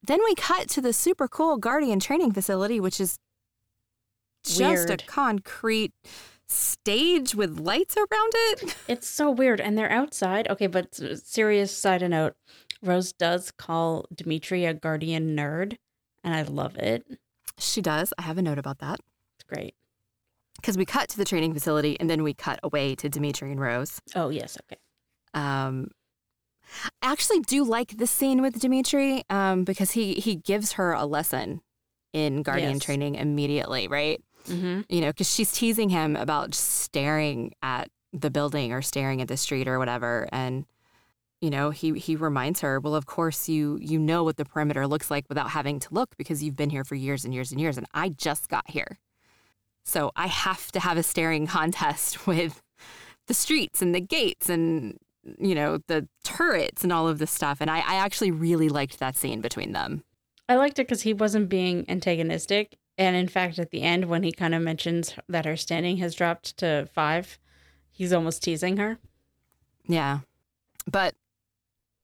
Then 0.06 0.20
we 0.24 0.34
cut 0.36 0.68
to 0.70 0.80
the 0.80 0.92
super 0.92 1.26
cool 1.26 1.56
Guardian 1.56 1.98
training 1.98 2.32
facility, 2.32 2.78
which 2.78 3.00
is 3.00 3.18
just 4.44 4.88
Weird. 4.88 5.02
a 5.02 5.04
concrete 5.04 5.92
stage 6.49 7.34
with 7.34 7.59
lights 7.61 7.96
around 7.96 8.32
it. 8.34 8.76
It's 8.88 9.07
so 9.07 9.30
weird, 9.30 9.61
and 9.61 9.76
they're 9.76 9.90
outside. 9.90 10.49
Okay, 10.49 10.66
but 10.66 10.94
serious 10.94 11.76
side 11.76 12.09
note: 12.09 12.34
Rose 12.82 13.12
does 13.12 13.51
call 13.51 14.07
Dimitri 14.14 14.64
a 14.64 14.72
guardian 14.74 15.36
nerd, 15.36 15.76
and 16.24 16.34
I 16.34 16.42
love 16.42 16.76
it. 16.76 17.05
She 17.59 17.82
does. 17.82 18.12
I 18.18 18.22
have 18.22 18.38
a 18.38 18.42
note 18.42 18.59
about 18.59 18.78
that. 18.78 19.01
It's 19.36 19.44
great. 19.44 19.74
Because 20.57 20.76
we 20.76 20.84
cut 20.84 21.09
to 21.11 21.16
the 21.16 21.24
training 21.24 21.55
facility 21.55 21.96
and 22.01 22.09
then 22.11 22.22
we 22.24 22.34
cut 22.34 22.59
away 22.64 22.94
to 22.96 23.09
Dimitri 23.09 23.51
and 23.53 23.61
Rose. 23.61 24.01
Oh 24.16 24.28
yes, 24.28 24.59
okay. 24.64 24.80
Um, 25.34 25.90
I 27.03 27.11
actually 27.12 27.40
do 27.40 27.62
like 27.64 27.96
this 27.99 28.11
scene 28.11 28.42
with 28.42 28.59
Dimitri 28.61 29.22
um, 29.30 29.62
because 29.64 29.92
he, 29.92 30.14
he 30.14 30.34
gives 30.34 30.72
her 30.72 30.92
a 30.92 31.05
lesson 31.07 31.61
in 32.12 32.42
guardian 32.42 32.72
Yes. 32.74 32.84
training 32.84 33.14
immediately, 33.14 33.86
right? 33.86 34.20
Mm-hmm. 34.49 34.80
You 34.88 35.01
know, 35.01 35.09
because 35.09 35.32
she's 35.32 35.53
teasing 35.53 35.88
him 35.88 36.16
about 36.16 36.51
just 36.51 36.68
staring 36.68 37.53
at 37.62 37.90
the 38.12 38.30
building 38.30 38.72
or 38.72 38.82
staring 38.82 39.20
at 39.20 39.28
the 39.28 39.36
street 39.36 39.68
or 39.68 39.78
whatever. 39.78 40.28
And, 40.32 40.64
you 41.40 41.51
know, 41.51 41.70
he, 41.70 41.99
he 41.99 42.16
reminds 42.16 42.61
her, 42.61 42.80
well, 42.80 42.94
of 42.94 43.07
course, 43.07 43.49
you, 43.49 43.78
you 43.80 43.99
know 43.99 44.24
what 44.24 44.36
the 44.36 44.44
perimeter 44.44 44.86
looks 44.86 45.11
like 45.11 45.26
without 45.28 45.51
having 45.51 45.78
to 45.80 45.94
look 45.94 46.16
because 46.16 46.42
you've 46.42 46.57
been 46.57 46.70
here 46.70 46.84
for 46.84 46.94
years 46.94 47.24
and 47.24 47.34
years 47.34 47.53
and 47.53 47.61
years. 47.61 47.76
And 47.76 47.86
I 47.94 48.09
just 48.09 48.49
got 48.49 48.68
here. 48.70 48.99
So 49.84 50.12
I 50.16 50.26
have 50.26 50.70
to 50.72 50.80
have 50.80 50.96
a 50.96 51.03
staring 51.03 51.46
contest 51.46 52.26
with 52.26 52.62
the 53.26 53.34
streets 53.34 53.82
and 53.82 53.94
the 53.94 54.01
gates 54.01 54.49
and, 54.49 54.99
you 55.38 55.55
know, 55.55 55.78
the 55.86 56.09
turrets 56.24 56.82
and 56.82 56.92
all 56.92 57.09
of 57.09 57.18
this 57.18 57.30
stuff. 57.30 57.59
And 57.61 57.70
I, 57.70 57.78
I 57.78 57.96
actually 57.96 58.30
really 58.30 58.68
liked 58.68 58.99
that 58.99 59.16
scene 59.16 59.40
between 59.40 59.72
them. 59.72 60.05
I 60.49 60.57
liked 60.57 60.78
it 60.78 60.86
because 60.86 61.03
he 61.03 61.12
wasn't 61.12 61.51
being 61.51 61.84
antagonistic. 61.88 62.78
And 62.99 63.14
in 63.14 63.28
fact, 63.28 63.59
at 63.61 63.70
the 63.70 63.82
end, 63.82 64.07
when 64.07 64.24
he 64.24 64.32
kind 64.32 64.55
of 64.55 64.61
mentions 64.61 65.14
that 65.28 65.46
her 65.46 65.57
standing 65.57 65.99
has 65.99 66.16
dropped 66.16 66.57
to 66.59 66.88
five, 66.92 67.38
he's 67.90 68.12
almost 68.12 68.42
teasing 68.42 68.76
her. 68.76 68.99
Yeah. 69.86 70.20
But 70.90 71.14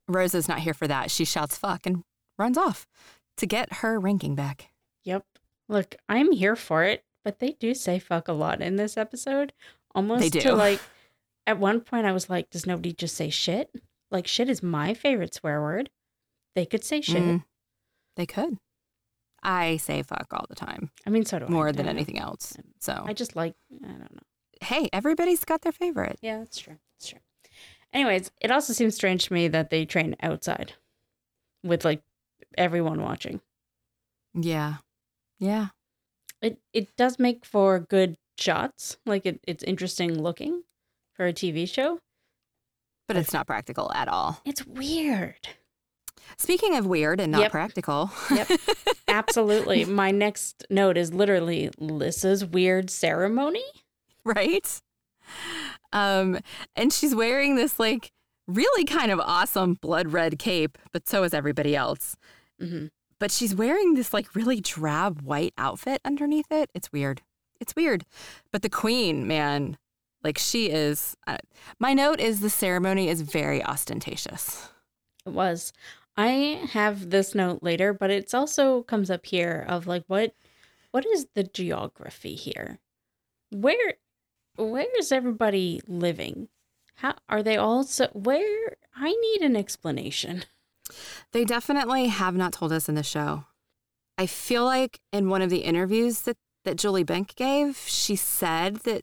Rosa's 0.06 0.48
not 0.48 0.60
here 0.60 0.72
for 0.72 0.86
that. 0.86 1.10
She 1.10 1.24
shouts 1.24 1.58
fuck 1.58 1.84
and 1.84 2.04
runs 2.38 2.56
off 2.56 2.86
to 3.38 3.46
get 3.46 3.74
her 3.74 3.98
ranking 3.98 4.36
back. 4.36 4.70
Yep. 5.02 5.24
Look, 5.68 5.96
I'm 6.08 6.30
here 6.30 6.54
for 6.54 6.84
it, 6.84 7.04
but 7.24 7.40
they 7.40 7.52
do 7.58 7.74
say 7.74 7.98
fuck 7.98 8.28
a 8.28 8.32
lot 8.32 8.62
in 8.62 8.76
this 8.76 8.96
episode. 8.96 9.52
Almost 9.94 10.20
they 10.20 10.30
do. 10.30 10.40
to 10.40 10.54
like, 10.54 10.80
at 11.46 11.58
one 11.58 11.80
point, 11.80 12.06
I 12.06 12.12
was 12.12 12.30
like, 12.30 12.50
does 12.50 12.66
nobody 12.66 12.92
just 12.92 13.16
say 13.16 13.30
shit? 13.30 13.70
Like, 14.10 14.26
shit 14.26 14.48
is 14.48 14.62
my 14.62 14.94
favorite 14.94 15.34
swear 15.34 15.60
word. 15.60 15.90
They 16.54 16.66
could 16.66 16.84
say 16.84 17.00
shit. 17.00 17.22
Mm, 17.22 17.44
they 18.16 18.26
could. 18.26 18.58
I 19.44 19.76
say 19.76 20.02
fuck 20.02 20.26
all 20.32 20.46
the 20.48 20.54
time, 20.54 20.90
I 21.06 21.10
mean, 21.10 21.24
so 21.24 21.38
do 21.38 21.46
I. 21.46 21.48
more 21.48 21.68
I 21.68 21.72
than 21.72 21.86
know. 21.86 21.90
anything 21.90 22.18
else. 22.18 22.56
So, 22.80 23.02
I 23.06 23.12
just 23.12 23.36
like, 23.36 23.54
I 23.84 23.88
don't 23.88 24.00
know. 24.14 24.22
hey, 24.62 24.88
everybody's 24.92 25.44
got 25.44 25.62
their 25.62 25.72
favorite. 25.72 26.18
Yeah, 26.22 26.38
that's 26.38 26.58
true. 26.58 26.78
That's 26.98 27.10
true. 27.10 27.20
Anyways, 27.92 28.30
it 28.40 28.50
also 28.50 28.72
seems 28.72 28.94
strange 28.94 29.26
to 29.26 29.32
me 29.32 29.46
that 29.48 29.70
they 29.70 29.84
train 29.84 30.16
outside 30.22 30.72
with 31.62 31.84
like 31.84 32.02
everyone 32.58 33.02
watching. 33.02 33.40
Yeah. 34.34 34.76
Yeah. 35.38 35.68
It 36.42 36.58
it 36.72 36.96
does 36.96 37.18
make 37.18 37.44
for 37.44 37.78
good 37.78 38.16
shots. 38.38 38.96
Like 39.06 39.24
it, 39.26 39.40
it's 39.46 39.62
interesting 39.62 40.20
looking 40.20 40.64
for 41.14 41.26
a 41.26 41.32
TV 41.32 41.68
show. 41.68 42.00
But 43.06 43.16
it's 43.16 43.32
not 43.32 43.46
practical 43.46 43.92
at 43.92 44.08
all. 44.08 44.40
It's 44.44 44.66
weird. 44.66 45.48
Speaking 46.36 46.74
of 46.76 46.86
weird 46.86 47.20
and 47.20 47.32
not 47.32 47.42
Yep. 47.42 47.50
practical, 47.52 48.10
Yep. 48.30 48.48
Absolutely. 49.08 49.84
My 49.84 50.10
next 50.10 50.64
note 50.70 50.96
is 50.96 51.12
literally 51.14 51.70
Lissa's 51.78 52.44
weird 52.44 52.90
ceremony. 52.90 53.64
right? 54.24 54.80
Um, 55.92 56.38
and 56.76 56.92
she's 56.92 57.14
wearing 57.14 57.56
this 57.56 57.78
like 57.78 58.10
really 58.46 58.84
kind 58.84 59.10
of 59.10 59.20
awesome 59.20 59.74
blood 59.74 60.12
red 60.12 60.38
cape, 60.38 60.76
but 60.92 61.08
so 61.08 61.22
is 61.22 61.32
everybody 61.34 61.76
else. 61.76 62.16
hmm 62.60 62.86
But 63.20 63.30
she's 63.30 63.54
wearing 63.54 63.94
this 63.94 64.12
like 64.12 64.34
really 64.34 64.60
drab 64.60 65.22
white 65.22 65.54
outfit 65.56 66.00
underneath 66.04 66.50
it. 66.50 66.70
It's 66.74 66.90
weird. 66.92 67.22
It's 67.60 67.76
weird. 67.76 68.04
But 68.52 68.62
the 68.62 68.68
queen, 68.68 69.26
man, 69.26 69.78
like 70.22 70.38
she 70.38 70.70
is. 70.70 71.16
Uh, 71.26 71.38
my 71.78 71.94
note 71.94 72.18
is 72.20 72.40
the 72.40 72.50
ceremony 72.50 73.08
is 73.08 73.20
very 73.20 73.62
ostentatious. 73.64 74.68
It 75.24 75.32
was. 75.32 75.72
I 76.16 76.60
have 76.72 77.10
this 77.10 77.34
note 77.34 77.62
later, 77.62 77.92
but 77.92 78.10
it's 78.10 78.34
also 78.34 78.82
comes 78.82 79.10
up 79.10 79.26
here 79.26 79.64
of 79.68 79.86
like 79.86 80.04
what 80.06 80.34
what 80.90 81.04
is 81.06 81.26
the 81.34 81.42
geography 81.44 82.34
here? 82.34 82.78
Where 83.50 83.94
where 84.56 84.86
is 84.98 85.10
everybody 85.10 85.80
living? 85.88 86.48
How 86.96 87.14
are 87.28 87.42
they 87.42 87.56
all 87.56 87.82
so 87.82 88.08
where 88.12 88.76
I 88.96 89.10
need 89.10 89.42
an 89.42 89.56
explanation. 89.56 90.44
They 91.32 91.46
definitely 91.46 92.08
have 92.08 92.36
not 92.36 92.52
told 92.52 92.70
us 92.70 92.90
in 92.90 92.94
the 92.94 93.02
show. 93.02 93.46
I 94.18 94.26
feel 94.26 94.64
like 94.64 95.00
in 95.14 95.30
one 95.30 95.40
of 95.40 95.48
the 95.48 95.60
interviews 95.60 96.20
that, 96.20 96.36
that 96.64 96.76
Julie 96.76 97.02
Bank 97.02 97.34
gave, 97.36 97.78
she 97.86 98.16
said 98.16 98.76
that 98.84 99.02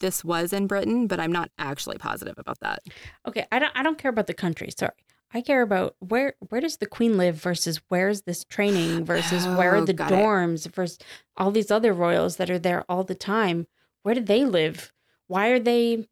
this 0.00 0.24
was 0.24 0.52
in 0.52 0.66
Britain, 0.66 1.06
but 1.06 1.20
I'm 1.20 1.30
not 1.30 1.50
actually 1.56 1.98
positive 1.98 2.34
about 2.36 2.58
that. 2.60 2.80
Okay, 3.28 3.46
I 3.52 3.60
don't 3.60 3.72
I 3.76 3.84
don't 3.84 3.96
care 3.96 4.10
about 4.10 4.26
the 4.26 4.34
country, 4.34 4.70
sorry. 4.76 4.90
I 5.32 5.40
care 5.42 5.62
about 5.62 5.94
where 6.00 6.34
where 6.48 6.60
does 6.60 6.78
the 6.78 6.86
queen 6.86 7.16
live 7.16 7.36
versus 7.36 7.80
where's 7.88 8.22
this 8.22 8.44
training 8.44 9.04
versus 9.04 9.46
where 9.46 9.74
are 9.74 9.76
Oh, 9.76 9.84
the 9.84 9.92
got 9.92 10.10
it. 10.10 10.16
dorms 10.16 10.66
versus 10.74 10.98
all 11.36 11.50
these 11.50 11.70
other 11.70 11.92
royals 11.92 12.36
that 12.36 12.50
are 12.50 12.58
there 12.58 12.84
all 12.88 13.04
the 13.04 13.14
time. 13.14 13.66
Where 14.02 14.14
do 14.14 14.20
they 14.22 14.44
live? 14.44 14.92
Why 15.28 15.48
are 15.48 15.60
they 15.60 16.08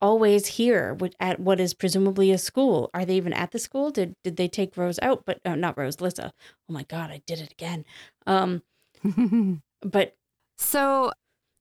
always 0.00 0.46
here 0.46 0.96
at 1.20 1.38
what 1.38 1.60
is 1.60 1.74
presumably 1.74 2.32
a 2.32 2.38
school? 2.38 2.90
Are 2.94 3.04
they 3.04 3.14
even 3.16 3.32
at 3.34 3.50
the 3.50 3.58
school? 3.58 3.90
Did 3.90 4.16
did 4.24 4.36
they 4.36 4.48
take 4.48 4.76
Rose 4.76 4.98
out? 5.02 5.24
But 5.26 5.40
uh, 5.44 5.54
not 5.54 5.76
Rose, 5.76 6.00
Lissa. 6.00 6.32
Oh 6.68 6.72
my 6.72 6.84
god, 6.84 7.10
I 7.10 7.20
did 7.26 7.40
it 7.40 7.52
again. 7.52 7.84
Um, 8.26 8.62
but 9.82 10.16
so 10.56 11.12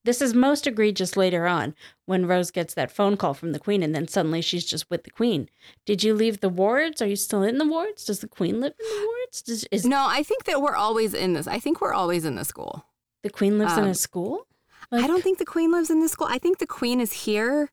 this 0.03 0.21
is 0.21 0.33
most 0.33 0.65
egregious 0.65 1.15
later 1.15 1.45
on 1.45 1.75
when 2.05 2.25
Rose 2.25 2.49
gets 2.49 2.73
that 2.73 2.91
phone 2.91 3.17
call 3.17 3.33
from 3.33 3.51
the 3.51 3.59
queen 3.59 3.83
and 3.83 3.93
then 3.93 4.07
suddenly 4.07 4.41
she's 4.41 4.65
just 4.65 4.89
with 4.89 5.03
the 5.03 5.11
queen. 5.11 5.49
Did 5.85 6.03
you 6.03 6.13
leave 6.13 6.39
the 6.39 6.49
wards? 6.49 7.01
Are 7.01 7.07
you 7.07 7.15
still 7.15 7.43
in 7.43 7.57
the 7.57 7.67
wards? 7.67 8.05
Does 8.05 8.19
the 8.19 8.27
queen 8.27 8.59
live 8.59 8.73
in 8.79 8.85
the 8.87 9.07
wards? 9.07 9.41
Does, 9.41 9.65
is 9.71 9.85
no, 9.85 10.05
I 10.07 10.23
think 10.23 10.45
that 10.45 10.61
we're 10.61 10.75
always 10.75 11.13
in 11.13 11.33
this. 11.33 11.47
I 11.47 11.59
think 11.59 11.81
we're 11.81 11.93
always 11.93 12.25
in 12.25 12.35
the 12.35 12.45
school. 12.45 12.85
the 13.23 13.29
queen 13.29 13.59
lives 13.59 13.77
in 13.77 13.83
um, 13.83 13.89
a 13.89 13.95
school? 13.95 14.47
I 14.91 15.07
don't 15.07 15.23
think 15.23 15.37
the 15.37 15.45
queen 15.45 15.71
lives 15.71 15.89
in 15.89 16.01
the 16.01 16.09
school. 16.09 16.27
I 16.29 16.37
think 16.37 16.57
the 16.57 16.67
queen 16.67 16.99
is 16.99 17.13
here. 17.13 17.69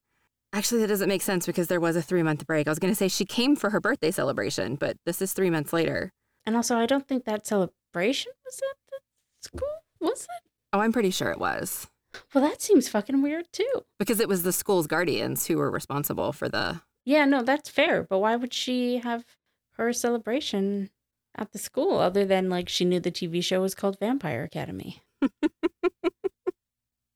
Actually, 0.53 0.83
that 0.83 0.87
doesn't 0.87 1.09
make 1.09 1.23
sense 1.23 1.47
because 1.47 1.69
there 1.69 1.81
was 1.81 1.97
a 1.97 2.03
three 2.03 2.23
month 2.23 2.47
break. 2.47 2.67
I 2.69 2.71
was 2.71 2.79
going 2.79 2.93
to 2.93 2.97
say 2.97 3.09
she 3.09 3.25
came 3.25 3.57
for 3.57 3.71
her 3.71 3.81
birthday 3.81 4.11
celebration, 4.11 4.77
but 4.77 4.97
this 5.05 5.21
is 5.21 5.33
three 5.33 5.51
months 5.51 5.73
later. 5.73 6.13
And 6.47 6.57
also, 6.57 6.77
I 6.77 6.87
don't 6.87 7.09
think 7.09 7.25
that 7.25 7.47
celebration 7.47 8.33
was 8.45 8.61
at 8.71 8.77
the 8.91 9.49
school? 9.49 9.69
Was 10.01 10.23
it? 10.23 10.51
Oh, 10.73 10.81
I'm 10.81 10.93
pretty 10.93 11.11
sure 11.11 11.31
it 11.31 11.41
was 11.41 11.89
Well, 12.35 12.43
that 12.45 12.63
seems 12.63 12.89
fucking 12.89 13.23
weird 13.23 13.47
too. 13.53 13.85
because 13.99 14.19
it 14.21 14.29
was 14.29 14.43
the 14.43 14.53
school's 14.53 14.87
guardians 14.87 15.47
who 15.47 15.59
were 15.59 15.71
responsible 15.71 16.33
for 16.33 16.49
the. 16.49 16.81
Yeah, 17.05 17.25
no, 17.25 17.43
that's 17.43 17.69
fair. 17.69 18.03
But 18.03 18.19
why 18.19 18.37
would 18.37 18.53
she 18.53 18.99
have 18.99 19.25
her 19.73 19.93
celebration 19.93 20.91
at 21.35 21.53
the 21.53 21.59
school 21.59 21.99
other 21.99 22.25
than 22.25 22.49
like 22.51 22.69
she 22.69 22.85
knew 22.85 23.01
the 23.01 23.11
TV 23.11 23.43
show 23.45 23.61
was 23.61 23.75
called 23.75 23.99
Vampire 23.99 24.43
Academy? 24.43 25.03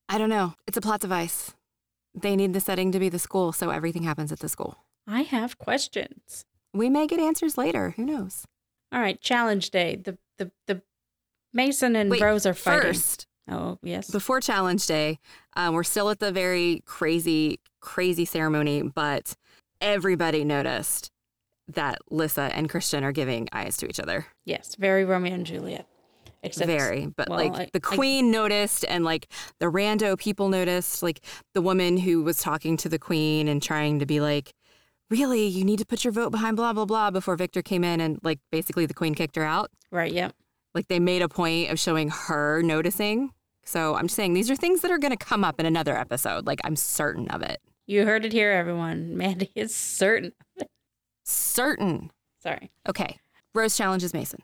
I 0.09 0.18
don't 0.18 0.28
know. 0.28 0.55
It's 0.66 0.76
a 0.76 0.80
plot 0.82 1.01
device. 1.01 1.55
They 2.14 2.36
need 2.36 2.53
the 2.53 2.61
setting 2.61 2.93
to 2.93 2.99
be 2.99 3.09
the 3.09 3.18
school, 3.18 3.53
so 3.53 3.70
everything 3.70 4.03
happens 4.03 4.30
at 4.30 4.40
the 4.40 4.49
school. 4.49 4.76
I 5.07 5.22
have 5.22 5.59
questions. 5.59 6.45
We 6.74 6.90
may 6.90 7.07
get 7.07 7.18
answers 7.18 7.57
later. 7.57 7.90
Who 7.97 8.05
knows? 8.05 8.45
All 8.93 9.01
right, 9.01 9.20
challenge 9.20 9.70
day. 9.70 9.97
The 9.97 10.18
the 10.38 10.51
the 10.66 10.82
Mason 11.55 11.97
and 11.97 12.11
Wait, 12.11 12.20
Rose 12.20 12.45
are 12.47 12.55
fighting. 12.55 12.82
First, 12.93 13.26
Oh 13.51 13.78
yes. 13.82 14.11
before 14.11 14.40
challenge 14.40 14.86
day, 14.86 15.18
um, 15.57 15.74
we're 15.74 15.82
still 15.84 16.11
at 16.11 16.20
the 16.20 16.30
very 16.32 16.82
crazy, 16.86 17.59
crazy 17.80 18.24
ceremony, 18.24 18.82
but 18.82 19.34
everybody 19.80 20.45
noticed 20.45 21.11
that 21.68 21.99
Lissa 22.11 22.51
and 22.55 22.68
Christian 22.68 23.05
are 23.05 23.12
giving 23.12 23.49
eyes 23.53 23.76
to 23.78 23.86
each 23.88 24.01
other. 24.01 24.26
yes, 24.45 24.74
very 24.76 25.05
Romeo 25.05 25.32
and 25.34 25.47
Juliet. 25.47 25.86
Except 26.45 26.66
very, 26.66 27.07
but 27.07 27.28
well, 27.28 27.38
like 27.38 27.53
I- 27.55 27.70
the 27.72 27.80
I- 27.84 27.95
queen 27.97 28.30
noticed, 28.32 28.84
and 28.88 29.05
like 29.05 29.28
the 29.61 29.66
rando 29.66 30.18
people 30.18 30.49
noticed, 30.49 31.01
like 31.03 31.20
the 31.55 31.62
woman 31.62 31.99
who 31.99 32.22
was 32.24 32.38
talking 32.38 32.76
to 32.78 32.88
the 32.88 32.99
queen 32.99 33.47
and 33.47 33.62
trying 33.62 34.01
to 34.01 34.07
be 34.07 34.20
like, 34.20 34.53
really, 35.09 35.47
you 35.47 35.64
need 35.64 35.78
to 35.78 35.86
put 35.86 36.03
your 36.05 36.12
vote 36.12 36.30
behind 36.30 36.57
blah 36.57 36.72
blah 36.72 36.84
blah 36.84 37.12
before 37.12 37.36
Victor 37.36 37.62
came 37.62 37.84
in, 37.84 38.01
and 38.01 38.18
like 38.24 38.40
basically 38.51 38.86
the 38.86 38.95
queen 38.95 39.14
kicked 39.14 39.36
her 39.36 39.45
out. 39.45 39.70
right, 39.93 40.12
yeah. 40.12 40.30
Like 40.75 40.89
they 40.89 41.01
made 41.01 41.23
a 41.23 41.29
point 41.29 41.70
of 41.70 41.79
showing 41.79 42.09
her 42.09 42.62
noticing. 42.62 43.31
So 43.64 43.95
I'm 43.95 44.07
just 44.07 44.16
saying 44.16 44.35
these 44.35 44.51
are 44.51 44.57
things 44.57 44.81
that 44.81 44.91
are 44.91 44.99
going 44.99 45.16
to 45.16 45.25
come 45.25 45.45
up 45.45 45.61
in 45.61 45.66
another 45.66 45.97
episode. 45.97 46.47
Like 46.47 46.61
I'm 46.64 46.77
certain 46.77 47.29
of 47.29 47.43
it. 47.43 47.61
You 47.87 48.05
heard 48.07 48.25
it 48.25 48.33
here, 48.33 48.51
everyone. 48.53 49.16
Mandi 49.16 49.51
is 49.55 49.75
certain. 49.75 50.33
Certain. 51.25 52.11
Sorry. 52.43 52.70
Okay. 52.89 53.18
Rose 53.55 53.77
challenges 53.77 54.14
Mason. 54.14 54.41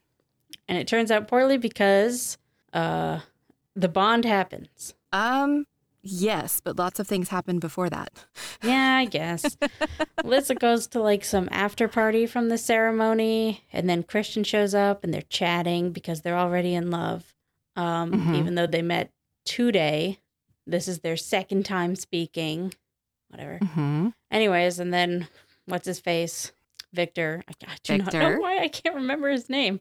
And 0.68 0.78
it 0.78 0.86
turns 0.86 1.10
out 1.10 1.28
poorly 1.28 1.56
because 1.56 2.38
uh 2.72 3.20
the 3.74 3.88
bond 3.88 4.24
happens. 4.24 4.94
Um, 5.12 5.64
yes, 6.10 6.60
but 6.62 6.76
lots 6.78 6.98
of 7.00 7.06
things 7.06 7.28
happened 7.28 7.60
before 7.60 7.88
that. 7.90 8.10
Yeah, 8.62 8.96
I 8.96 9.04
guess. 9.04 9.56
Lissa 10.24 10.54
goes 10.54 10.86
to 10.88 11.00
like 11.00 11.24
some 11.24 11.48
after 11.52 11.88
party 11.88 12.26
from 12.26 12.48
the 12.48 12.58
ceremony, 12.58 13.64
and 13.72 13.88
then 13.88 14.02
Christian 14.02 14.44
shows 14.44 14.74
up 14.74 15.04
and 15.04 15.12
they're 15.12 15.22
chatting 15.22 15.92
because 15.92 16.22
they're 16.22 16.38
already 16.38 16.74
in 16.74 16.90
love. 16.90 17.34
Um, 17.76 18.12
Mhm. 18.12 18.36
even 18.38 18.54
though 18.56 18.66
they 18.66 18.82
met 18.82 19.12
today. 19.44 20.18
This 20.66 20.88
is 20.88 20.98
their 21.00 21.16
second 21.16 21.64
time 21.64 21.94
speaking. 21.96 22.74
Whatever. 23.28 23.58
Mm-hmm. 23.60 24.08
Anyways, 24.30 24.78
and 24.80 24.92
then 24.92 25.28
what's 25.66 25.86
his 25.86 26.00
face? 26.00 26.52
Victor. 26.92 27.42
I, 27.48 27.52
I 27.66 27.76
do 27.84 27.98
not 27.98 28.04
Victor. 28.12 28.34
know 28.34 28.40
why 28.40 28.58
I 28.58 28.68
can't 28.68 28.94
remember 28.96 29.28
his 29.30 29.48
name. 29.48 29.80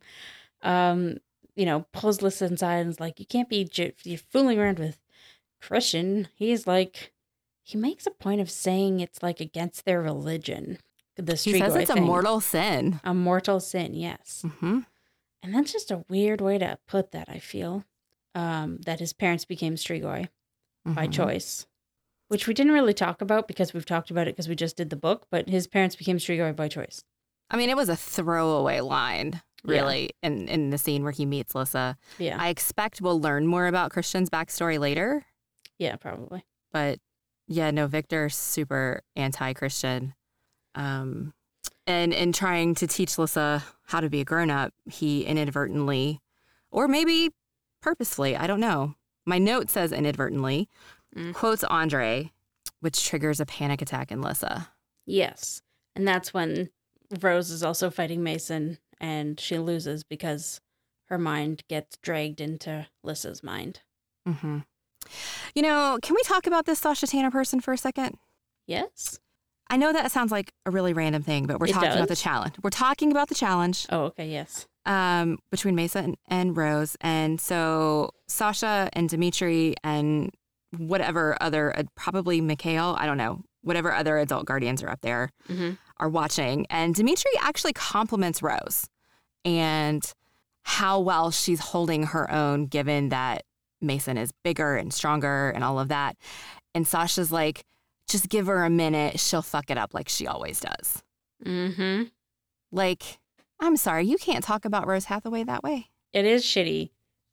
Um, 0.61 1.17
you 1.55 1.65
know, 1.65 1.85
pulls 1.91 2.21
Lissa 2.21 2.45
inside 2.45 2.75
and 2.77 2.89
is 2.89 2.99
like, 2.99 3.19
"You 3.19 3.25
can't 3.25 3.49
be 3.49 3.63
j- 3.63 3.93
you're 4.03 4.17
fooling 4.19 4.59
around 4.59 4.77
with 4.79 4.99
Christian." 5.61 6.27
He's 6.35 6.67
like, 6.67 7.13
he 7.63 7.77
makes 7.77 8.05
a 8.07 8.11
point 8.11 8.41
of 8.41 8.49
saying 8.49 8.99
it's 8.99 9.21
like 9.23 9.39
against 9.39 9.85
their 9.85 10.01
religion. 10.01 10.77
The 11.15 11.33
He 11.35 11.57
says 11.57 11.75
it's 11.75 11.89
a 11.89 11.95
mortal 11.99 12.39
sin. 12.39 12.99
a 13.03 13.13
mortal 13.13 13.59
sin. 13.59 13.93
Yes, 13.95 14.43
Mm-hmm. 14.45 14.79
and 15.43 15.53
that's 15.55 15.71
just 15.73 15.89
a 15.91 16.05
weird 16.09 16.41
way 16.41 16.57
to 16.59 16.77
put 16.87 17.11
that. 17.11 17.27
I 17.29 17.39
feel 17.39 17.83
um, 18.35 18.77
that 18.85 18.99
his 18.99 19.13
parents 19.13 19.45
became 19.45 19.75
Strigoi 19.75 20.29
by 20.85 21.07
Mhm. 21.07 21.11
choice, 21.13 21.65
which 22.27 22.45
we 22.47 22.53
didn't 22.53 22.71
really 22.73 22.93
talk 22.93 23.19
about 23.19 23.47
because 23.47 23.73
we've 23.73 23.85
talked 23.85 24.11
about 24.11 24.27
it 24.27 24.35
because 24.35 24.47
we 24.47 24.55
just 24.55 24.77
did 24.77 24.91
the 24.91 24.95
book. 24.95 25.25
But 25.31 25.49
his 25.49 25.65
parents 25.65 25.95
became 25.95 26.17
Strigoi 26.19 26.55
by 26.55 26.67
choice. 26.67 27.03
I 27.49 27.57
mean, 27.57 27.69
it 27.71 27.75
was 27.77 27.89
a 27.89 27.95
throwaway 27.95 28.79
line, 28.81 29.41
Yeah. 29.65 29.71
really, 29.81 30.11
in, 30.21 30.47
in 30.47 30.69
the 30.69 30.77
scene 30.77 31.01
where 31.01 31.11
he 31.13 31.25
meets 31.25 31.55
Lissa. 31.55 31.97
Yeah, 32.19 32.37
I 32.39 32.49
expect 32.49 33.01
we'll 33.01 33.19
learn 33.19 33.47
more 33.47 33.65
about 33.65 33.89
Christian's 33.89 34.29
backstory 34.29 34.77
later, 34.77 35.25
yeah, 35.79 35.95
probably. 35.95 36.45
but 36.71 36.99
yeah, 37.47 37.71
no, 37.71 37.87
Victor 37.87 38.27
super 38.29 39.01
anti-Christian. 39.15 40.13
Um, 40.75 41.33
and 41.85 42.13
in 42.13 42.33
trying 42.33 42.75
to 42.75 42.87
teach 42.87 43.17
Lissa 43.17 43.63
how 43.85 44.01
to 44.01 44.09
be 44.09 44.19
a 44.21 44.25
grown-up, 44.25 44.73
he 44.85 45.23
inadvertently, 45.23 46.19
or 46.71 46.87
maybe 46.89 47.31
purposefully, 47.81 48.35
I 48.35 48.47
don't 48.47 48.59
know. 48.59 48.95
My 49.25 49.37
note 49.37 49.69
says 49.69 49.91
inadvertently, 49.91 50.69
Mm. 51.15 51.33
quotes 51.33 51.63
Andre, 51.63 52.33
which 52.81 53.05
triggers 53.05 53.39
a 53.39 53.45
panic 53.45 53.81
attack 53.81 54.11
in 54.11 54.21
Lissa. 54.21 54.67
Yes, 55.05 55.61
and 55.95 56.05
that's 56.05 56.33
when 56.33 56.69
Rose 57.21 57.49
is 57.49 57.63
also 57.63 57.89
fighting 57.89 58.21
Mason, 58.23 58.77
and 58.99 59.39
she 59.39 59.57
loses 59.57 60.03
because 60.03 60.59
her 61.05 61.17
mind 61.17 61.63
gets 61.69 61.95
dragged 61.97 62.41
into 62.41 62.87
Lissa's 63.03 63.41
mind. 63.41 63.79
hmm 64.27 64.59
You 65.55 65.61
know, 65.61 65.97
can 66.01 66.15
we 66.15 66.23
talk 66.23 66.47
about 66.47 66.65
this 66.65 66.79
Sasha 66.79 67.07
Tanner 67.07 67.31
person 67.31 67.59
for 67.61 67.73
a 67.73 67.77
second? 67.77 68.17
Yes. 68.65 69.19
I 69.69 69.77
know 69.77 69.91
that 69.91 70.11
sounds 70.11 70.31
like 70.31 70.53
a 70.65 70.71
really 70.71 70.93
random 70.93 71.23
thing, 71.23 71.45
but 71.45 71.59
we're 71.59 71.67
It 71.67 71.73
talking 71.73 71.91
about 71.91 72.07
the 72.07 72.15
challenge. 72.15 72.55
We're 72.63 72.69
talking 72.69 73.11
about 73.11 73.27
the 73.27 73.35
challenge 73.35 73.85
Oh, 73.89 74.03
okay. 74.05 74.29
Yes. 74.29 74.65
um, 74.85 75.39
between 75.51 75.75
Mesa 75.75 75.99
and, 75.99 76.15
and 76.27 76.55
Rose. 76.55 76.95
And 77.01 77.39
so 77.41 78.11
Sasha 78.27 78.89
and 78.93 79.09
Dimitri 79.09 79.75
and 79.83 80.31
whatever 80.77 81.37
other, 81.41 81.77
uh, 81.77 81.83
probably 81.95 82.39
Mikhail, 82.41 82.95
I 82.99 83.05
don't 83.05 83.17
know, 83.17 83.41
whatever 83.61 83.93
other 83.93 84.17
adult 84.17 84.45
guardians 84.45 84.81
are 84.83 84.89
up 84.89 85.01
there 85.01 85.31
hmm 85.47 85.71
are 85.99 86.07
watching. 86.09 86.67
And 86.69 86.93
Dimitri 86.93 87.31
actually 87.41 87.73
compliments 87.73 88.43
Rose 88.43 88.87
and 89.43 90.03
how 90.61 90.99
well 90.99 91.31
she's 91.31 91.59
holding 91.59 92.03
her 92.03 92.29
own, 92.31 92.67
given 92.67 93.09
that 93.09 93.45
Mason 93.81 94.17
is 94.17 94.31
bigger 94.43 94.75
and 94.75 94.93
stronger 94.93 95.49
and 95.49 95.63
all 95.63 95.79
of 95.79 95.87
that. 95.89 96.15
And 96.73 96.87
Sasha's 96.87 97.31
like, 97.31 97.63
just 98.07 98.29
give 98.29 98.47
her 98.47 98.63
a 98.63 98.69
minute. 98.69 99.19
She'll 99.19 99.41
fuck 99.41 99.69
it 99.69 99.77
up 99.77 99.93
like 99.93 100.09
she 100.09 100.27
always 100.27 100.59
does. 100.59 101.03
Mm-hmm. 101.45 102.03
Like, 102.71 103.19
I'm 103.59 103.77
sorry, 103.77 104.05
you 104.05 104.17
can't 104.17 104.43
talk 104.43 104.65
about 104.65 104.87
Rose 104.87 105.05
Hathaway 105.05 105.43
that 105.43 105.63
way. 105.63 105.89
It 106.13 106.25
is 106.25 106.43
shitty, 106.43 106.89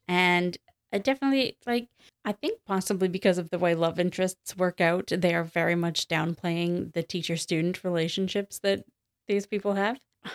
and 0.09 0.57
I 0.93 0.99
definitely 0.99 1.57
like. 1.67 1.89
I 2.27 2.33
think 2.33 2.61
possibly 2.67 3.09
because 3.09 3.37
of 3.37 3.51
the 3.51 3.59
way 3.59 3.75
love 3.75 4.01
interests 4.01 4.57
work 4.57 4.81
out, 4.81 5.13
they 5.15 5.35
are 5.35 5.45
very 5.45 5.75
much 5.75 6.09
downplaying 6.09 6.95
the 6.95 7.03
teacher-student 7.03 7.85
relationships 7.85 8.59
that 8.61 8.85
these 9.29 9.47
people 9.47 9.75
have, 9.75 9.99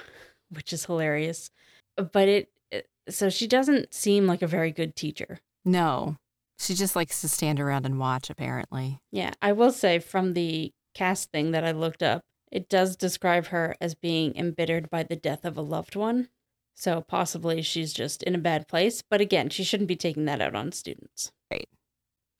which 0.49 0.71
is 0.71 0.85
hilarious. 0.85 1.49
But 1.97 2.27
it, 2.27 2.49
it 2.71 2.87
so 3.09 3.29
she 3.29 3.47
doesn't 3.47 3.93
seem 3.93 4.27
like 4.27 4.43
a 4.43 4.47
very 4.47 4.71
good 4.71 4.95
teacher. 4.95 5.39
No, 5.65 6.17
she 6.57 6.73
just 6.73 6.95
likes 6.95 7.21
to 7.21 7.29
stand 7.29 7.59
around 7.59 7.85
and 7.85 7.99
watch, 7.99 8.29
apparently. 8.29 8.99
Yeah, 9.11 9.31
I 9.41 9.53
will 9.53 9.71
say 9.71 9.99
from 9.99 10.33
the 10.33 10.73
cast 10.93 11.31
thing 11.31 11.51
that 11.51 11.63
I 11.63 11.71
looked 11.71 12.03
up, 12.03 12.23
it 12.51 12.67
does 12.67 12.95
describe 12.95 13.47
her 13.47 13.75
as 13.79 13.95
being 13.95 14.35
embittered 14.35 14.89
by 14.89 15.03
the 15.03 15.15
death 15.15 15.45
of 15.45 15.57
a 15.57 15.61
loved 15.61 15.95
one. 15.95 16.29
So 16.75 17.01
possibly 17.01 17.61
she's 17.61 17.93
just 17.93 18.23
in 18.23 18.35
a 18.35 18.39
bad 18.39 18.67
place. 18.67 19.03
But 19.07 19.21
again, 19.21 19.49
she 19.49 19.63
shouldn't 19.63 19.87
be 19.87 19.95
taking 19.95 20.25
that 20.25 20.41
out 20.41 20.55
on 20.55 20.71
students. 20.71 21.31
Right. 21.51 21.67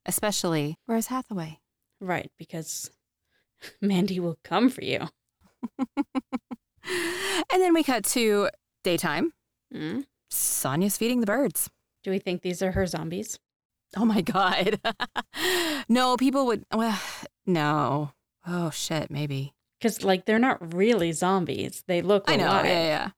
Especially 0.06 0.78
Rose 0.88 1.08
Hathaway. 1.08 1.60
Right, 2.02 2.32
because 2.38 2.90
Mandi 3.82 4.20
will 4.20 4.40
come 4.44 4.70
for 4.70 4.84
you. 4.84 5.08
and 5.78 6.16
then 7.52 7.74
we 7.74 7.84
cut 7.84 8.06
to 8.06 8.50
daytime. 8.84 9.34
Mm. 9.74 10.06
Sonya's 10.32 10.98
feeding 10.98 11.20
the 11.20 11.26
birds. 11.26 11.70
Do 12.04 12.12
we 12.12 12.20
think 12.20 12.42
these 12.42 12.62
are 12.62 12.72
her 12.72 12.86
zombies? 12.86 13.40
Oh 13.98 14.06
my 14.06 14.22
God. 14.24 14.80
no, 15.90 16.18
people 16.18 16.46
would, 16.48 16.64
well, 16.74 17.00
no. 17.46 18.12
Oh 18.46 18.70
shit, 18.70 19.10
maybe. 19.12 19.54
Because, 19.80 20.04
like, 20.04 20.26
they're 20.26 20.40
not 20.40 20.74
really 20.74 21.12
zombies. 21.12 21.84
They 21.88 22.02
look 22.02 22.26
I 22.30 22.36
know. 22.36 22.48
alive. 22.48 22.66
Yeah, 22.66 22.84
yeah. 22.86 23.10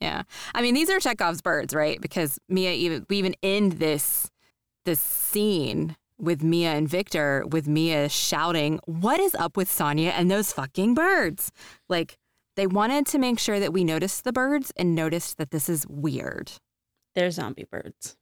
Yeah. 0.00 0.22
I 0.54 0.62
mean, 0.62 0.74
these 0.74 0.90
are 0.90 0.98
Chekhov's 0.98 1.42
birds, 1.42 1.74
right? 1.74 2.00
Because 2.00 2.38
Mia 2.48 2.72
even 2.72 3.04
we 3.10 3.18
even 3.18 3.34
end 3.42 3.72
this 3.74 4.30
this 4.86 4.98
scene 4.98 5.94
with 6.18 6.42
Mia 6.42 6.70
and 6.72 6.88
Victor 6.88 7.44
with 7.50 7.68
Mia 7.68 8.08
shouting, 8.08 8.80
"What 8.86 9.20
is 9.20 9.34
up 9.34 9.56
with 9.58 9.70
Sonya 9.70 10.10
and 10.10 10.30
those 10.30 10.52
fucking 10.52 10.94
birds?" 10.94 11.52
Like 11.88 12.16
they 12.56 12.66
wanted 12.66 13.06
to 13.08 13.18
make 13.18 13.38
sure 13.38 13.60
that 13.60 13.74
we 13.74 13.84
noticed 13.84 14.24
the 14.24 14.32
birds 14.32 14.72
and 14.76 14.94
noticed 14.94 15.36
that 15.36 15.50
this 15.50 15.68
is 15.68 15.86
weird. 15.86 16.50
They're 17.14 17.30
zombie 17.30 17.66
birds. 17.70 18.16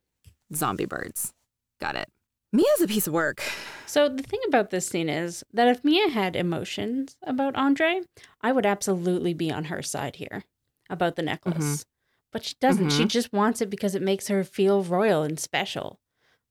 Zombie 0.54 0.86
birds. 0.86 1.32
Got 1.80 1.96
it. 1.96 2.08
Mia's 2.52 2.80
a 2.80 2.86
piece 2.88 3.06
of 3.06 3.12
work. 3.12 3.42
So 3.86 4.08
the 4.08 4.22
thing 4.22 4.40
about 4.48 4.70
this 4.70 4.86
scene 4.86 5.08
is 5.08 5.44
that 5.52 5.68
if 5.68 5.84
Mia 5.84 6.08
had 6.08 6.34
emotions 6.36 7.16
about 7.22 7.54
Andre, 7.56 8.00
I 8.40 8.52
would 8.52 8.64
absolutely 8.66 9.34
be 9.34 9.50
on 9.52 9.64
her 9.64 9.82
side 9.82 10.16
here 10.16 10.44
about 10.90 11.16
the 11.16 11.22
necklace. 11.22 11.84
but 12.30 12.44
she 12.44 12.54
doesn't. 12.60 12.90
She 12.90 13.04
Mhm. 13.04 13.08
just 13.08 13.32
wants 13.32 13.62
it 13.62 13.70
because 13.70 13.94
it 13.94 14.02
makes 14.02 14.28
her 14.28 14.44
feel 14.44 14.82
royal 14.84 15.22
and 15.22 15.40
special. 15.40 15.98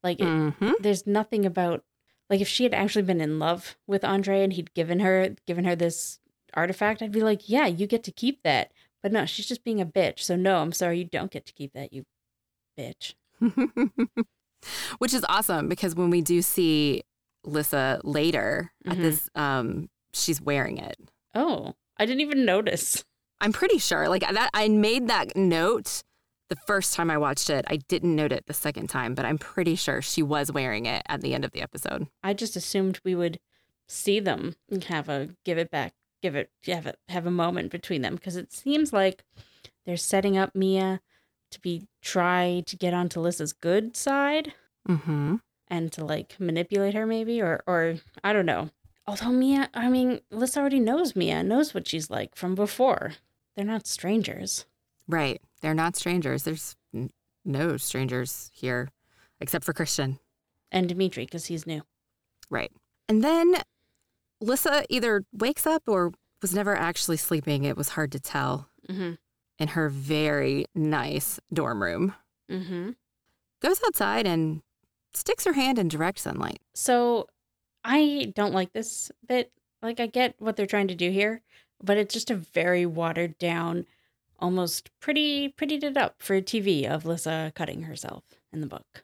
Like, 0.04 0.20
it, 0.20 0.24
Mm-hmm. 0.26 0.72
there's 0.80 1.06
nothing 1.06 1.46
about 1.46 1.84
like 2.32 2.42
if 2.42 2.48
she 2.48 2.64
had 2.64 2.74
actually 2.74 3.04
been 3.04 3.22
in 3.22 3.38
love 3.40 3.78
with 3.86 4.04
Andre 4.04 4.44
and 4.44 4.52
he'd 4.54 4.74
given 4.74 5.00
her 5.02 5.36
given 5.46 5.66
her 5.66 5.76
this 5.76 6.20
artifact, 6.56 7.02
I'd 7.04 7.12
be 7.12 7.22
like, 7.22 7.48
yeah, 7.48 7.68
you 7.68 7.86
get 7.88 8.04
to 8.06 8.12
keep 8.12 8.42
that. 8.44 8.72
But 9.04 9.12
no, 9.12 9.26
she's 9.28 9.48
just 9.48 9.64
being 9.64 9.80
a 9.80 9.86
bitch. 9.86 10.20
So 10.22 10.36
no, 10.36 10.58
I'm 10.58 10.72
sorry, 10.72 10.98
you 10.98 11.06
don't 11.06 11.30
get 11.32 11.46
to 11.46 11.54
keep 11.54 11.74
that, 11.74 11.94
you 11.94 12.06
bitch. 12.78 13.14
Which 14.98 15.14
is 15.14 15.26
awesome 15.30 15.70
because 15.70 15.96
when 15.96 16.10
we 16.10 16.22
do 16.22 16.42
see 16.42 17.04
Lissa 17.44 18.02
later 18.04 18.72
at 18.86 18.98
Mhm. 18.98 19.02
this, 19.02 19.30
um, 19.36 19.90
she's 20.14 20.42
wearing 20.42 20.78
it. 20.80 20.98
Oh, 21.36 21.76
I 21.98 22.06
didn't 22.06 22.22
even 22.22 22.44
notice. 22.46 23.06
I'm 23.40 23.54
pretty 23.54 23.78
sure. 23.78 24.10
Like 24.10 24.22
that, 24.22 24.50
I 24.54 24.68
made 24.68 25.08
that 25.08 25.36
note 25.38 26.04
the 26.50 26.56
first 26.66 26.96
time 26.96 27.12
I 27.12 27.18
watched 27.18 27.50
it. 27.50 27.66
I 27.68 27.78
didn't 27.88 28.16
note 28.16 28.32
it 28.32 28.46
the 28.48 28.54
second 28.54 28.88
time, 28.90 29.14
but 29.14 29.26
I'm 29.26 29.38
pretty 29.38 29.76
sure 29.76 30.02
she 30.02 30.24
was 30.24 30.52
wearing 30.52 30.86
it 30.88 31.04
at 31.08 31.22
the 31.22 31.34
end 31.34 31.46
of 31.46 31.52
the 31.52 31.62
episode. 31.62 32.08
I 32.24 32.34
just 32.34 32.56
assumed 32.56 33.00
we 33.04 33.14
would 33.16 33.40
see 33.88 34.20
them 34.20 34.56
and 34.70 34.84
have 34.86 35.08
a 35.08 35.30
give 35.46 35.58
it 35.58 35.70
back, 35.70 35.94
give 36.22 36.36
it 36.36 36.50
have 36.66 36.88
a 36.88 36.96
have 37.10 37.26
a 37.28 37.32
moment 37.32 37.72
between 37.72 38.02
them 38.02 38.16
because 38.16 38.36
it 38.36 38.52
seems 38.52 38.92
like 38.92 39.24
they're 39.86 39.98
setting 39.98 40.36
up 40.38 40.56
Mia 40.56 41.00
to 41.52 41.60
be 41.62 41.88
try 42.02 42.64
to 42.66 42.76
get 42.76 42.94
onto 42.94 43.20
Lissa's 43.20 43.54
good 43.54 43.96
side 43.98 44.54
Mm-hmm. 44.88 45.36
and 45.68 45.92
to 45.92 46.06
like 46.06 46.40
manipulate 46.40 46.94
her 46.94 47.06
maybe 47.06 47.42
or 47.42 47.62
or 47.68 47.96
I 48.24 48.32
don't 48.34 48.46
know. 48.46 48.70
Although 49.06 49.32
Mia, 49.32 49.70
I 49.74 49.90
mean, 49.90 50.20
Lissa 50.32 50.60
already 50.60 50.80
knows 50.80 51.16
Mia, 51.16 51.42
knows 51.44 51.74
what 51.74 51.88
she's 51.88 52.10
like 52.10 52.36
from 52.36 52.56
before. 52.56 53.14
They're 53.56 53.66
not 53.66 53.88
strangers. 53.88 54.66
Right. 55.08 55.42
They're 55.62 55.74
not 55.74 55.96
strangers. 55.96 56.44
There's 56.44 56.76
n- 56.94 57.12
no 57.46 57.78
strangers 57.78 58.52
here 58.54 58.90
except 59.40 59.64
for 59.66 59.72
Christian. 59.74 60.20
And 60.72 60.90
Dimitri, 60.90 61.24
because 61.26 61.46
he's 61.46 61.66
new. 61.66 61.84
Right. 62.50 62.72
And 63.08 63.24
then 63.24 63.56
Lissa 64.42 64.84
either 64.90 65.24
wakes 65.32 65.66
up 65.66 65.84
or 65.88 66.12
was 66.42 66.54
never 66.54 66.76
actually 66.76 67.18
sleeping. 67.18 67.64
It 67.64 67.78
was 67.78 67.90
hard 67.90 68.12
to 68.14 68.20
tell 68.20 68.70
Mm-hmm. 68.90 69.14
In 69.60 69.70
her 69.70 69.90
very 69.90 70.66
nice 70.76 71.40
dorm 71.52 71.82
room. 71.82 72.14
Mm-hmm. 72.50 72.92
Goes 73.62 73.82
outside 73.86 74.28
and 74.28 74.62
sticks 75.14 75.46
her 75.46 75.54
hand 75.54 75.80
in 75.80 75.88
direct 75.88 76.20
sunlight. 76.20 76.60
So 76.74 77.28
I 77.84 78.32
don't 78.36 78.54
like 78.54 78.74
this 78.74 79.12
bit. 79.28 79.52
Like 79.82 80.00
I 80.00 80.08
get 80.08 80.36
what 80.40 80.56
they're 80.56 80.66
trying 80.66 80.88
to 80.90 80.96
do 80.96 81.12
here, 81.12 81.42
but 81.84 81.98
it's 81.98 82.14
just 82.14 82.32
a 82.32 82.36
very 82.36 82.86
watered 82.86 83.38
down, 83.38 83.86
almost 84.40 84.92
pretty 85.00 85.50
prettied 85.50 85.84
it 85.84 85.98
up 85.98 86.16
for 86.20 86.40
TV 86.42 86.90
of 86.90 87.06
Lissa 87.06 87.52
cutting 87.56 87.84
herself 87.84 88.24
in 88.52 88.62
the 88.62 88.68
book. 88.68 89.04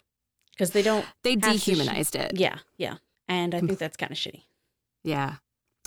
Because 0.51 0.71
they 0.71 0.81
don't 0.81 1.05
They 1.23 1.35
to 1.35 1.57
sh- 1.57 1.65
dehumanized 1.65 2.15
it. 2.15 2.39
Yeah, 2.39 2.59
yeah. 2.77 2.97
And 3.27 3.55
I 3.55 3.59
think 3.59 3.79
that's 3.79 3.97
kind 3.97 4.11
of 4.11 4.17
shitty. 4.17 4.43
Yeah. 5.03 5.35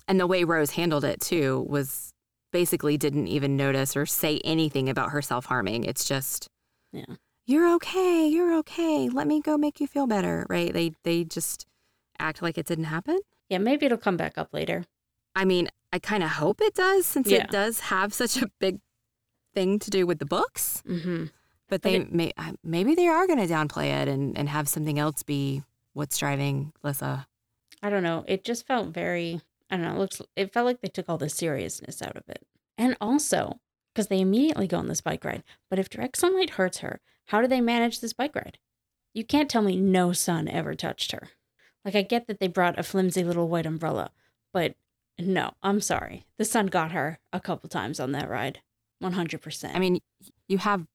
And 0.08 0.18
the 0.18 0.26
way 0.26 0.44
Rose 0.44 0.72
handled 0.72 1.04
it 1.04 1.20
too 1.20 1.66
was 1.68 2.12
basically 2.52 2.96
didn't 2.96 3.26
even 3.28 3.56
notice 3.56 3.96
or 3.96 4.06
say 4.06 4.40
anything 4.44 4.88
about 4.88 5.10
her 5.10 5.22
self 5.22 5.46
harming. 5.46 5.84
It's 5.84 6.04
just, 6.04 6.48
Yeah. 6.92 7.04
you're 7.46 7.72
okay, 7.74 8.26
you're 8.28 8.56
okay. 8.58 9.08
Let 9.08 9.26
me 9.26 9.40
go 9.40 9.56
make 9.58 9.80
you 9.80 9.86
feel 9.86 10.06
better, 10.06 10.46
right? 10.48 10.72
They 10.72 10.92
they 11.02 11.24
just 11.24 11.66
act 12.18 12.42
like 12.42 12.56
it 12.58 12.66
didn't 12.66 12.84
happen. 12.84 13.18
Yeah, 13.48 13.58
maybe 13.58 13.86
it'll 13.86 13.98
come 13.98 14.16
back 14.16 14.38
up 14.38 14.52
later. 14.52 14.84
I 15.34 15.44
mean, 15.44 15.68
I 15.92 15.98
kind 15.98 16.22
of 16.22 16.30
hope 16.30 16.60
it 16.60 16.74
does 16.74 17.06
since 17.06 17.28
Yeah. 17.28 17.44
it 17.44 17.50
does 17.50 17.80
have 17.80 18.12
such 18.14 18.40
a 18.40 18.50
big 18.58 18.80
thing 19.54 19.78
to 19.80 19.90
do 19.90 20.06
with 20.06 20.18
the 20.18 20.26
books. 20.26 20.82
Mm-hmm. 20.88 21.26
But 21.68 21.82
they 21.82 21.96
it- 21.96 22.12
may 22.12 22.32
maybe 22.62 22.94
they 22.94 23.08
are 23.08 23.26
going 23.26 23.38
to 23.38 23.52
downplay 23.52 24.02
it 24.02 24.08
and 24.08 24.36
and 24.38 24.48
have 24.48 24.68
something 24.68 24.98
else 24.98 25.22
be 25.22 25.62
what's 25.92 26.16
driving 26.18 26.72
Lissa. 26.82 27.26
I 27.82 27.90
don't 27.90 28.02
know. 28.02 28.24
It 28.26 28.44
just 28.44 28.66
felt 28.66 28.88
very. 28.88 29.40
I 29.70 29.76
don't 29.76 29.84
know. 29.84 29.94
It 29.94 29.98
looks. 29.98 30.22
It 30.36 30.52
felt 30.52 30.66
like 30.66 30.80
they 30.80 30.88
took 30.88 31.08
all 31.08 31.18
the 31.18 31.28
seriousness 31.28 32.02
out 32.02 32.16
of 32.16 32.22
it, 32.28 32.46
and 32.78 32.96
also 33.00 33.60
because 33.92 34.08
they 34.08 34.20
immediately 34.20 34.66
go 34.66 34.78
on 34.78 34.88
this 34.88 35.00
bike 35.00 35.24
ride. 35.24 35.42
But 35.70 35.78
if 35.78 35.88
direct 35.88 36.18
sunlight 36.18 36.50
hurts 36.50 36.78
her, 36.78 37.00
how 37.26 37.40
do 37.40 37.46
they 37.46 37.60
manage 37.60 38.00
this 38.00 38.12
bike 38.12 38.34
ride? 38.34 38.58
You 39.14 39.24
can't 39.24 39.48
tell 39.48 39.62
me 39.62 39.76
no 39.76 40.12
sun 40.12 40.48
ever 40.48 40.74
touched 40.74 41.12
her. 41.12 41.28
Like 41.84 41.94
I 41.94 42.02
get 42.02 42.26
that 42.26 42.38
they 42.38 42.48
brought 42.48 42.78
a 42.78 42.82
flimsy 42.82 43.24
little 43.24 43.48
white 43.48 43.64
umbrella, 43.64 44.10
but 44.52 44.74
no, 45.18 45.52
I'm 45.62 45.80
sorry. 45.80 46.26
The 46.36 46.44
sun 46.44 46.66
got 46.66 46.92
her 46.92 47.18
a 47.32 47.40
couple 47.40 47.68
times 47.68 47.98
on 47.98 48.12
that 48.12 48.28
ride. 48.28 48.60
One 48.98 49.12
hundred 49.12 49.40
percent. 49.40 49.74
I 49.74 49.78
mean, 49.78 50.00
you 50.48 50.58
have 50.58 50.86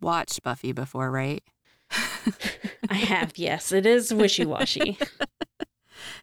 watched 0.00 0.42
Buffy 0.42 0.72
before, 0.72 1.10
right? 1.10 1.42
I 2.88 2.94
have. 2.94 3.36
Yes, 3.36 3.72
it 3.72 3.86
is 3.86 4.12
wishy 4.12 4.44
washy. 4.44 4.98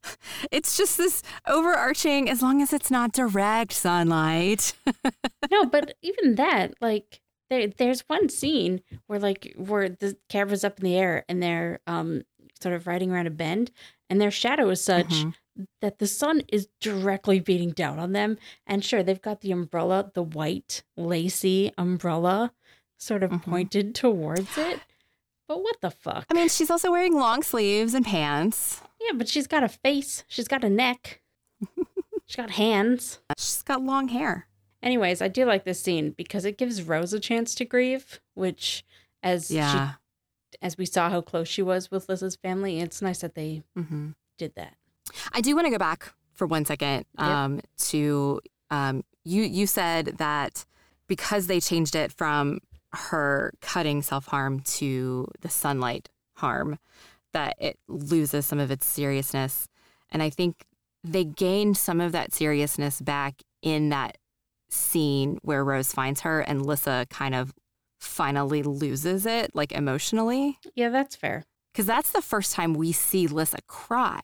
It's 0.51 0.77
just 0.77 0.97
this 0.97 1.21
overarching, 1.47 2.30
as 2.30 2.41
long 2.41 2.61
as 2.61 2.71
it's 2.73 2.89
not 2.89 3.11
direct 3.11 3.73
sunlight. 3.73 4.73
no, 5.51 5.65
but 5.65 5.95
even 6.01 6.36
that, 6.36 6.73
like 6.82 7.21
there 7.49 7.67
there's 7.67 8.01
one 8.07 8.30
scene 8.30 8.82
where 9.07 9.19
like 9.19 9.53
where 9.57 9.89
the 9.89 10.15
camera's 10.30 10.63
up 10.63 10.80
in 10.80 10.86
the 10.86 10.95
air 10.97 11.25
and 11.27 11.41
they're 11.43 11.80
um 11.88 12.23
sort 12.61 12.73
of 12.75 12.88
riding 12.88 13.11
around 13.11 13.27
a 13.27 13.32
bend 13.32 13.71
and 14.09 14.19
their 14.21 14.32
shadow 14.32 14.69
is 14.69 14.84
such 14.84 15.07
Mhm. 15.09 15.34
that 15.82 15.99
the 15.99 16.07
sun 16.07 16.41
is 16.47 16.67
directly 16.82 17.39
beating 17.39 17.71
down 17.71 17.99
on 17.99 18.11
them. 18.13 18.38
And 18.67 18.84
sure, 18.84 19.03
they've 19.03 19.21
got 19.21 19.41
the 19.41 19.51
umbrella, 19.51 20.11
the 20.13 20.23
white 20.23 20.84
lacy 20.97 21.71
umbrella, 21.77 22.53
sort 22.97 23.23
of 23.23 23.32
Mhm. 23.32 23.43
pointed 23.43 23.95
towards 23.95 24.57
it. 24.57 24.80
But 25.47 25.63
what 25.63 25.82
the 25.82 25.89
fuck? 25.91 26.25
I 26.30 26.34
mean, 26.34 26.47
she's 26.49 26.69
also 26.69 26.91
wearing 26.91 27.15
long 27.15 27.43
sleeves 27.43 27.93
and 27.93 28.05
pants. 28.05 28.82
Yeah, 29.00 29.14
but 29.16 29.28
she's 29.28 29.47
got 29.47 29.64
a 29.64 29.70
face, 29.70 30.24
she's 30.28 30.47
got 30.47 30.64
a 30.64 30.70
neck, 30.70 31.22
she's 32.26 32.36
got 32.36 32.52
hands. 32.52 33.20
She's 33.38 33.62
got 33.64 33.82
long 33.82 34.10
hair. 34.10 34.47
Anyways, 34.82 35.22
I 35.22 35.28
do 35.28 35.45
like 35.45 35.66
this 35.66 35.82
scene 35.82 36.12
because 36.12 36.45
it 36.45 36.58
gives 36.58 36.84
Rose 36.84 37.12
a 37.14 37.20
chance 37.20 37.54
to 37.56 37.66
grieve, 37.66 38.20
which 38.34 38.84
as 39.24 39.52
Yeah. 39.52 39.72
she 39.72 39.95
as 40.62 40.78
we 40.78 40.86
saw 40.86 41.10
how 41.10 41.22
close 41.22 41.47
she 41.47 41.62
was 41.62 41.91
with 41.91 42.10
Liz's 42.10 42.36
family, 42.36 42.80
it's 42.80 43.02
nice 43.02 43.20
that 43.20 43.36
they 43.36 43.62
hmm 43.76 44.12
did 44.38 44.56
that. 44.56 44.76
I 45.34 45.41
do 45.41 45.54
want 45.56 45.66
to 45.68 45.72
go 45.72 45.78
back 45.78 46.14
for 46.34 46.47
one 46.47 46.66
second 46.66 47.06
Yep. 47.18 47.28
um, 47.28 47.62
to 47.89 48.41
um, 48.72 49.04
you. 49.26 49.43
You 49.43 49.68
said 49.68 50.18
that 50.18 50.66
because 51.08 51.47
they 51.47 51.60
changed 51.60 51.93
it 51.95 52.12
from 52.12 52.60
her 52.93 53.54
cutting 53.62 54.02
self 54.02 54.28
harm 54.28 54.62
to 54.62 55.28
the 55.41 55.50
sunlight 55.50 56.10
harm, 56.38 56.80
that 57.34 57.55
it 57.59 57.77
loses 57.88 58.45
some 58.45 58.59
of 58.59 58.71
its 58.71 58.86
seriousness. 58.86 59.67
And 60.11 60.23
I 60.23 60.30
think 60.30 60.65
they 61.03 61.23
gained 61.23 61.77
some 61.77 62.01
of 62.01 62.11
that 62.11 62.34
seriousness 62.34 63.01
back 63.01 63.41
in 63.61 63.89
that 63.89 64.17
scene 64.69 65.39
where 65.41 65.63
Rose 65.63 65.93
finds 65.93 66.21
her 66.21 66.41
and 66.41 66.65
Lissa 66.65 67.05
kind 67.09 67.36
of 67.36 67.53
finally 67.99 68.63
loses 68.63 69.25
it, 69.25 69.53
like 69.53 69.71
emotionally. 69.71 70.57
Yeah, 70.75 70.89
that's 70.89 71.15
fair. 71.15 71.45
Because 71.71 71.86
that's 71.86 72.11
the 72.11 72.21
first 72.21 72.53
time 72.53 72.73
we 72.73 72.91
see 72.91 73.27
Lissa 73.27 73.59
cry. 73.67 74.21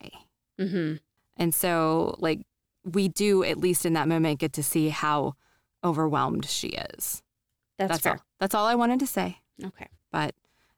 Mm-hmm. 0.59 0.95
And 1.37 1.53
so, 1.53 2.15
like, 2.19 2.41
we 2.83 3.07
do, 3.07 3.43
at 3.43 3.57
least 3.57 3.85
in 3.85 3.93
that 3.93 4.07
moment, 4.07 4.39
get 4.39 4.53
to 4.53 4.63
see 4.63 4.89
how 4.89 5.33
overwhelmed 5.83 6.45
she 6.45 6.69
is. 6.69 7.21
That's, 7.77 7.99
fair. 7.99 8.13
all. 8.13 8.19
That's 8.39 8.55
all 8.55 8.65
I 8.65 8.75
wanted 8.75 8.99
to 9.01 9.07
say. 9.07 9.39
Okay. 9.63 9.87
But 10.11 10.33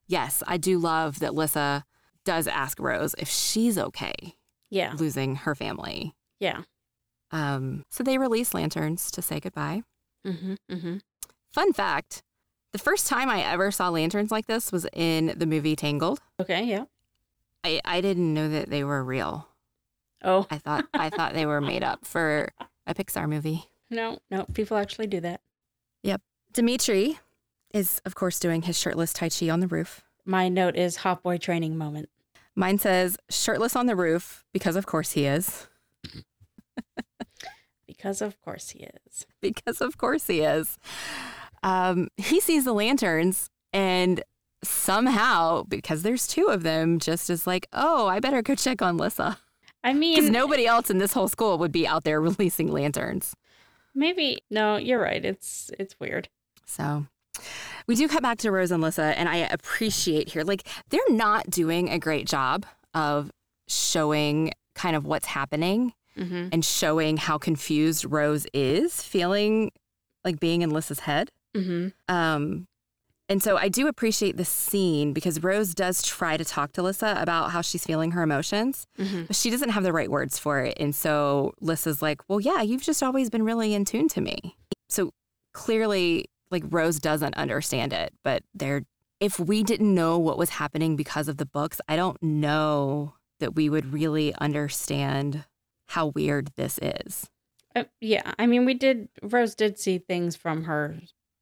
yes, 0.07 0.41
I 0.47 0.57
do 0.57 0.79
love 0.79 1.19
that 1.19 1.35
Lissa 1.35 1.85
does 2.27 2.47
ask 2.47 2.79
Rose 2.79 3.15
if 3.17 3.29
she's 3.29 3.77
okay 3.77 4.35
Yeah. 4.69 4.93
losing 4.97 5.37
her 5.37 5.55
family. 5.55 6.13
Yeah. 6.39 6.61
Um, 7.31 7.85
so 7.89 8.03
they 8.03 8.17
release 8.17 8.53
lanterns 8.53 9.09
to 9.11 9.21
say 9.21 9.39
goodbye. 9.39 9.81
Mm-hmm. 10.25 10.53
Mm-hmm. 10.71 10.97
Fun 11.53 11.73
fact 11.73 12.21
the 12.73 12.77
first 12.79 13.07
time 13.07 13.29
I 13.29 13.41
ever 13.41 13.71
saw 13.71 13.89
lanterns 13.89 14.29
like 14.29 14.45
this 14.45 14.71
was 14.71 14.85
in 14.93 15.33
the 15.37 15.45
movie 15.45 15.75
Tangled. 15.75 16.19
Okay. 16.39 16.63
Yeah. 16.65 16.83
I, 17.63 17.79
I 17.83 18.01
didn't 18.01 18.33
know 18.33 18.49
that 18.49 18.69
they 18.69 18.83
were 18.83 19.03
real. 19.03 19.47
Oh 20.23 20.45
I 20.51 20.57
thought 20.57 20.85
I 20.93 21.09
thought 21.15 21.33
they 21.33 21.45
were 21.45 21.61
made 21.61 21.83
up 21.83 22.05
for 22.05 22.49
a 22.85 22.93
Pixar 22.93 23.27
movie. 23.27 23.65
no, 23.89 24.19
no. 24.29 24.45
People 24.53 24.77
actually 24.77 25.07
do 25.07 25.19
that. 25.21 25.41
Yep. 26.03 26.21
Dimitri 26.53 27.19
is, 27.73 28.01
of 28.05 28.15
course, 28.15 28.39
doing 28.39 28.61
his 28.63 28.77
shirtless 28.77 29.13
Tai 29.13 29.29
Chi 29.29 29.49
on 29.49 29.59
the 29.59 29.67
roof. 29.67 30.01
My 30.25 30.49
note 30.49 30.75
is 30.75 30.97
hot 30.97 31.23
boy 31.23 31.37
training 31.37 31.77
moment. 31.77 32.09
Mine 32.57 32.79
says 32.79 33.17
shirtless 33.29 33.75
on 33.75 33.85
the 33.85 33.95
roof 33.95 34.43
because, 34.51 34.75
of 34.75 34.85
course, 34.85 35.11
he 35.11 35.25
is. 35.25 35.67
Because 37.85 38.21
of 38.21 38.39
course 38.41 38.69
he 38.71 38.79
is. 38.79 39.25
Because, 39.41 39.79
of 39.81 39.97
course, 39.97 40.27
he 40.27 40.41
is. 40.41 40.77
Um, 41.63 42.09
he 42.17 42.39
sees 42.39 42.65
the 42.65 42.73
lanterns 42.73 43.49
and 43.71 44.23
somehow, 44.63 45.63
because 45.63 46.01
there's 46.03 46.27
two 46.27 46.47
of 46.47 46.63
them, 46.63 46.99
just 46.99 47.29
is 47.29 47.45
like, 47.47 47.67
oh, 47.71 48.07
I 48.07 48.19
better 48.19 48.41
go 48.41 48.55
check 48.55 48.81
on 48.81 48.97
Lissa. 48.97 49.37
I 49.83 49.93
mean, 49.93 50.15
Because 50.15 50.29
nobody 50.31 50.65
else 50.65 50.89
in 50.89 50.97
this 50.97 51.13
whole 51.13 51.27
school 51.27 51.57
would 51.59 51.71
be 51.71 51.87
out 51.87 52.03
there 52.03 52.19
releasing 52.29 52.71
lanterns. 52.71 53.35
maybe 53.95 54.39
no. 54.49 54.75
You're 54.77 54.99
right. 55.01 55.23
It's 55.23 55.71
it's 55.79 55.95
weird. 55.99 56.29
So 56.65 57.05
We 57.87 57.95
do 57.95 58.07
cut 58.07 58.21
back 58.21 58.37
to 58.39 58.51
Rose 58.51 58.71
and 58.71 58.81
Lissa, 58.83 59.17
and 59.17 59.29
I 59.29 59.37
appreciate 59.37 60.29
here, 60.29 60.43
like, 60.43 60.67
they're 60.89 60.99
not 61.09 61.49
doing 61.49 61.89
a 61.89 61.97
great 61.99 62.27
job 62.27 62.65
of 62.93 63.31
showing 63.67 64.51
kind 64.75 64.95
of 64.95 65.05
what's 65.05 65.27
happening 65.27 65.93
Mm-hmm. 66.17 66.47
and 66.51 66.65
showing 66.65 67.17
how 67.17 67.37
confused 67.37 68.03
Rose 68.03 68.47
is, 68.51 69.03
feeling 69.03 69.71
like 70.25 70.39
being 70.39 70.63
in 70.63 70.71
Lissa's 70.71 71.01
head. 71.01 71.29
Mm-hmm. 71.55 71.89
Um, 72.11 72.65
and 73.29 73.43
so 73.43 73.55
I 73.55 73.67
do 73.69 73.87
appreciate 73.87 74.35
the 74.35 74.43
scene 74.43 75.13
because 75.13 75.43
Rose 75.43 75.75
does 75.75 76.01
try 76.01 76.35
to 76.35 76.43
talk 76.43 76.71
to 76.71 76.81
Lissa 76.81 77.15
about 77.19 77.51
how 77.51 77.61
she's 77.61 77.83
feeling 77.85 78.13
her 78.13 78.23
emotions, 78.23 78.87
Mm-hmm. 78.97 79.25
but 79.25 79.35
she 79.35 79.51
doesn't 79.51 79.69
have 79.69 79.83
the 79.83 79.93
right 79.93 80.09
words 80.09 80.39
for 80.39 80.59
it. 80.61 80.75
And 80.79 80.95
so 80.95 81.53
Lissa's 81.61 82.01
like, 82.01 82.27
Well, 82.27 82.39
yeah, 82.39 82.63
you've 82.63 82.81
just 82.81 83.03
always 83.03 83.29
been 83.29 83.43
really 83.43 83.75
in 83.75 83.85
tune 83.85 84.07
to 84.09 84.19
me. 84.21 84.57
So 84.89 85.11
clearly, 85.53 86.25
like, 86.51 86.63
Rose 86.69 86.99
doesn't 86.99 87.35
understand 87.35 87.93
it, 87.93 88.13
but 88.23 88.43
they're, 88.53 88.83
if 89.19 89.39
we 89.39 89.63
didn't 89.63 89.93
know 89.93 90.17
what 90.17 90.37
was 90.37 90.51
happening 90.51 90.95
because 90.95 91.27
of 91.27 91.37
the 91.37 91.45
books, 91.45 91.81
I 91.87 91.95
don't 91.95 92.21
know 92.21 93.13
that 93.39 93.55
we 93.55 93.69
would 93.69 93.93
really 93.93 94.33
understand 94.35 95.45
how 95.87 96.07
weird 96.07 96.51
this 96.55 96.79
is. 96.81 97.29
Uh, 97.75 97.83
yeah, 98.01 98.33
I 98.39 98.47
mean, 98.47 98.65
we 98.65 98.73
did. 98.73 99.09
Rose 99.21 99.53
did 99.55 99.77
see 99.77 99.99
things 99.99 100.35
from 100.35 100.63
her 100.63 100.97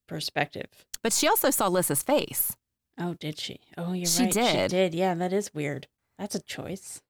perspective. 0.07 0.67
But 1.01 1.13
she 1.13 1.27
also 1.27 1.49
saw 1.49 1.67
Lissa's 1.67 2.03
face. 2.03 2.55
Oh, 2.99 3.13
did 3.13 3.39
she? 3.39 3.59
Oh, 3.77 3.93
you're 3.93 4.05
She 4.05 4.23
right. 4.23 4.33
She 4.33 4.39
did. 4.39 4.71
She 4.71 4.77
did. 4.77 4.95
Yeah, 4.95 5.13
that 5.15 5.33
is 5.33 5.53
weird. 5.53 5.87
That's 6.17 6.35
a 6.35 6.41
choice. 6.41 7.01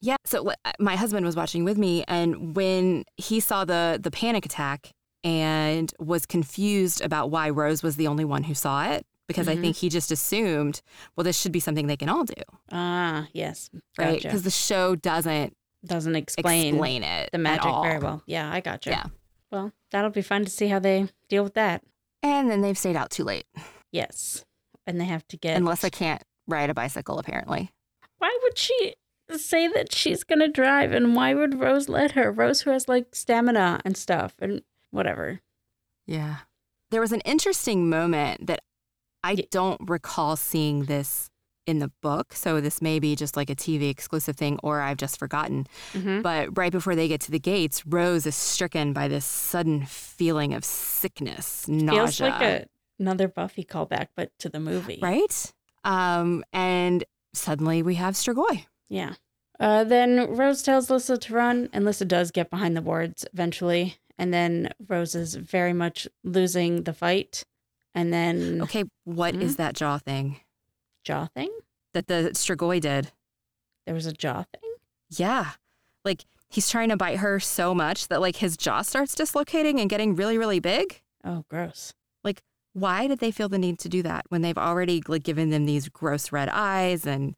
Yeah. 0.00 0.16
So 0.24 0.42
li- 0.42 0.54
my 0.78 0.96
husband 0.96 1.24
was 1.24 1.36
watching 1.36 1.64
with 1.64 1.78
me, 1.78 2.04
and 2.08 2.56
when 2.56 3.04
he 3.16 3.40
saw 3.40 3.64
the 3.64 3.98
the 4.02 4.10
panic 4.10 4.44
attack 4.44 4.92
and 5.26 5.92
was 5.98 6.24
confused 6.24 7.00
about 7.00 7.30
why 7.30 7.50
Rose 7.50 7.82
was 7.82 7.96
the 7.96 8.06
only 8.06 8.24
one 8.24 8.44
who 8.44 8.54
saw 8.54 8.84
it, 8.92 9.04
because 9.26 9.48
I 9.48 9.56
Mhm. 9.56 9.60
think 9.60 9.76
he 9.76 9.88
just 9.88 10.12
assumed, 10.12 10.82
well, 11.16 11.24
this 11.24 11.36
should 11.38 11.50
be 11.50 11.58
something 11.58 11.88
they 11.88 11.96
can 11.96 12.08
all 12.08 12.22
do, 12.24 12.34
Ah, 12.70 13.26
yes. 13.32 13.68
right? 13.98 14.22
Because 14.22 14.42
the 14.44 14.50
show 14.50 14.94
doesn't 14.94 15.56
Doesn't 15.84 16.14
explain, 16.16 16.74
explain, 16.74 17.02
it 17.02 17.30
the 17.32 17.38
magic 17.38 17.64
very 17.82 17.98
well. 17.98 18.22
Yeah, 18.26 18.50
I 18.52 18.60
gotcha. 18.60 18.90
Yeah. 18.90 19.06
Well, 19.50 19.72
that'll 19.90 20.10
be 20.10 20.22
fun 20.22 20.44
to 20.44 20.50
see 20.50 20.68
how 20.68 20.78
they 20.78 21.08
deal 21.28 21.42
with 21.44 21.54
that. 21.54 21.82
And 22.22 22.48
then 22.50 22.60
they've 22.60 22.78
stayed 22.78 22.96
out 22.96 23.10
too 23.10 23.24
late, 23.24 23.46
Yes. 23.92 24.44
And 24.86 25.00
they 25.00 25.04
have 25.06 25.26
to 25.28 25.36
get. 25.36 25.56
unless 25.56 25.82
I 25.82 25.90
can't 25.90 26.22
ride 26.46 26.70
a 26.70 26.74
bicycle. 26.74 27.18
Apparently, 27.18 27.72
Why 28.18 28.36
would 28.44 28.56
she 28.58 28.94
say 29.36 29.66
that 29.68 29.92
she's 29.92 30.22
going 30.24 30.38
to 30.38 30.48
drive? 30.48 30.92
And 30.92 31.14
why 31.16 31.34
would 31.34 31.58
Rose 31.60 31.88
let 31.88 32.12
her? 32.12 32.30
Rose, 32.32 32.60
who 32.62 32.70
has 32.70 32.88
like 32.88 33.14
stamina 33.14 33.80
and 33.84 33.96
stuff 33.96 34.34
and 34.40 34.62
whatever. 34.96 35.40
yeah. 36.06 36.38
There 36.92 37.00
was 37.00 37.10
an 37.12 37.20
interesting 37.22 37.88
moment 37.88 38.46
that 38.46 38.60
I 39.24 39.32
Ye- 39.32 39.48
don't 39.50 39.80
recall 39.88 40.36
seeing 40.36 40.84
this 40.84 41.30
in 41.66 41.80
the 41.80 41.90
book. 42.00 42.32
So 42.32 42.60
this 42.60 42.80
may 42.80 43.00
be 43.00 43.16
just 43.16 43.36
like 43.36 43.50
a 43.50 43.56
TV 43.56 43.90
exclusive 43.90 44.36
thing, 44.36 44.60
or 44.62 44.80
I've 44.80 44.96
just 44.98 45.18
forgotten. 45.18 45.66
Mm-hmm. 45.94 46.22
But 46.22 46.56
right 46.56 46.70
before 46.70 46.94
they 46.94 47.08
get 47.08 47.20
to 47.22 47.32
the 47.32 47.40
gates, 47.40 47.84
Rose 47.84 48.24
is 48.24 48.36
stricken 48.36 48.92
by 48.92 49.08
this 49.08 49.24
sudden 49.24 49.84
feeling 49.84 50.54
of 50.54 50.64
sickness, 50.64 51.66
nausea. 51.66 51.96
Feels 52.06 52.20
like 52.20 52.40
a, 52.42 52.66
another 53.00 53.26
Buffy 53.26 53.64
callback, 53.64 54.08
but 54.14 54.30
to 54.38 54.48
the 54.48 54.60
movie. 54.60 55.00
right? 55.02 55.52
Um, 55.82 56.44
and 56.52 57.02
suddenly 57.34 57.82
we 57.82 57.96
have 57.96 58.14
Strigoi. 58.14 58.66
Yeah. 58.88 59.14
Uh, 59.58 59.82
then 59.82 60.36
Rose 60.36 60.62
tells 60.62 60.88
Lissa 60.88 61.18
to 61.18 61.34
run, 61.34 61.68
and 61.72 61.84
Lissa 61.84 62.04
does 62.04 62.30
get 62.30 62.48
behind 62.48 62.76
the 62.76 62.80
boards 62.80 63.26
eventually. 63.32 63.96
And 64.18 64.32
then 64.32 64.70
Rose 64.88 65.14
is 65.14 65.34
very 65.34 65.72
much 65.72 66.08
losing 66.24 66.84
the 66.84 66.92
fight. 66.94 67.44
And 67.94 68.12
then 68.12 68.62
Okay, 68.62 68.84
what 69.04 69.34
is 69.36 69.54
Mhm. 69.54 69.56
that 69.58 69.74
jaw 69.74 69.98
thing 69.98 70.40
jaw 71.04 71.26
thing. 71.26 71.50
that 71.92 72.08
the 72.08 72.30
Strigoi 72.34 72.80
did? 72.80 73.12
There 73.86 73.94
was 73.94 74.06
a 74.06 74.12
jaw 74.12 74.44
thing. 74.52 74.70
Yeah, 75.10 75.52
like 76.04 76.24
he's 76.48 76.68
trying 76.68 76.88
to 76.90 76.96
bite 76.96 77.18
her 77.18 77.38
so 77.40 77.74
much 77.74 78.08
that 78.08 78.20
like 78.20 78.36
his 78.36 78.56
jaw 78.56 78.82
starts 78.82 79.14
dislocating 79.14 79.80
and 79.80 79.88
getting 79.90 80.14
really, 80.14 80.36
really 80.38 80.60
big. 80.60 81.00
Oh, 81.24 81.44
gross. 81.48 81.92
Like, 82.24 82.42
why 82.72 83.06
did 83.06 83.20
they 83.20 83.30
feel 83.30 83.48
the 83.48 83.58
need 83.58 83.78
to 83.80 83.88
do 83.88 84.02
that 84.02 84.26
when 84.28 84.42
they've 84.42 84.58
already 84.58 85.02
like 85.08 85.22
given 85.22 85.50
them 85.50 85.64
these 85.66 85.88
gross 85.88 86.32
red 86.32 86.48
eyes 86.50 87.06
and 87.06 87.34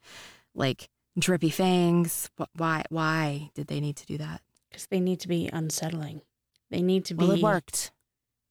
like 0.55 0.89
drippy 1.19 1.51
fangs? 1.51 2.31
Why? 2.57 2.85
Why 2.89 3.51
did 3.55 3.67
they 3.69 3.81
need 3.81 3.97
to 3.97 4.07
do 4.07 4.19
that? 4.19 4.41
Because 4.71 4.87
they 4.87 5.01
need 5.01 5.21
to 5.21 5.29
be 5.29 5.49
unsettling. 5.53 6.23
They 6.71 6.83
need 6.83 7.05
to 7.07 7.15
be. 7.15 7.25
Well, 7.27 7.37
it 7.37 7.43
worked. 7.43 7.93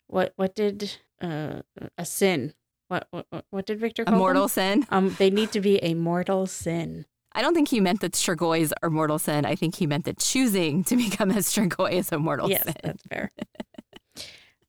What? 0.07 0.34
What 0.36 0.55
did 0.55 0.97
uh, 1.22 1.61
a 1.97 2.05
sin? 2.05 2.53
What? 2.88 3.07
What? 3.11 3.28
what- 3.49 3.65
did 3.65 3.80
Victor 3.80 4.03
A 4.03 4.05
call 4.05 4.11
them? 4.13 4.20
mortal 4.20 4.47
sin. 4.47 4.86
Um, 4.89 5.15
they 5.20 5.30
need 5.30 5.51
to 5.51 5.59
be 5.61 5.78
a 5.84 5.93
mortal 5.93 6.47
sin. 6.47 7.05
I 7.34 7.41
don't 7.41 7.53
think 7.53 7.68
he 7.68 7.80
meant 7.80 7.99
that 8.01 8.13
Strigoi 8.13 8.72
are 8.82 8.89
mortal 8.89 9.20
sin. 9.20 9.45
I 9.45 9.53
think 9.55 9.76
he 9.76 9.86
meant 9.86 10.05
that 10.05 10.18
choosing 10.18 10.84
to 10.86 10.95
become 10.95 11.30
a 11.32 11.36
Strigoi 11.36 11.91
is 11.91 12.11
a 12.11 12.18
mortal 12.18 12.49
yes, 12.49 12.63
sin. 12.63 12.74
that's 12.84 13.03
fair. 13.03 13.32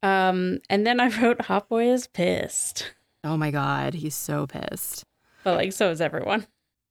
um, 0.03 0.59
and 0.69 0.87
then 0.87 1.01
I 1.01 1.09
wrote 1.09 1.41
Hot 1.43 1.69
Boy 1.69 1.91
is 1.91 2.07
pissed, 2.07 2.93
Oh 3.25 3.37
my 3.37 3.51
God, 3.51 3.95
he's 3.95 4.15
so 4.15 4.47
pissed. 4.47 5.05
but 5.45 5.55
like 5.57 5.73
so 5.73 5.91
is 5.91 6.01
everyone. 6.01 6.47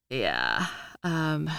Yeah. 0.09 0.65
Um, 1.03 1.49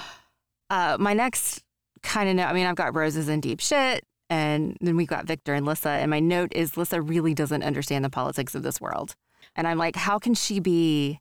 uh, 0.70 0.96
my 0.98 1.12
next 1.14 1.62
kind 2.02 2.28
of 2.28 2.36
note, 2.36 2.46
I 2.46 2.52
mean, 2.54 2.66
I've 2.66 2.76
got 2.76 2.94
Roses 2.94 3.28
and 3.28 3.40
deep 3.42 3.60
shit, 3.60 4.04
and 4.30 4.76
then 4.80 4.96
we 4.96 5.06
got 5.06 5.26
Victor 5.26 5.54
and 5.54 5.64
Lissa. 5.66 5.90
And 5.90 6.10
my 6.10 6.20
note 6.20 6.52
is 6.54 6.76
Lissa 6.76 7.00
really 7.00 7.34
doesn't 7.34 7.62
understand 7.62 8.04
the 8.04 8.10
politics 8.10 8.54
of 8.54 8.62
this 8.62 8.80
world. 8.80 9.14
And 9.56 9.66
I'm 9.66 9.78
like, 9.78 9.96
how 9.96 10.18
can 10.18 10.34
she 10.34 10.60
be? 10.60 11.20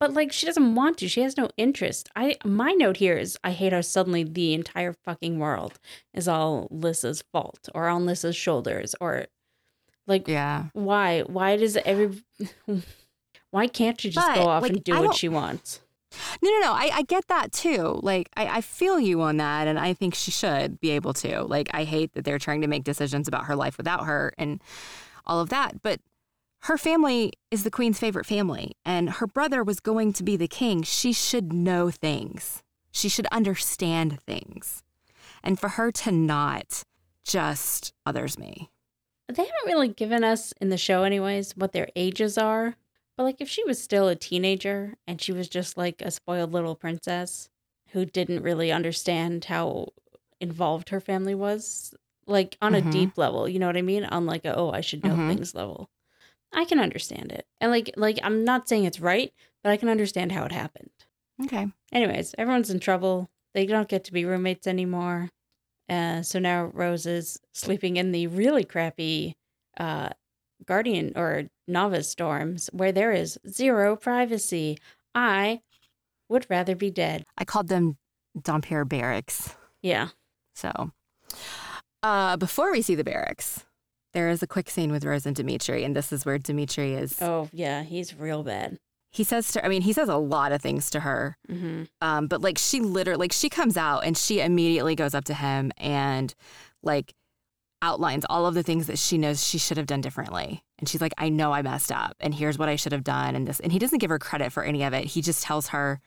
But 0.00 0.14
like 0.14 0.32
she 0.32 0.46
doesn't 0.46 0.74
want 0.74 0.98
to. 0.98 1.08
She 1.08 1.20
has 1.22 1.36
no 1.36 1.48
interest. 1.56 2.08
I 2.16 2.36
my 2.44 2.72
note 2.72 2.96
here 2.96 3.16
is 3.16 3.38
I 3.44 3.52
hate 3.52 3.72
how 3.72 3.82
suddenly 3.82 4.24
the 4.24 4.52
entire 4.52 4.92
fucking 5.04 5.38
world 5.38 5.78
is 6.12 6.26
all 6.26 6.66
Lissa's 6.72 7.22
fault 7.32 7.68
or 7.72 7.86
on 7.88 8.04
Lissa's 8.04 8.34
shoulders 8.34 8.96
or 9.00 9.26
like 10.08 10.26
Yeah. 10.26 10.64
why? 10.72 11.20
Why 11.20 11.56
does 11.56 11.76
every 11.76 12.20
why 13.52 13.68
can't 13.68 14.00
she 14.00 14.10
just 14.10 14.26
But, 14.26 14.34
go 14.34 14.48
off 14.48 14.62
like, 14.62 14.72
and 14.72 14.82
do 14.82 15.00
what 15.00 15.14
she 15.14 15.28
wants? 15.28 15.80
No, 16.42 16.50
no, 16.50 16.60
no. 16.60 16.72
I, 16.72 16.90
I 16.94 17.02
get 17.02 17.28
that 17.28 17.52
too. 17.52 18.00
Like, 18.02 18.28
I, 18.36 18.58
I 18.58 18.60
feel 18.60 18.98
you 18.98 19.20
on 19.22 19.36
that. 19.38 19.66
And 19.66 19.78
I 19.78 19.94
think 19.94 20.14
she 20.14 20.30
should 20.30 20.80
be 20.80 20.90
able 20.90 21.12
to. 21.14 21.42
Like, 21.42 21.70
I 21.72 21.84
hate 21.84 22.12
that 22.14 22.24
they're 22.24 22.38
trying 22.38 22.60
to 22.62 22.66
make 22.66 22.84
decisions 22.84 23.28
about 23.28 23.44
her 23.44 23.56
life 23.56 23.76
without 23.76 24.06
her 24.06 24.32
and 24.38 24.60
all 25.26 25.40
of 25.40 25.48
that. 25.50 25.82
But 25.82 26.00
her 26.62 26.78
family 26.78 27.32
is 27.50 27.64
the 27.64 27.70
queen's 27.70 27.98
favorite 27.98 28.26
family. 28.26 28.76
And 28.84 29.10
her 29.10 29.26
brother 29.26 29.64
was 29.64 29.80
going 29.80 30.12
to 30.14 30.22
be 30.22 30.36
the 30.36 30.48
king. 30.48 30.82
She 30.82 31.12
should 31.12 31.52
know 31.52 31.90
things, 31.90 32.62
she 32.90 33.08
should 33.08 33.26
understand 33.32 34.20
things. 34.20 34.82
And 35.42 35.58
for 35.58 35.70
her 35.70 35.90
to 35.90 36.12
not 36.12 36.84
just 37.24 37.92
others 38.06 38.38
me. 38.38 38.70
They 39.28 39.42
haven't 39.42 39.66
really 39.66 39.88
given 39.88 40.24
us 40.24 40.52
in 40.60 40.68
the 40.68 40.76
show 40.76 41.04
anyways 41.04 41.56
what 41.56 41.72
their 41.72 41.88
ages 41.96 42.36
are. 42.36 42.76
But 43.16 43.24
like 43.24 43.40
if 43.40 43.48
she 43.48 43.64
was 43.64 43.82
still 43.82 44.08
a 44.08 44.16
teenager 44.16 44.94
and 45.06 45.20
she 45.20 45.32
was 45.32 45.48
just 45.48 45.76
like 45.76 46.00
a 46.02 46.10
spoiled 46.10 46.52
little 46.52 46.74
princess 46.76 47.48
who 47.90 48.04
didn't 48.06 48.42
really 48.42 48.72
understand 48.72 49.44
how 49.46 49.88
involved 50.40 50.88
her 50.88 51.00
family 51.00 51.34
was, 51.34 51.94
like 52.26 52.56
on 52.62 52.72
Mhm. 52.72 52.78
a 52.78 52.82
deep 52.90 53.18
level, 53.18 53.48
you 53.48 53.58
know 53.58 53.66
what 53.66 53.76
I 53.76 53.82
mean? 53.82 54.04
On 54.04 54.26
like 54.26 54.44
a 54.44 54.56
oh 54.56 54.70
I 54.70 54.80
should 54.80 55.04
know 55.04 55.16
Mhm. 55.16 55.28
things 55.28 55.54
level. 55.54 55.90
I 56.52 56.64
can 56.66 56.80
understand 56.80 57.32
it. 57.32 57.46
And 57.60 57.70
like 57.70 57.92
like 57.96 58.18
I'm 58.22 58.44
not 58.44 58.68
saying 58.68 58.84
it's 58.84 59.00
right, 59.00 59.32
but 59.62 59.70
I 59.72 59.76
can 59.78 59.88
understand 59.90 60.32
how 60.32 60.44
it 60.44 60.52
happened. 60.52 60.90
Okay. 61.42 61.66
Anyways, 61.92 62.34
everyone's 62.38 62.70
in 62.70 62.80
trouble. 62.80 63.30
They 63.54 63.66
don't 63.66 63.88
get 63.88 64.04
to 64.04 64.12
be 64.12 64.24
roommates 64.24 64.66
anymore. 64.66 65.30
Uh, 65.88 66.22
so 66.22 66.38
now 66.38 66.66
Rose 66.66 67.06
is 67.06 67.40
sleeping 67.54 67.96
in 67.98 68.12
the 68.12 68.26
really 68.28 68.64
crappy 68.64 69.36
uh, 69.78 70.10
guardian 70.66 71.12
or 71.16 71.50
novice 71.66 72.14
dorms 72.14 72.72
where 72.72 72.92
there 72.92 73.12
is 73.12 73.38
zero 73.48 73.96
privacy. 73.96 74.78
I 75.14 75.60
would 76.28 76.46
rather 76.48 76.74
be 76.74 76.90
dead. 76.90 77.24
I 77.38 77.44
called 77.44 77.68
them 77.68 77.96
Dhampir 78.38 78.88
barracks. 78.88 79.54
Yeah. 79.82 80.08
So, 80.54 80.92
uh, 82.02 82.36
before 82.36 82.72
we 82.72 82.82
see 82.82 82.94
the 82.94 83.04
barracks, 83.04 83.64
there 84.12 84.28
is 84.28 84.42
a 84.42 84.46
quick 84.46 84.68
scene 84.70 84.90
with 84.90 85.04
Rose 85.04 85.26
and 85.26 85.36
Dimitri, 85.36 85.84
and 85.84 85.94
this 85.96 86.12
is 86.12 86.24
where 86.26 86.38
Dimitri 86.38 86.94
is. 86.94 87.20
Oh, 87.20 87.48
yeah. 87.52 87.82
He's 87.82 88.14
real 88.14 88.42
bad. 88.42 88.78
He 89.10 89.24
says 89.24 89.52
to, 89.52 89.64
I 89.64 89.68
mean, 89.68 89.82
he 89.82 89.92
says 89.92 90.08
a 90.08 90.16
lot 90.16 90.52
of 90.52 90.62
things 90.62 90.88
to 90.90 91.00
her, 91.00 91.36
hmm 91.46 91.82
um, 92.00 92.28
but 92.28 92.40
like 92.40 92.56
she 92.56 92.80
literally, 92.80 93.20
like 93.20 93.32
she 93.32 93.50
comes 93.50 93.76
out 93.76 94.00
and 94.04 94.16
she 94.16 94.40
immediately 94.40 94.94
goes 94.94 95.14
up 95.14 95.24
to 95.26 95.34
him 95.34 95.70
and 95.76 96.34
like 96.82 97.12
outlines 97.82 98.24
all 98.30 98.46
of 98.46 98.54
the 98.54 98.62
things 98.62 98.86
that 98.86 98.98
she 98.98 99.18
knows 99.18 99.46
she 99.46 99.58
should 99.58 99.76
have 99.76 99.86
done 99.86 100.00
differently. 100.00 100.62
And 100.78 100.88
she's 100.88 101.00
like, 101.00 101.12
I 101.18 101.28
know 101.28 101.52
I 101.52 101.62
messed 101.62 101.92
up, 101.92 102.16
and 102.20 102.34
here's 102.34 102.58
what 102.58 102.68
I 102.68 102.76
should 102.76 102.92
have 102.92 103.04
done, 103.04 103.36
and 103.36 103.46
this. 103.46 103.60
And 103.60 103.72
he 103.72 103.78
doesn't 103.78 103.98
give 103.98 104.10
her 104.10 104.18
credit 104.18 104.52
for 104.52 104.62
any 104.62 104.82
of 104.84 104.94
it. 104.94 105.04
He 105.04 105.20
just 105.20 105.42
tells 105.42 105.68
her, 105.68 106.00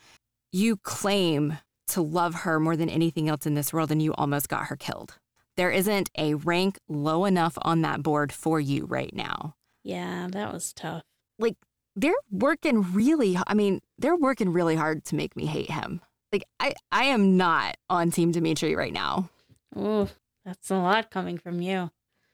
You 0.51 0.77
claim 0.77 1.57
to 1.89 2.01
love 2.01 2.33
her 2.33 2.59
more 2.59 2.75
than 2.75 2.89
anything 2.89 3.29
else 3.29 3.45
in 3.45 3.53
this 3.53 3.71
world, 3.71 3.91
and 3.91 4.01
you 4.01 4.13
almost 4.15 4.49
got 4.49 4.65
her 4.65 4.75
killed. 4.75 5.17
There 5.57 5.71
isn't 5.71 6.09
a 6.17 6.33
rank 6.33 6.79
low 6.89 7.25
enough 7.25 7.57
on 7.61 7.81
that 7.81 8.03
board 8.03 8.31
for 8.31 8.59
you 8.59 8.85
right 8.85 9.13
now. 9.13 9.55
Yeah, 9.83 10.27
that 10.31 10.51
was 10.51 10.73
tough. 10.73 11.03
like 11.37 11.55
they're 11.95 12.13
working 12.29 12.93
really 12.93 13.37
I 13.47 13.53
mean, 13.53 13.81
they're 13.97 14.15
working 14.15 14.51
really 14.51 14.75
hard 14.75 15.05
to 15.05 15.15
make 15.15 15.35
me 15.35 15.45
hate 15.45 15.69
him. 15.71 16.01
Like 16.33 16.43
I 16.59 16.73
I 16.91 17.05
am 17.05 17.37
not 17.37 17.77
on 17.89 18.11
team 18.11 18.31
Dimitri 18.31 18.75
right 18.75 18.91
now. 18.91 19.29
Ooh, 19.77 20.09
that's 20.45 20.69
a 20.71 20.77
lot 20.77 21.09
coming 21.11 21.37
from 21.37 21.61
you. 21.61 21.91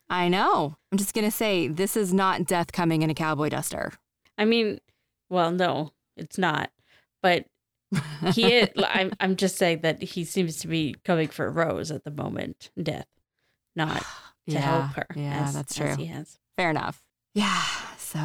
I 0.09 0.27
know. 0.27 0.75
I'm 0.91 0.97
just 0.97 1.13
going 1.13 1.25
to 1.25 1.31
say 1.31 1.67
this 1.69 1.95
is 1.95 2.13
not 2.13 2.45
death 2.45 2.71
coming 2.73 3.01
in 3.01 3.09
a 3.09 3.13
cowboy 3.13 3.49
duster. 3.49 3.93
I 4.37 4.43
mean, 4.45 4.79
well, 5.29 5.51
no, 5.51 5.91
it's 6.17 6.37
not. 6.37 6.69
But 7.23 7.45
he 8.33 8.53
is, 8.53 8.69
I'm, 8.77 9.13
I'm 9.21 9.35
just 9.37 9.55
saying 9.57 9.81
that 9.81 10.01
he 10.03 10.25
seems 10.25 10.57
to 10.59 10.67
be 10.67 10.95
coming 11.05 11.29
for 11.29 11.49
Rose 11.49 11.91
at 11.91 12.03
the 12.03 12.11
moment, 12.11 12.71
death, 12.81 13.07
not 13.75 13.99
to 14.49 14.53
yeah, 14.53 14.59
help 14.59 14.95
her. 14.95 15.07
Yeah, 15.15 15.43
as- 15.45 15.53
that's 15.53 15.75
true. 15.75 15.95
he 15.95 16.07
has. 16.07 16.37
Fair 16.57 16.69
enough. 16.69 17.01
Yeah. 17.33 17.63
So, 17.97 18.19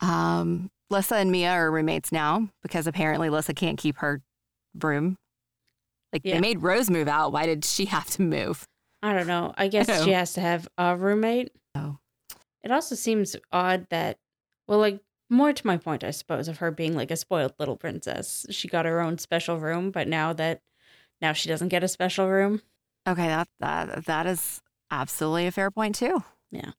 um, 0.00 0.70
Lissa 0.88 1.16
and 1.16 1.30
Mia 1.30 1.50
are 1.50 1.70
roommates 1.70 2.10
now 2.10 2.48
because 2.62 2.86
apparently 2.86 3.28
Lissa 3.28 3.52
can't 3.52 3.76
keep 3.78 3.98
her 3.98 4.22
broom. 4.74 5.18
Like 6.12 6.22
Yeah. 6.24 6.34
they 6.36 6.40
made 6.40 6.62
Rose 6.62 6.88
move 6.88 7.08
out. 7.08 7.32
Why 7.32 7.44
did 7.44 7.66
she 7.66 7.84
have 7.84 8.06
to 8.12 8.22
move? 8.22 8.66
I 9.02 9.12
don't 9.12 9.26
know. 9.26 9.54
I 9.56 9.68
guess 9.68 9.86
she 10.04 10.12
oh. 10.12 10.14
has 10.14 10.32
to 10.34 10.40
have 10.40 10.68
a 10.76 10.96
roommate. 10.96 11.52
Oh. 11.74 11.98
It 12.62 12.70
also 12.70 12.94
seems 12.94 13.36
odd 13.52 13.86
that, 13.90 14.18
well, 14.66 14.78
like 14.78 15.00
more 15.30 15.52
to 15.52 15.66
my 15.66 15.76
point, 15.76 16.04
I 16.04 16.10
suppose, 16.10 16.48
of 16.48 16.58
her 16.58 16.70
being 16.70 16.96
like 16.96 17.10
a 17.10 17.16
spoiled 17.16 17.54
little 17.58 17.76
princess. 17.76 18.46
She 18.50 18.68
got 18.68 18.86
her 18.86 19.00
own 19.00 19.18
special 19.18 19.58
room, 19.58 19.90
but 19.90 20.08
now 20.08 20.32
that 20.34 20.62
now 21.20 21.32
she 21.32 21.48
doesn't 21.48 21.68
get 21.68 21.84
a 21.84 21.88
special 21.88 22.28
room. 22.28 22.62
Okay, 23.06 23.26
that 23.26 23.48
that 23.60 24.04
that 24.06 24.26
is 24.26 24.60
absolutely 24.90 25.46
a 25.46 25.52
fair 25.52 25.70
point 25.70 25.94
too. 25.94 26.22
Yeah. 26.50 26.72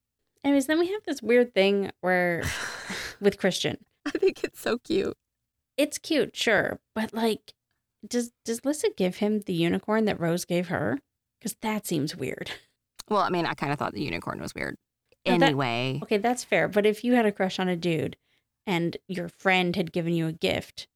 Anyways, 0.43 0.67
then 0.67 0.79
we 0.79 0.91
have 0.91 1.03
this 1.05 1.21
weird 1.21 1.53
thing 1.53 1.91
where 2.01 2.43
with 3.21 3.37
Christian, 3.37 3.77
I 4.05 4.11
think 4.11 4.43
it's 4.43 4.59
so 4.59 4.77
cute. 4.77 5.17
it's 5.77 5.97
cute, 5.97 6.35
sure, 6.35 6.79
but 6.95 7.13
like, 7.13 7.53
does 8.07 8.31
does 8.45 8.65
Lissa 8.65 8.89
give 8.95 9.17
him 9.17 9.41
the 9.41 9.53
unicorn 9.53 10.05
that 10.05 10.19
Rose 10.19 10.45
gave 10.45 10.67
her? 10.69 10.99
Because 11.39 11.55
that 11.61 11.85
seems 11.87 12.15
weird. 12.15 12.51
Well, 13.09 13.21
I 13.21 13.29
mean, 13.31 13.47
I 13.47 13.55
kind 13.55 13.73
of 13.73 13.79
thought 13.79 13.93
the 13.93 14.03
unicorn 14.03 14.39
was 14.39 14.53
weird. 14.53 14.77
No, 15.25 15.39
that- 15.39 15.45
Anyway, 15.47 15.99
Okay, 16.03 16.17
that's 16.17 16.43
fair. 16.43 16.67
But 16.67 16.85
if 16.85 17.03
you 17.03 17.13
had 17.15 17.25
a 17.25 17.31
crush 17.31 17.57
on 17.57 17.67
a 17.67 17.75
dude 17.75 18.17
and 18.67 18.95
your 19.07 19.29
friend 19.29 19.75
had 19.75 19.91
given 19.91 20.13
you 20.13 20.27
a 20.27 20.31
gift, 20.31 20.87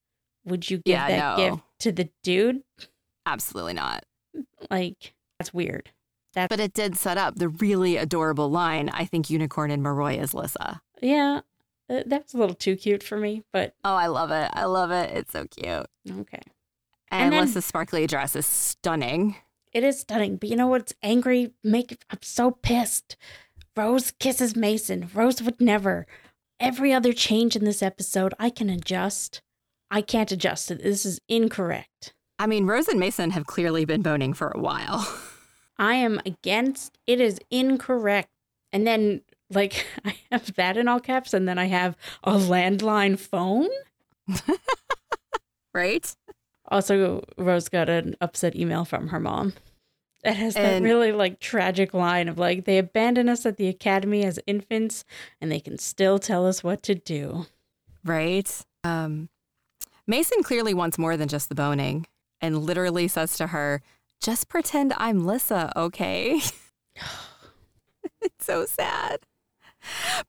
would 0.45 0.69
you 0.69 0.77
give 0.77 0.91
Yeah, 0.91 1.07
that 1.07 1.37
no. 1.39 1.55
gift 1.55 1.63
to 1.79 1.91
the 1.91 2.09
dude? 2.21 2.61
absolutely 3.25 3.73
not. 3.73 4.05
Like, 4.69 5.15
that's 5.39 5.51
weird. 5.55 5.89
That's 6.33 6.49
But 6.49 6.59
it 6.59 6.73
did 6.73 6.95
set 6.97 7.17
up 7.17 7.33
the 7.37 7.49
really 7.49 7.97
adorable 7.97 8.51
line. 8.51 8.89
I 8.89 9.05
think 9.05 9.31
unicorn 9.31 9.71
and 9.71 9.83
Moroi 9.83 10.21
is 10.21 10.35
Lissa. 10.35 10.81
yeah, 11.01 11.41
uh, 11.89 12.03
that's 12.05 12.35
a 12.35 12.37
little 12.37 12.53
too 12.55 12.75
cute 12.75 13.01
for 13.01 13.17
me. 13.17 13.41
But 13.51 13.73
Oh, 13.83 13.95
I 13.95 14.05
love 14.05 14.29
it. 14.29 14.51
I 14.53 14.65
love 14.65 14.91
it. 14.91 15.09
It's 15.17 15.31
so 15.31 15.47
cute. 15.47 15.87
okay, 16.19 16.41
And, 17.09 17.23
And 17.23 17.33
then- 17.33 17.41
Lissa's 17.45 17.65
sparkly 17.65 18.05
dress 18.05 18.35
is 18.35 18.45
stunning. 18.45 19.35
It 19.73 19.83
is 19.83 19.99
stunning. 19.99 20.37
But 20.37 20.49
you 20.49 20.55
know 20.55 20.67
what's 20.67 20.93
angry? 21.01 21.53
Make 21.63 21.97
I'm 22.09 22.19
so 22.21 22.51
pissed. 22.51 23.15
Rose 23.75 24.11
kisses 24.11 24.55
Mason. 24.55 25.09
Rose 25.13 25.41
would 25.41 25.59
never. 25.59 26.05
Every 26.59 26.93
other 26.93 27.13
change 27.13 27.55
in 27.55 27.65
this 27.65 27.81
episode, 27.81 28.33
I 28.39 28.49
can 28.49 28.69
adjust. 28.69 29.41
I 29.89 30.01
can't 30.01 30.31
adjust 30.31 30.71
it. 30.71 30.83
This 30.83 31.05
is 31.05 31.19
incorrect. 31.27 32.13
I 32.39 32.47
mean, 32.47 32.65
Rose 32.65 32.87
and 32.87 32.99
Mason 32.99 33.31
have 33.31 33.45
clearly 33.45 33.85
been 33.85 34.01
boning 34.01 34.33
for 34.33 34.49
a 34.49 34.59
while. 34.59 35.07
I 35.77 35.95
am 35.95 36.21
against 36.25 36.97
it 37.07 37.19
is 37.19 37.39
incorrect. 37.49 38.29
And 38.71 38.85
then 38.85 39.21
like 39.49 39.85
I 40.05 40.15
have 40.31 40.53
that 40.55 40.77
in 40.77 40.87
all 40.87 40.99
caps 40.99 41.33
and 41.33 41.47
then 41.47 41.57
I 41.57 41.65
have 41.65 41.95
a 42.23 42.33
landline 42.33 43.19
phone. 43.19 43.69
right? 45.73 46.15
Also 46.69 47.23
Rose 47.37 47.69
got 47.69 47.89
an 47.89 48.15
upset 48.21 48.55
email 48.55 48.85
from 48.85 49.09
her 49.09 49.19
mom. 49.19 49.53
That 50.23 50.37
has 50.37 50.53
that 50.53 50.81
really 50.81 51.11
like 51.11 51.41
tragic 51.41 51.93
line 51.93 52.29
of 52.29 52.37
like 52.37 52.63
they 52.63 52.77
abandoned 52.77 53.29
us 53.29 53.45
at 53.45 53.57
the 53.57 53.67
academy 53.67 54.23
as 54.23 54.39
infants 54.47 55.03
and 55.41 55.51
they 55.51 55.59
can 55.59 55.77
still 55.77 56.17
tell 56.17 56.47
us 56.47 56.63
what 56.63 56.81
to 56.83 56.95
do. 56.95 57.45
Right? 58.05 58.49
Um, 58.85 59.27
Mason 60.07 60.41
clearly 60.43 60.73
wants 60.73 60.97
more 60.97 61.17
than 61.17 61.27
just 61.27 61.49
the 61.49 61.55
boning 61.55 62.07
and 62.39 62.63
literally 62.63 63.07
says 63.07 63.35
to 63.37 63.47
her, 63.47 63.81
just 64.21 64.47
pretend 64.47 64.93
I'm 64.97 65.25
Lissa, 65.25 65.73
okay? 65.75 66.39
it's 68.21 68.45
so 68.45 68.65
sad. 68.65 69.19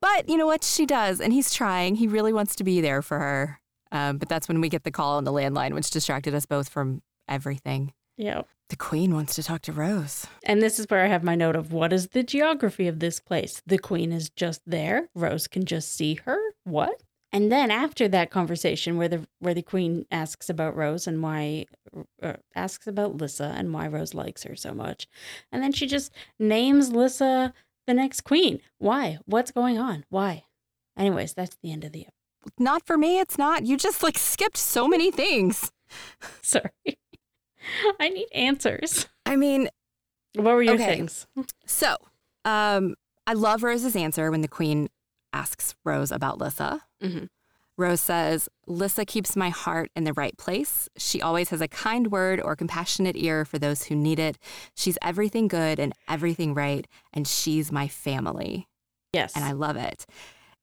But 0.00 0.28
you 0.28 0.36
know 0.36 0.46
what? 0.46 0.64
She 0.64 0.84
does, 0.86 1.20
and 1.20 1.32
he's 1.32 1.52
trying. 1.52 1.96
He 1.96 2.08
really 2.08 2.32
wants 2.32 2.56
to 2.56 2.64
be 2.64 2.80
there 2.80 3.02
for 3.02 3.18
her. 3.20 3.60
Um, 3.94 4.18
but 4.18 4.28
that's 4.28 4.48
when 4.48 4.60
we 4.60 4.68
get 4.68 4.82
the 4.82 4.90
call 4.90 5.16
on 5.16 5.24
the 5.24 5.32
landline, 5.32 5.72
which 5.72 5.90
distracted 5.90 6.34
us 6.34 6.46
both 6.46 6.68
from 6.68 7.00
everything. 7.28 7.92
Yeah. 8.16 8.42
The 8.70 8.76
queen 8.76 9.14
wants 9.14 9.36
to 9.36 9.42
talk 9.42 9.62
to 9.62 9.72
Rose. 9.72 10.26
And 10.44 10.60
this 10.60 10.80
is 10.80 10.86
where 10.88 11.04
I 11.04 11.08
have 11.08 11.22
my 11.22 11.36
note 11.36 11.54
of 11.54 11.72
what 11.72 11.92
is 11.92 12.08
the 12.08 12.24
geography 12.24 12.88
of 12.88 12.98
this 12.98 13.20
place? 13.20 13.62
The 13.66 13.78
queen 13.78 14.10
is 14.10 14.30
just 14.30 14.62
there. 14.66 15.08
Rose 15.14 15.46
can 15.46 15.64
just 15.64 15.94
see 15.94 16.14
her. 16.24 16.38
What? 16.64 17.02
And 17.30 17.52
then 17.52 17.70
after 17.70 18.08
that 18.08 18.30
conversation 18.30 18.96
where 18.96 19.08
the 19.08 19.26
where 19.38 19.54
the 19.54 19.62
queen 19.62 20.06
asks 20.10 20.48
about 20.48 20.76
Rose 20.76 21.06
and 21.06 21.22
why 21.22 21.66
uh, 22.22 22.34
asks 22.54 22.86
about 22.86 23.16
Lissa 23.16 23.54
and 23.56 23.72
why 23.72 23.86
Rose 23.86 24.14
likes 24.14 24.44
her 24.44 24.56
so 24.56 24.72
much. 24.72 25.08
And 25.52 25.62
then 25.62 25.72
she 25.72 25.86
just 25.86 26.12
names 26.38 26.90
Lissa 26.90 27.52
the 27.86 27.94
next 27.94 28.22
queen. 28.22 28.60
Why? 28.78 29.18
What's 29.26 29.50
going 29.50 29.78
on? 29.78 30.04
Why? 30.08 30.44
Anyways, 30.96 31.34
that's 31.34 31.56
the 31.62 31.72
end 31.72 31.84
of 31.84 31.92
the 31.92 32.06
Not 32.58 32.86
for 32.86 32.96
me, 32.98 33.18
it's 33.20 33.38
not. 33.38 33.64
You 33.66 33.76
just 33.76 34.02
like 34.02 34.18
skipped 34.18 34.56
so 34.56 34.86
many 34.88 35.10
things. 35.10 35.70
Sorry. 36.42 36.70
I 38.00 38.08
need 38.10 38.26
answers. 38.34 39.06
I 39.26 39.36
mean, 39.36 39.68
What 40.34 40.54
were 40.54 40.62
your 40.62 40.74
Okay. 40.74 40.96
things? 40.96 41.26
So, 41.66 41.96
um, 42.44 42.94
I 43.26 43.32
love 43.34 43.62
Rose's 43.62 43.96
answer 43.96 44.30
when 44.30 44.40
the 44.42 44.48
queen 44.48 44.88
asks 45.32 45.74
Rose 45.84 46.10
about 46.12 46.38
Lissa. 46.38 46.82
Mhm. 47.02 47.28
Rose 47.76 48.00
says, 48.00 48.48
Lissa 48.66 49.04
keeps 49.04 49.34
my 49.34 49.48
heart 49.50 49.90
in 49.96 50.04
the 50.04 50.12
right 50.12 50.36
place. 50.36 50.88
She 50.96 51.20
always 51.22 51.48
has 51.48 51.60
a 51.60 51.66
kind 51.68 52.12
word 52.12 52.40
or 52.40 52.54
compassionate 52.54 53.16
ear 53.16 53.44
for 53.44 53.58
those 53.58 53.84
who 53.84 53.96
need 53.96 54.18
it. 54.20 54.38
She's 54.76 54.98
everything 55.02 55.48
good 55.48 55.80
and 55.80 55.92
everything 56.08 56.54
right, 56.54 56.86
and 57.12 57.26
she's 57.26 57.72
my 57.72 57.88
family. 57.88 58.68
Yes. 59.12 59.32
And 59.34 59.44
I 59.44 59.52
love 59.52 59.76
it. 59.76 60.06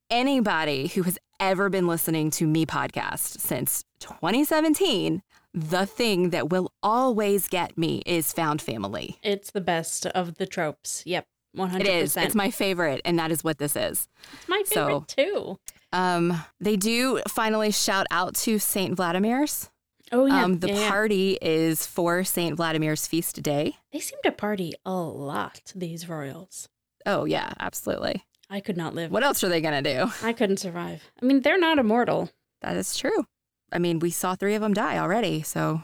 Anybody 0.10 0.88
who 0.88 1.04
has 1.04 1.18
ever 1.42 1.70
been 1.70 1.88
listening 1.88 2.30
to 2.32 2.46
me 2.46 2.66
podcast 2.66 3.40
since 3.40 3.84
2017, 4.00 5.24
the 5.54 5.86
thing 5.86 6.30
that 6.30 6.50
will 6.50 6.72
always 6.82 7.48
get 7.48 7.78
me 7.78 8.04
is 8.06 8.32
found 8.32 8.62
family. 8.62 9.18
It's 9.24 9.52
the 9.52 9.60
best 9.60 10.06
of 10.06 10.36
the 10.36 10.46
tropes. 10.46 11.04
Yep. 11.06 11.26
100%. 11.58 11.82
It 11.82 11.88
is. 11.88 12.16
It's 12.16 12.36
my 12.36 12.52
favorite, 12.52 13.02
and 13.04 13.20
that 13.20 13.32
is 13.32 13.44
what 13.44 13.58
this 13.58 13.76
is. 13.76 14.08
It's 14.34 14.48
my 14.48 14.64
favorite 14.66 15.12
so, 15.12 15.24
too. 15.24 15.60
Um, 15.92 16.42
they 16.62 16.78
do 16.78 17.22
finally 17.28 17.72
shout 17.72 18.06
out 18.12 18.36
to 18.36 18.58
Saint 18.60 18.96
Vladimir's. 18.96 19.70
Oh 20.14 20.26
yeah. 20.26 20.44
Um, 20.44 20.60
the 20.60 20.68
yeah, 20.68 20.80
yeah. 20.80 20.90
party 20.90 21.38
is 21.42 21.86
for 21.86 22.24
Saint 22.24 22.56
Vladimir's 22.56 23.08
feast 23.08 23.42
day. 23.42 23.78
They 23.92 24.00
seem 24.00 24.20
to 24.24 24.32
party 24.32 24.74
a 24.86 24.94
lot, 24.94 25.74
these 25.76 26.08
royals. 26.08 26.70
Oh 27.06 27.26
yeah, 27.26 27.52
absolutely. 27.60 28.26
I 28.52 28.60
could 28.60 28.76
not 28.78 28.94
live. 28.94 29.12
What 29.12 29.24
else 29.24 29.44
are 29.44 29.50
they 29.50 29.62
gonna 29.62 29.82
do? 29.82 30.12
I 30.22 30.34
couldn't 30.34 30.58
survive. 30.58 31.02
I 31.22 31.26
mean, 31.26 31.42
they're 31.42 31.58
not 31.58 31.80
immortal. 31.80 32.30
That 32.62 32.76
is 32.78 32.96
true. 32.98 33.26
I 33.72 33.80
mean, 33.80 34.00
we 34.00 34.12
saw 34.12 34.36
three 34.36 34.54
of 34.56 34.62
them 34.62 34.74
die 34.74 34.98
already, 35.00 35.42
so 35.42 35.84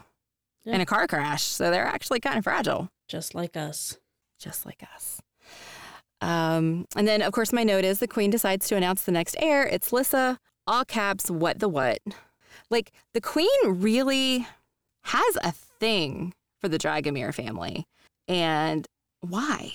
Yeah. 0.64 0.74
in 0.74 0.80
a 0.82 0.86
car 0.86 1.06
crash. 1.08 1.42
So 1.44 1.70
they're 1.70 1.86
actually 1.86 2.20
kind 2.20 2.36
of 2.38 2.44
fragile, 2.44 2.90
Just 3.08 3.34
like 3.34 3.56
us. 3.56 3.96
just 4.38 4.66
like 4.66 4.84
us. 4.94 5.20
Um, 6.20 6.84
and 6.96 7.08
then, 7.08 7.22
of 7.22 7.32
course, 7.32 7.52
my 7.52 7.64
note 7.64 7.84
is 7.84 8.00
the 8.00 8.08
queen 8.08 8.30
decides 8.30 8.68
to 8.68 8.76
announce 8.76 9.04
the 9.04 9.12
next 9.12 9.36
heir. 9.38 9.64
It's 9.66 9.92
Lissa, 9.92 10.38
all 10.66 10.84
caps, 10.84 11.30
what 11.30 11.60
the 11.60 11.68
what. 11.68 11.98
Like, 12.70 12.92
the 13.14 13.20
queen 13.20 13.48
really 13.64 14.46
has 15.04 15.38
a 15.42 15.52
thing 15.52 16.34
for 16.60 16.68
the 16.68 16.78
Dragomir 16.78 17.32
family. 17.34 17.86
And 18.26 18.86
why? 19.20 19.72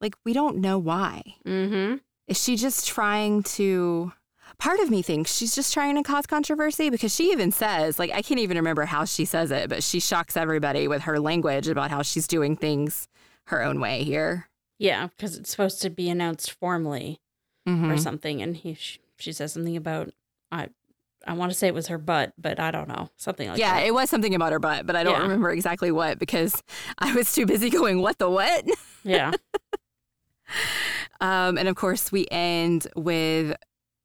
Like, 0.00 0.14
we 0.24 0.32
don't 0.32 0.58
know 0.58 0.78
why. 0.78 1.22
Mm-hmm. 1.46 1.96
Is 2.30 2.42
she 2.42 2.56
just 2.56 2.88
trying 2.88 3.42
to? 3.42 4.12
Part 4.58 4.80
of 4.80 4.88
me 4.90 5.02
thinks 5.02 5.34
she's 5.36 5.54
just 5.54 5.72
trying 5.72 5.96
to 5.96 6.02
cause 6.02 6.26
controversy 6.26 6.90
because 6.90 7.14
she 7.14 7.32
even 7.32 7.50
says, 7.50 7.98
like, 7.98 8.10
I 8.12 8.20
can't 8.22 8.40
even 8.40 8.56
remember 8.58 8.84
how 8.84 9.04
she 9.04 9.24
says 9.24 9.50
it, 9.50 9.68
but 9.68 9.82
she 9.82 10.00
shocks 10.00 10.36
everybody 10.36 10.86
with 10.86 11.02
her 11.02 11.18
language 11.18 11.66
about 11.66 11.90
how 11.90 12.02
she's 12.02 12.26
doing 12.26 12.56
things 12.56 13.08
her 13.46 13.62
own 13.62 13.80
way 13.80 14.02
here. 14.04 14.48
Yeah, 14.78 15.08
because 15.08 15.36
it's 15.36 15.50
supposed 15.50 15.82
to 15.82 15.90
be 15.90 16.08
announced 16.10 16.52
formally 16.52 17.20
Mhm. 17.68 17.92
or 17.92 17.96
something, 17.96 18.40
and 18.42 18.56
he 18.56 18.74
sh- 18.74 18.98
she 19.18 19.32
says 19.32 19.52
something 19.52 19.76
about 19.76 20.10
I 20.52 20.68
I 21.26 21.32
want 21.34 21.52
to 21.52 21.58
say 21.58 21.66
it 21.68 21.74
was 21.74 21.88
her 21.88 21.98
butt, 21.98 22.32
but 22.38 22.58
I 22.60 22.70
don't 22.70 22.88
know 22.88 23.10
something 23.16 23.48
like 23.48 23.58
yeah, 23.58 23.74
that. 23.74 23.80
Yeah, 23.80 23.86
it 23.88 23.94
was 23.94 24.08
something 24.08 24.34
about 24.34 24.52
her 24.52 24.58
butt, 24.58 24.86
but 24.86 24.94
I 24.96 25.02
don't 25.04 25.16
Yeah. 25.16 25.22
remember 25.22 25.50
exactly 25.50 25.90
what 25.90 26.18
because 26.18 26.62
I 26.98 27.12
was 27.14 27.34
too 27.34 27.44
busy 27.46 27.70
going, 27.78 28.00
what 28.00 28.18
the 28.18 28.30
what? 28.30 28.64
yeah. 29.04 29.32
Um, 31.20 31.58
and 31.58 31.68
of 31.68 31.76
course, 31.76 32.10
we 32.10 32.26
end 32.30 32.86
with 32.96 33.54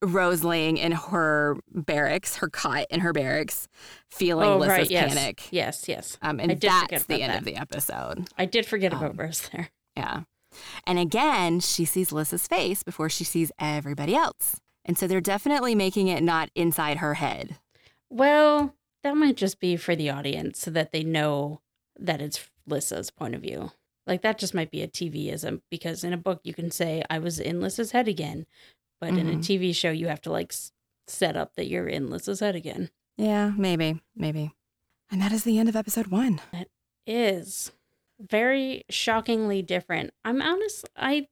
Rose 0.02 0.44
laying 0.44 0.78
in 0.78 0.92
her 0.92 1.58
barracks, 1.72 2.38
her 2.38 2.50
cot 2.50 2.86
in 2.90 3.00
her 3.00 3.14
barracks, 3.14 3.68
feeling 4.12 4.48
Oh, 4.48 4.58
Lissa's 4.58 4.78
right, 4.78 4.92
yes. 4.92 5.14
panic. 5.16 5.48
Yes, 5.52 5.88
yes. 5.88 6.18
Um, 6.22 6.40
and 6.40 6.52
that's 6.60 7.06
the 7.06 7.22
end 7.22 7.32
that. 7.34 7.40
of 7.40 7.46
the 7.46 7.56
episode. 7.56 8.28
I 8.38 8.46
did 8.46 8.66
forget 8.66 8.94
Um, 8.94 9.00
about 9.04 9.18
Rose 9.20 9.50
there. 9.50 9.70
Yeah. 9.96 10.22
And 10.86 11.00
again, 11.00 11.60
she 11.62 11.86
sees 11.86 12.12
Lissa's 12.12 12.48
face 12.48 12.84
before 12.84 13.10
she 13.10 13.24
sees 13.24 13.52
everybody 13.60 14.16
else. 14.16 14.60
And 14.84 14.98
so 14.98 15.08
they're 15.08 15.22
definitely 15.22 15.74
making 15.76 16.08
it 16.10 16.22
not 16.22 16.50
inside 16.56 16.98
her 16.98 17.16
head. 17.16 17.58
Well, 18.10 18.76
that 19.04 19.16
might 19.18 19.36
just 19.38 19.60
be 19.60 19.76
for 19.78 19.96
the 19.96 20.10
audience 20.10 20.60
so 20.60 20.72
that 20.72 20.92
they 20.92 21.04
know 21.04 21.62
that 21.98 22.22
it's 22.22 22.50
Lissa's 22.68 23.10
point 23.10 23.36
of 23.36 23.42
view. 23.42 23.72
Like 24.08 24.22
that 24.22 24.38
just 24.38 24.54
might 24.54 24.72
be 24.72 24.82
a 24.82 24.88
TVism 24.88 25.62
because 25.72 26.04
in 26.04 26.14
a 26.14 26.18
book 26.18 26.42
you 26.44 26.54
can 26.54 26.70
say 26.72 27.04
I 27.10 27.20
was 27.20 27.40
in 27.40 27.60
Lissa's 27.62 27.92
head 27.92 28.08
again, 28.08 28.46
but 29.02 29.10
in 29.10 29.28
a 29.30 29.34
Mhm. 29.34 29.40
TV 29.40 29.76
show 29.76 29.90
you 29.92 30.08
have 30.08 30.22
to 30.22 30.32
like 30.32 30.52
s- 30.54 30.72
set 31.08 31.36
up 31.36 31.56
that 31.56 31.68
you're 31.68 31.88
in 31.88 32.10
Lissa's 32.10 32.40
head 32.40 32.56
again. 32.56 32.90
Yeah, 33.18 33.52
maybe, 33.58 34.02
maybe. 34.16 34.52
And 35.12 35.22
that 35.22 35.32
is 35.32 35.44
the 35.44 35.58
end 35.58 35.70
of 35.70 35.76
episode 35.76 36.08
one. 36.08 36.42
Is 37.08 37.72
very 38.20 38.84
shockingly 38.90 39.62
different. 39.62 40.12
I'm 40.24 40.42
honest. 40.42 40.90
I, 40.96 41.28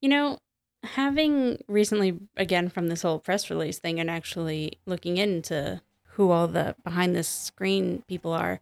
you 0.00 0.08
know, 0.08 0.38
having 0.84 1.62
recently 1.68 2.18
again 2.36 2.68
from 2.68 2.88
this 2.88 3.02
whole 3.02 3.18
press 3.18 3.50
release 3.50 3.78
thing 3.78 4.00
and 4.00 4.10
actually 4.10 4.78
looking 4.86 5.16
into 5.18 5.80
who 6.14 6.30
all 6.30 6.48
the 6.48 6.74
behind 6.82 7.14
the 7.14 7.22
screen 7.22 8.02
people 8.08 8.32
are, 8.32 8.60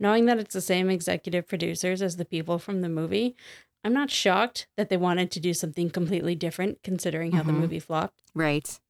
knowing 0.00 0.26
that 0.26 0.38
it's 0.38 0.54
the 0.54 0.60
same 0.60 0.90
executive 0.90 1.46
producers 1.46 2.02
as 2.02 2.16
the 2.16 2.24
people 2.24 2.58
from 2.58 2.80
the 2.80 2.88
movie, 2.88 3.36
I'm 3.84 3.92
not 3.92 4.10
shocked 4.10 4.66
that 4.76 4.88
they 4.88 4.96
wanted 4.96 5.30
to 5.32 5.40
do 5.40 5.52
something 5.54 5.90
completely 5.90 6.34
different 6.34 6.82
considering 6.82 7.32
how 7.32 7.42
the 7.42 7.52
Mhm. 7.52 7.60
movie 7.60 7.78
flopped. 7.80 8.22
Right. 8.34 8.80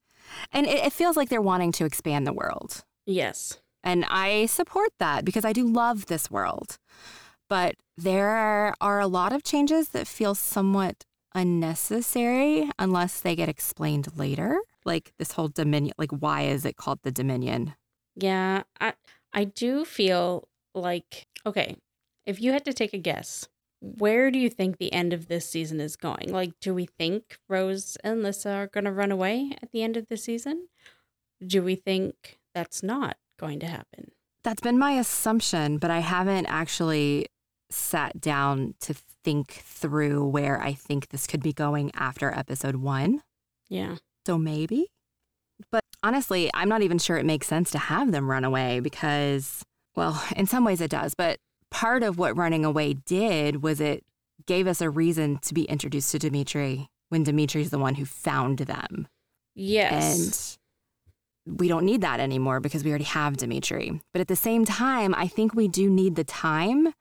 And 0.53 0.67
it, 0.67 0.87
it 0.87 0.93
feels 0.93 1.17
like 1.17 1.29
they're 1.29 1.43
wanting 1.43 1.73
to 1.73 1.85
expand 1.85 2.27
the 2.27 2.33
world. 2.33 2.85
Yes. 3.07 3.59
And 3.83 4.05
I 4.09 4.47
support 4.47 4.91
that 4.99 5.25
because 5.25 5.45
I 5.45 5.53
do 5.53 5.67
love 5.67 6.07
this 6.07 6.31
world. 6.31 6.79
But 7.49 7.75
there 7.99 8.75
are 8.81 9.01
a 9.01 9.07
lot 9.07 9.33
of 9.33 9.43
changes 9.45 9.91
that 9.91 10.07
feel 10.07 10.35
somewhat 10.35 11.05
unnecessary 11.35 12.71
unless 12.79 13.21
they 13.21 13.35
get 13.37 13.49
explained 13.49 14.17
later. 14.17 14.59
Like 14.85 15.13
this 15.19 15.33
whole 15.33 15.49
Dominion, 15.49 15.95
like 15.99 16.11
why 16.13 16.43
is 16.43 16.65
it 16.65 16.77
called 16.77 17.01
the 17.03 17.11
Dominion? 17.13 17.75
Yeah, 18.17 18.63
I 18.81 18.95
I 19.33 19.45
do 19.45 19.85
feel 19.85 20.47
like 20.75 21.27
okay, 21.47 21.77
if 22.27 22.41
you 22.41 22.53
had 22.53 22.65
to 22.65 22.73
take 22.73 22.93
a 22.95 22.99
guess, 22.99 23.49
where 23.81 24.31
do 24.31 24.39
you 24.39 24.49
think 24.49 24.79
the 24.79 24.93
end 24.93 25.13
of 25.13 25.29
this 25.29 25.49
season 25.49 25.81
is 25.81 25.97
going? 25.97 26.33
Like 26.33 26.53
do 26.61 26.75
we 26.75 26.87
think 26.87 27.39
Rose 27.49 27.97
and 28.03 28.23
Lissa 28.23 28.51
are 28.51 28.67
going 28.67 28.85
to 28.85 28.93
run 28.93 29.13
away 29.13 29.53
at 29.63 29.71
the 29.73 29.83
end 29.83 29.97
of 29.97 30.09
the 30.09 30.17
season? 30.17 30.69
Do 31.45 31.63
we 31.63 31.75
think 31.75 32.39
that's 32.55 32.83
not 32.83 33.17
going 33.39 33.61
to 33.61 33.67
happen? 33.67 34.13
That's 34.43 34.61
been 34.61 34.79
my 34.79 34.93
assumption, 34.93 35.79
but 35.79 35.91
I 35.91 36.01
haven't 36.01 36.47
actually 36.47 37.27
sat 37.71 38.21
down 38.21 38.75
to 38.81 38.95
think 39.25 39.53
through 39.53 40.27
where 40.27 40.61
I 40.61 40.75
think 40.75 41.09
this 41.09 41.27
could 41.27 41.43
be 41.43 41.53
going 41.53 41.91
after 41.95 42.31
episode 42.31 42.77
one. 42.77 43.23
Yeah. 43.69 43.97
So 44.27 44.39
maybe. 44.39 44.89
But 45.71 45.85
honestly, 46.03 46.51
I'm 46.53 46.69
not 46.69 46.83
even 46.83 46.99
sure 46.99 47.17
it 47.17 47.27
makes 47.27 47.47
sense 47.47 47.71
to 47.73 47.79
have 47.79 48.13
them 48.13 48.31
run 48.31 48.45
away 48.45 48.81
because, 48.81 49.65
well, 49.97 50.23
in 50.37 50.47
some 50.47 50.65
ways 50.65 50.81
it 50.81 50.91
does. 50.91 51.15
But 51.15 51.39
part 51.71 52.03
of 52.03 52.19
what 52.19 52.37
running 52.37 52.65
away 52.65 52.95
did 52.95 53.63
was 53.63 53.81
it 53.81 54.05
gave 54.47 54.67
us 54.67 54.81
a 54.81 54.91
reason 54.91 55.39
to 55.39 55.55
be 55.55 55.65
introduced 55.65 56.13
to 56.13 56.19
Dimitri 56.19 56.89
when 57.09 57.23
Dimitri's 57.23 57.71
the 57.71 57.79
one 57.79 57.95
who 57.95 58.05
found 58.05 58.59
them. 58.59 59.09
Yes. 59.55 60.59
And 61.47 61.59
we 61.59 61.69
don't 61.69 61.85
need 61.85 62.01
that 62.01 62.21
anymore 62.21 62.61
because 62.61 62.83
we 62.83 62.91
already 62.91 63.05
have 63.05 63.37
Dimitri. 63.37 64.01
But 64.13 64.21
at 64.21 64.29
the 64.29 64.37
same 64.37 64.65
time, 64.65 65.15
I 65.15 65.29
think 65.29 65.55
we 65.55 65.69
do 65.69 65.91
need 65.91 66.17
the 66.17 66.25
time 66.25 66.95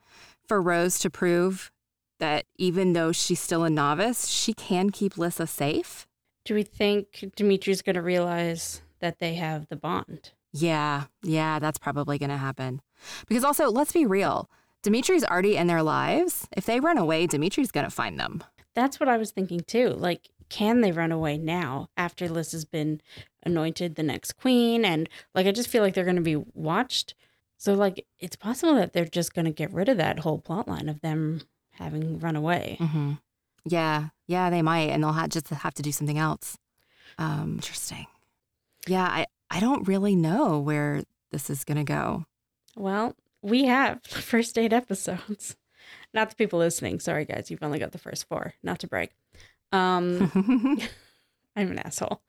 for 0.47 0.61
Rose 0.61 0.99
to 0.99 1.09
prove 1.09 1.71
that 2.19 2.45
even 2.57 2.93
though 2.93 3.11
she's 3.11 3.39
still 3.39 3.63
a 3.63 3.69
novice, 3.69 4.27
she 4.27 4.53
can 4.53 4.91
keep 4.91 5.17
Lissa 5.17 5.47
safe. 5.47 6.07
do 6.45 6.53
we 6.53 6.63
think 6.63 7.31
Dimitri's 7.35 7.81
going 7.81 7.95
to 7.95 8.01
realize 8.01 8.81
that 8.99 9.19
they 9.19 9.35
have 9.35 9.67
the 9.69 9.75
bond? 9.75 10.31
Yeah, 10.53 11.05
yeah, 11.23 11.59
that's 11.59 11.79
probably 11.79 12.17
going 12.17 12.29
to 12.29 12.37
happen. 12.37 12.81
Because 13.27 13.43
also, 13.43 13.69
let's 13.69 13.91
be 13.91 14.05
real. 14.05 14.49
Dimitri's 14.83 15.23
already 15.23 15.57
in 15.57 15.67
their 15.67 15.81
lives. 15.81 16.47
If 16.55 16.65
they 16.65 16.79
run 16.79 16.97
away, 16.97 17.25
Dimitri's 17.25 17.71
going 17.71 17.85
to 17.85 17.89
find 17.89 18.19
them. 18.19 18.43
That's 18.75 18.99
what 18.99 19.09
I 19.09 19.17
was 19.17 19.31
thinking 19.31 19.61
too. 19.61 19.89
Like, 19.89 20.29
can 20.49 20.81
they 20.81 20.91
run 20.91 21.11
away 21.11 21.37
now 21.37 21.89
after 21.97 22.29
Liz 22.29 22.51
has 22.51 22.65
been 22.65 23.01
anointed 23.43 23.95
the 23.95 24.03
next 24.03 24.33
queen? 24.33 24.85
And 24.85 25.09
like, 25.33 25.47
I 25.47 25.51
just 25.51 25.69
feel 25.69 25.81
like 25.81 25.95
they're 25.95 26.03
going 26.03 26.15
to 26.17 26.21
be 26.21 26.43
watched. 26.53 27.15
So, 27.57 27.73
like, 27.73 28.05
it's 28.19 28.35
possible 28.35 28.75
that 28.75 28.93
they're 28.93 29.05
just 29.05 29.33
going 29.33 29.45
to 29.45 29.51
get 29.51 29.73
rid 29.73 29.89
of 29.89 29.97
that 29.97 30.19
whole 30.19 30.37
plot 30.37 30.67
line 30.67 30.89
of 30.89 31.01
them 31.01 31.41
having 31.71 32.19
run 32.19 32.35
away. 32.35 32.77
Mm-hmm. 32.79 33.13
Yeah, 33.65 34.09
yeah, 34.27 34.49
they 34.49 34.61
might, 34.61 34.89
and 34.89 35.01
they'll 35.01 35.13
ha- 35.13 35.27
just 35.27 35.47
have 35.47 35.73
to 35.75 35.81
do 35.81 35.91
something 35.91 36.17
else. 36.17 36.57
Um, 37.17 37.53
interesting. 37.55 38.05
Yeah, 38.85 39.03
I, 39.05 39.27
I 39.53 39.59
don't 39.59 39.87
really 39.87 40.15
know 40.15 40.59
where 40.59 41.03
this 41.31 41.49
is 41.49 41.63
going 41.63 41.77
to 41.77 41.83
go. 41.83 42.25
Well, 42.75 43.15
we 43.41 43.65
have 43.65 44.01
the 44.03 44.21
first 44.21 44.57
eight 44.57 44.73
episodes. 44.73 45.55
Not 46.13 46.29
the 46.29 46.35
people 46.35 46.59
listening. 46.59 46.99
Sorry, 46.99 47.23
guys. 47.25 47.51
You've 47.51 47.61
only 47.63 47.77
got 47.79 47.91
the 47.91 47.97
first 47.99 48.27
four. 48.27 48.53
Not 48.63 48.79
to 48.79 48.87
brag. 48.87 49.09
Um, 49.71 50.31
I'm 51.55 51.71
an 51.71 51.79
asshole. 51.79 52.21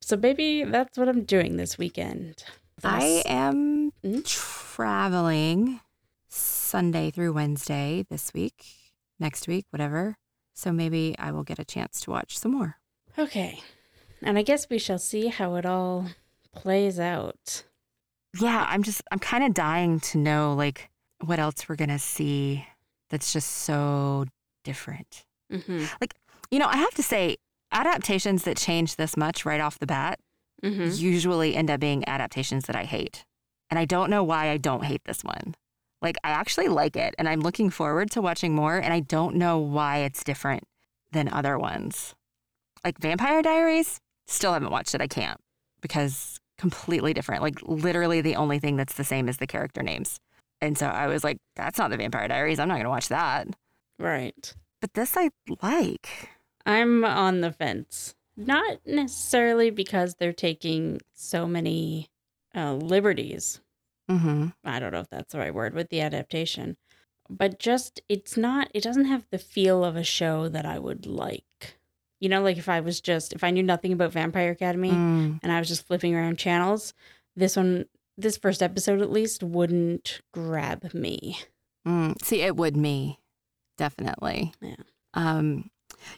So, 0.00 0.16
baby, 0.16 0.64
that's 0.64 0.98
what 0.98 1.08
I'm 1.08 1.22
doing 1.24 1.56
this 1.56 1.78
weekend. 1.78 2.42
I 2.82 3.22
am 3.26 3.92
Mm. 4.04 4.24
traveling 4.26 5.80
Sunday 6.28 7.10
through 7.12 7.34
Wednesday 7.34 8.04
this 8.10 8.32
week, 8.34 8.64
next 9.20 9.46
week, 9.46 9.66
whatever. 9.70 10.16
So 10.54 10.72
maybe 10.72 11.14
I 11.18 11.30
will 11.30 11.44
get 11.44 11.60
a 11.60 11.64
chance 11.64 12.00
to 12.00 12.10
watch 12.10 12.36
some 12.36 12.50
more. 12.52 12.78
Okay. 13.16 13.60
And 14.22 14.36
I 14.38 14.42
guess 14.42 14.68
we 14.68 14.78
shall 14.78 14.98
see 14.98 15.28
how 15.28 15.54
it 15.54 15.64
all 15.66 16.06
plays 16.54 17.00
out. 17.00 17.64
Yeah, 18.40 18.66
I'm 18.68 18.82
just, 18.82 19.02
I'm 19.10 19.18
kind 19.18 19.44
of 19.44 19.54
dying 19.54 20.00
to 20.00 20.18
know 20.18 20.54
like 20.54 20.90
what 21.24 21.38
else 21.38 21.68
we're 21.68 21.76
going 21.76 21.90
to 21.90 21.98
see 21.98 22.66
that's 23.10 23.32
just 23.32 23.50
so 23.50 24.24
different. 24.64 25.24
Mm-hmm. 25.52 25.84
Like, 26.00 26.14
you 26.50 26.58
know, 26.58 26.66
I 26.66 26.76
have 26.76 26.94
to 26.94 27.02
say, 27.02 27.36
adaptations 27.72 28.44
that 28.44 28.56
change 28.56 28.96
this 28.96 29.16
much 29.16 29.44
right 29.44 29.60
off 29.60 29.78
the 29.78 29.86
bat 29.86 30.18
Mm-hmm. 30.62 30.90
usually 31.04 31.56
end 31.56 31.70
up 31.70 31.80
being 31.80 32.08
adaptations 32.08 32.66
that 32.66 32.76
I 32.76 32.84
hate. 32.84 33.24
And 33.68 33.80
I 33.80 33.84
don't 33.84 34.10
know 34.10 34.22
why 34.22 34.48
I 34.48 34.58
don't 34.58 34.84
hate 34.84 35.02
this 35.04 35.24
one. 35.24 35.56
Like, 36.00 36.16
I 36.22 36.30
actually 36.30 36.68
like 36.68 36.94
it 36.94 37.16
and 37.18 37.28
I'm 37.28 37.40
looking 37.40 37.68
forward 37.68 38.12
to 38.12 38.22
watching 38.22 38.54
more, 38.54 38.76
and 38.76 38.92
I 38.92 39.00
don't 39.00 39.34
know 39.34 39.58
why 39.58 39.98
it's 39.98 40.22
different 40.22 40.62
than 41.10 41.28
other 41.28 41.58
ones. 41.58 42.14
Like 42.84 42.98
Vampire 42.98 43.42
Diaries, 43.42 44.00
still 44.26 44.52
haven't 44.52 44.70
watched 44.70 44.94
it. 44.94 45.00
I 45.00 45.08
can't 45.08 45.40
because 45.80 46.38
completely 46.62 47.12
different. 47.12 47.42
Like, 47.42 47.58
literally, 47.62 48.20
the 48.20 48.36
only 48.36 48.60
thing 48.60 48.76
that's 48.76 48.94
the 48.94 49.02
same 49.02 49.28
is 49.28 49.38
the 49.38 49.48
character 49.48 49.82
names. 49.82 50.20
And 50.60 50.78
so 50.78 50.86
I 50.86 51.08
was 51.08 51.24
like, 51.24 51.38
that's 51.56 51.76
not 51.76 51.90
the 51.90 51.96
Vampire 51.96 52.28
Diaries. 52.28 52.60
I'm 52.60 52.68
not 52.68 52.74
going 52.74 52.84
to 52.84 52.90
watch 52.90 53.08
that. 53.08 53.48
Right. 53.98 54.54
But 54.80 54.94
this 54.94 55.16
I 55.16 55.30
like. 55.60 56.30
I'm 56.64 57.04
on 57.04 57.40
the 57.40 57.50
fence. 57.50 58.14
Not 58.36 58.78
necessarily 58.86 59.70
because 59.70 60.14
they're 60.14 60.32
taking 60.32 61.00
so 61.12 61.48
many 61.48 62.10
uh, 62.54 62.74
liberties. 62.74 63.60
Mm-hmm. 64.08 64.48
I 64.64 64.78
don't 64.78 64.92
know 64.92 65.00
if 65.00 65.10
that's 65.10 65.32
the 65.32 65.40
right 65.40 65.54
word 65.54 65.74
with 65.74 65.88
the 65.88 66.00
adaptation, 66.00 66.76
but 67.28 67.58
just 67.58 68.00
it's 68.08 68.36
not, 68.36 68.68
it 68.72 68.84
doesn't 68.84 69.06
have 69.06 69.26
the 69.32 69.38
feel 69.38 69.84
of 69.84 69.96
a 69.96 70.04
show 70.04 70.48
that 70.48 70.64
I 70.64 70.78
would 70.78 71.06
like. 71.06 71.76
You 72.22 72.28
know, 72.28 72.40
like 72.40 72.56
if 72.56 72.68
I 72.68 72.78
was 72.78 73.00
just, 73.00 73.32
if 73.32 73.42
I 73.42 73.50
knew 73.50 73.64
nothing 73.64 73.92
about 73.92 74.12
Vampire 74.12 74.52
Academy 74.52 74.90
Mm. 74.92 75.40
and 75.42 75.50
I 75.50 75.58
was 75.58 75.66
just 75.66 75.84
flipping 75.88 76.14
around 76.14 76.38
channels, 76.38 76.94
this 77.34 77.56
one, 77.56 77.86
this 78.16 78.36
first 78.36 78.62
episode 78.62 79.00
at 79.00 79.10
least, 79.10 79.42
wouldn't 79.42 80.20
grab 80.32 80.94
me. 80.94 81.36
Mm, 81.84 82.22
see, 82.22 82.42
it 82.42 82.54
would 82.54 82.76
me, 82.76 83.18
definitely. 83.76 84.52
Yeah. 84.60 84.76
Um, 85.14 85.68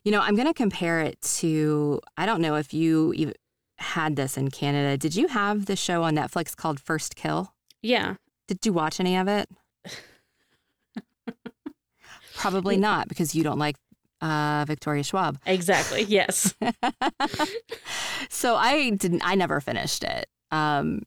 you 0.05 0.13
know, 0.13 0.21
I'm 0.21 0.35
going 0.35 0.47
to 0.47 0.53
compare 0.53 1.01
it 1.01 1.19
to. 1.39 2.01
I 2.19 2.27
don't 2.27 2.43
know 2.43 2.57
if 2.57 2.75
you 2.75 3.15
even 3.15 3.33
had 3.79 4.17
this 4.17 4.37
in 4.37 4.51
Canada. 4.51 4.99
Did 4.99 5.17
you 5.17 5.29
have 5.29 5.65
the 5.65 5.75
show 5.77 6.03
on 6.03 6.15
Netflix 6.17 6.55
called 6.55 6.81
First 6.81 7.17
Kill? 7.17 7.55
Yeah. 7.81 8.17
Did 8.47 8.67
you 8.67 8.75
watch 8.75 9.01
any 9.01 9.17
of 9.17 9.27
it? 9.27 9.49
Probably 12.35 12.77
not 12.77 13.09
because 13.09 13.35
you 13.35 13.43
don't 13.43 13.59
like 13.59 13.77
uh, 14.25 14.65
Victoria 14.67 15.03
Schwab. 15.05 15.39
Exactly. 15.47 16.03
Yes. 16.03 16.55
so 18.31 18.57
I 18.57 18.91
didn't. 18.91 19.23
I 19.25 19.35
never 19.35 19.61
finished 19.61 20.03
it. 20.03 20.27
Um, 20.51 21.03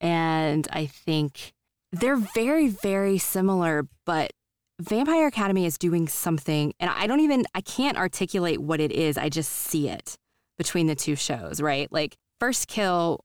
and 0.00 0.68
I 0.70 0.86
think 0.86 1.52
they're 1.92 2.16
very, 2.16 2.68
very 2.68 3.16
similar, 3.18 3.86
but 4.04 4.32
Vampire 4.80 5.26
Academy 5.26 5.64
is 5.64 5.78
doing 5.78 6.06
something, 6.08 6.74
and 6.78 6.90
I 6.90 7.06
don't 7.06 7.20
even. 7.20 7.44
I 7.54 7.62
can't 7.62 7.96
articulate 7.96 8.60
what 8.60 8.80
it 8.80 8.92
is. 8.92 9.16
I 9.16 9.30
just 9.30 9.50
see 9.50 9.88
it. 9.88 10.16
between 10.58 10.86
the 10.86 10.94
two 10.94 11.16
shows, 11.16 11.60
right? 11.60 11.90
Like, 11.92 12.16
First 12.40 12.68
Kill 12.68 13.20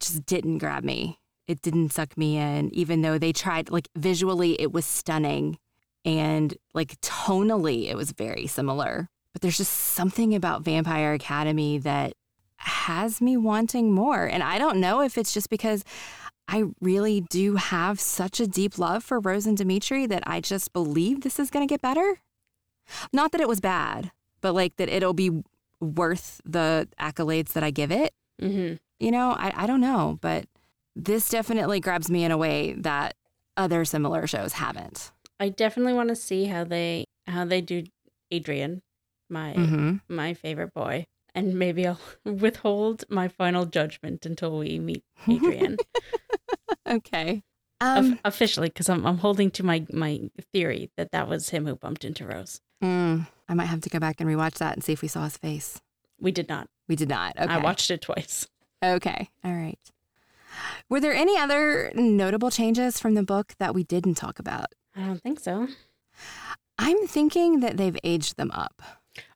just 0.00 0.26
didn't 0.26 0.58
grab 0.58 0.84
me. 0.84 1.18
It 1.48 1.62
didn't 1.62 1.90
suck 1.92 2.16
me 2.16 2.36
in, 2.38 2.74
even 2.74 3.02
though 3.02 3.18
they 3.18 3.32
tried, 3.32 3.70
like, 3.70 3.88
visually, 3.96 4.60
it 4.60 4.72
was 4.72 4.84
stunning. 4.86 5.58
And, 6.04 6.54
like, 6.74 7.00
tonally, 7.00 7.88
it 7.88 7.96
was 7.96 8.12
very 8.12 8.46
similar. 8.46 9.08
But 9.32 9.42
there's 9.42 9.56
just 9.56 9.72
something 9.72 10.34
about 10.34 10.62
Vampire 10.62 11.14
Academy 11.14 11.78
that 11.78 12.14
has 12.58 13.20
me 13.20 13.36
wanting 13.36 13.92
more. 13.92 14.24
And 14.24 14.42
I 14.42 14.58
don't 14.58 14.80
know 14.80 15.00
if 15.00 15.18
it's 15.18 15.34
just 15.34 15.50
because 15.50 15.84
I 16.46 16.64
really 16.80 17.22
do 17.22 17.56
have 17.56 18.00
such 18.00 18.38
a 18.40 18.46
deep 18.46 18.78
love 18.78 19.02
for 19.02 19.18
Rose 19.18 19.46
and 19.46 19.56
Dimitri 19.56 20.06
that 20.06 20.22
I 20.26 20.40
just 20.40 20.72
believe 20.72 21.22
this 21.22 21.38
is 21.38 21.50
going 21.50 21.66
to 21.66 21.72
get 21.72 21.80
better. 21.80 22.20
Not 23.12 23.32
that 23.32 23.40
it 23.40 23.48
was 23.48 23.60
bad, 23.60 24.12
but 24.40 24.54
like 24.54 24.76
that 24.76 24.88
it'll 24.88 25.14
be 25.14 25.42
worth 25.80 26.40
the 26.44 26.88
accolades 27.00 27.52
that 27.54 27.64
I 27.64 27.70
give 27.70 27.90
it. 27.90 28.12
Mm-hmm. 28.40 28.74
You 29.00 29.10
know, 29.10 29.30
I, 29.30 29.52
I 29.56 29.66
don't 29.66 29.80
know, 29.80 30.18
but 30.20 30.46
this 30.94 31.28
definitely 31.28 31.80
grabs 31.80 32.10
me 32.10 32.24
in 32.24 32.30
a 32.30 32.38
way 32.38 32.74
that 32.74 33.14
other 33.56 33.84
similar 33.84 34.26
shows 34.26 34.54
haven't. 34.54 35.12
I 35.40 35.48
definitely 35.48 35.94
want 35.94 36.08
to 36.10 36.16
see 36.16 36.44
how 36.46 36.64
they 36.64 37.04
how 37.26 37.44
they 37.44 37.60
do 37.60 37.84
Adrian, 38.30 38.82
my 39.28 39.54
Mm-hmm. 39.54 39.96
my 40.08 40.34
favorite 40.34 40.72
boy, 40.74 41.06
and 41.34 41.54
maybe 41.58 41.86
I'll 41.86 42.00
withhold 42.24 43.04
my 43.08 43.28
final 43.28 43.66
judgment 43.66 44.24
until 44.26 44.58
we 44.58 44.78
meet 44.78 45.02
Adrian 45.28 45.78
Okay. 46.86 47.42
Um, 47.80 48.18
officially, 48.24 48.68
because 48.68 48.88
I'm 48.88 49.04
I'm 49.06 49.18
holding 49.18 49.50
to 49.52 49.62
my 49.62 49.84
my 49.92 50.30
theory 50.52 50.90
that 50.96 51.10
that 51.12 51.28
was 51.28 51.50
him 51.50 51.66
who 51.66 51.74
bumped 51.76 52.04
into 52.04 52.26
Rose. 52.26 52.60
mm, 52.82 53.26
I 53.48 53.54
might 53.54 53.66
have 53.66 53.80
to 53.82 53.88
go 53.90 53.98
back 53.98 54.20
and 54.20 54.28
rewatch 54.30 54.54
that 54.58 54.74
and 54.74 54.84
see 54.84 54.92
if 54.92 55.02
we 55.02 55.08
saw 55.08 55.24
his 55.24 55.36
face. 55.36 55.80
We 56.20 56.30
did 56.30 56.48
not. 56.48 56.68
We 56.88 56.96
did 56.96 57.08
not. 57.08 57.36
Okay. 57.36 57.52
I 57.52 57.58
watched 57.58 57.90
it 57.90 58.00
twice. 58.02 58.46
Okay. 58.82 59.28
All 59.44 59.52
right. 59.54 59.78
Were 60.88 61.00
there 61.00 61.12
any 61.12 61.36
other 61.36 61.90
notable 61.94 62.50
changes 62.50 63.00
from 63.00 63.14
the 63.14 63.22
book 63.24 63.54
that 63.58 63.74
we 63.74 63.82
didn't 63.82 64.14
talk 64.14 64.38
about? 64.38 64.66
I 64.96 65.00
don't 65.06 65.20
think 65.22 65.40
so. 65.40 65.68
I'm 66.78 67.06
thinking 67.06 67.60
that 67.60 67.76
they've 67.76 67.96
aged 68.04 68.36
them 68.36 68.50
up, 68.52 68.82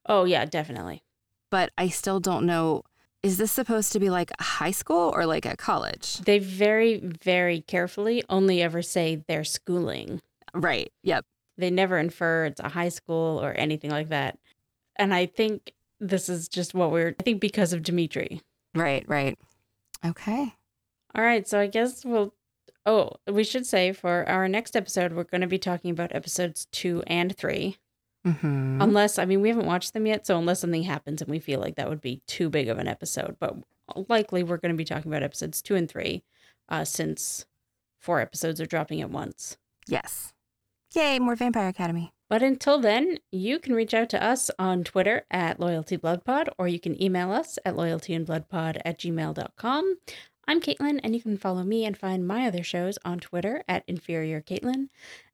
Oh 0.06 0.24
yeah, 0.24 0.44
definitely. 0.44 1.02
but 1.50 1.70
I 1.78 1.88
still 1.88 2.20
don't 2.20 2.46
know. 2.46 2.82
Is 3.22 3.36
this 3.36 3.50
supposed 3.50 3.92
to 3.92 3.98
be 4.00 4.11
like 4.11 4.30
a 4.38 4.42
high 4.42 4.70
school 4.70 5.11
or 5.14 5.26
like 5.26 5.44
a 5.46 5.56
college? 5.56 6.18
They 6.18 6.38
very 6.38 6.98
very 6.98 7.61
carefully 7.61 8.22
only 8.28 8.62
ever 8.62 8.80
say 8.82 9.24
their 9.26 9.44
schooling. 9.44 10.20
Right. 10.54 10.92
Yep. 11.02 11.24
They 11.56 11.70
never 11.70 11.98
infer 11.98 12.46
it's 12.46 12.61
a 12.61 12.68
high 12.68 12.88
school 12.90 13.40
or 13.42 13.52
anything 13.52 13.90
like 13.90 14.09
that. 14.11 14.38
And 14.96 15.12
I 15.12 15.26
think 15.26 15.72
this 16.00 16.28
is 16.28 16.48
just 16.48 16.74
what 16.74 16.92
we're. 16.92 17.16
I 17.18 17.22
think 17.24 17.40
because 17.40 17.72
of 17.72 17.82
Dimitri. 17.82 18.40
Right. 18.74 19.04
Right. 19.09 19.36
Okay. 20.04 20.54
All 21.14 21.24
right, 21.24 21.48
so 21.48 21.59
I 21.59 21.66
guess 21.66 22.04
we'll. 22.04 22.32
Oh, 22.86 23.12
we 23.26 23.44
should 23.44 23.66
say 23.66 23.92
for 23.92 24.26
our 24.28 24.48
next 24.48 24.76
episode, 24.76 25.12
we're 25.12 25.24
going 25.24 25.42
to 25.42 25.46
be 25.46 25.58
talking 25.58 25.90
about 25.90 26.14
episodes 26.14 26.66
two 26.72 27.02
and 27.06 27.36
three. 27.36 27.76
Mm-hmm. 28.26 28.80
Unless, 28.82 29.18
I 29.18 29.24
mean, 29.24 29.40
we 29.40 29.48
haven't 29.48 29.66
watched 29.66 29.92
them 29.94 30.06
yet, 30.06 30.26
so 30.26 30.38
unless 30.38 30.60
something 30.60 30.82
happens 30.82 31.22
and 31.22 31.30
we 31.30 31.38
feel 31.38 31.60
like 31.60 31.76
that 31.76 31.88
would 31.88 32.00
be 32.00 32.20
too 32.26 32.48
big 32.50 32.68
of 32.68 32.78
an 32.78 32.88
episode, 32.88 33.36
but 33.38 33.56
likely 34.08 34.42
we're 34.42 34.56
going 34.56 34.72
to 34.72 34.76
be 34.76 34.84
talking 34.84 35.10
about 35.10 35.22
episodes 35.22 35.62
two 35.62 35.76
and 35.76 35.88
three, 35.88 36.22
uh, 36.68 36.84
since 36.84 37.46
four 38.00 38.20
episodes 38.20 38.60
are 38.60 38.66
dropping 38.66 39.00
at 39.00 39.10
once. 39.10 39.56
yes. 39.86 40.32
Yay! 40.94 41.18
More 41.18 41.36
Vampire 41.36 41.68
Academy. 41.68 42.12
But 42.30 42.42
until 42.42 42.78
then, 42.78 43.18
you 43.30 43.58
can 43.58 43.74
reach 43.74 43.92
out 43.92 44.08
to 44.10 44.22
us 44.24 44.50
on 44.58 44.84
Twitter 44.84 45.26
at 45.30 45.58
LoyaltyBloodPod, 45.58 46.48
or 46.58 46.66
you 46.66 46.80
can 46.80 47.00
email 47.02 47.30
us 47.30 47.58
at 47.64 47.74
loyaltyandbloodpod 47.74 48.80
at 48.84 48.98
gmail.com. 48.98 49.96
I'm 50.49 50.62
Caitlin, 50.62 50.99
and 51.05 51.14
you 51.14 51.20
can 51.20 51.36
follow 51.36 51.62
me 51.62 51.84
and 51.84 51.94
find 51.94 52.26
my 52.26 52.46
other 52.46 52.62
shows 52.62 52.99
on 53.05 53.20
Twitter 53.20 53.62
at 53.68 53.84
Inferior 53.86 54.40
Caitlin. 54.40 54.88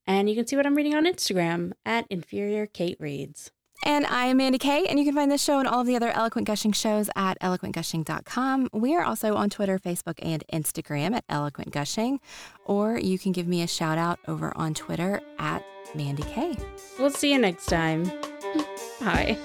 And 0.09 0.29
you 0.29 0.35
can 0.35 0.45
see 0.45 0.57
what 0.57 0.67
I'm 0.67 0.75
reading 0.75 0.97
on 0.97 1.07
Instagram 1.07 1.73
at 1.87 2.05
Inferior 2.11 2.67
Kate 2.67 2.97
Reads. 2.99 3.53
And 3.85 4.07
I 4.07 4.27
am 4.27 4.39
Mandi 4.39 4.59
Kaye, 4.59 4.87
and 4.87 4.99
you 4.99 5.05
can 5.05 5.15
find 5.15 5.31
this 5.31 5.43
show 5.43 5.61
and 5.61 5.69
all 5.69 5.81
of 5.83 5.87
the 5.87 5.95
other 5.95 6.11
Eloquent 6.11 6.49
Gushing 6.49 6.73
shows 6.73 7.09
at 7.15 7.39
eloquentgushing.com. 7.41 8.71
We 8.73 8.97
are 8.97 9.05
also 9.05 9.35
on 9.37 9.51
Twitter, 9.51 9.79
Facebook, 9.79 10.19
and 10.21 10.43
Instagram 10.53 11.15
at 11.15 11.25
Eloquent 11.29 11.71
Gushing, 11.71 12.19
or 12.65 12.99
you 12.99 13.17
can 13.17 13.31
give 13.31 13.47
me 13.47 13.63
a 13.63 13.69
shout 13.69 13.99
out 13.99 14.19
over 14.27 14.53
on 14.57 14.75
Twitter 14.75 15.21
at 15.39 15.65
Mandi 15.95 16.25
Kaye. 16.25 16.57
We'll 16.99 17.11
see 17.11 17.33
you 17.33 17.39
next 17.39 17.67
time. 17.67 18.05
Bye. 19.01 19.39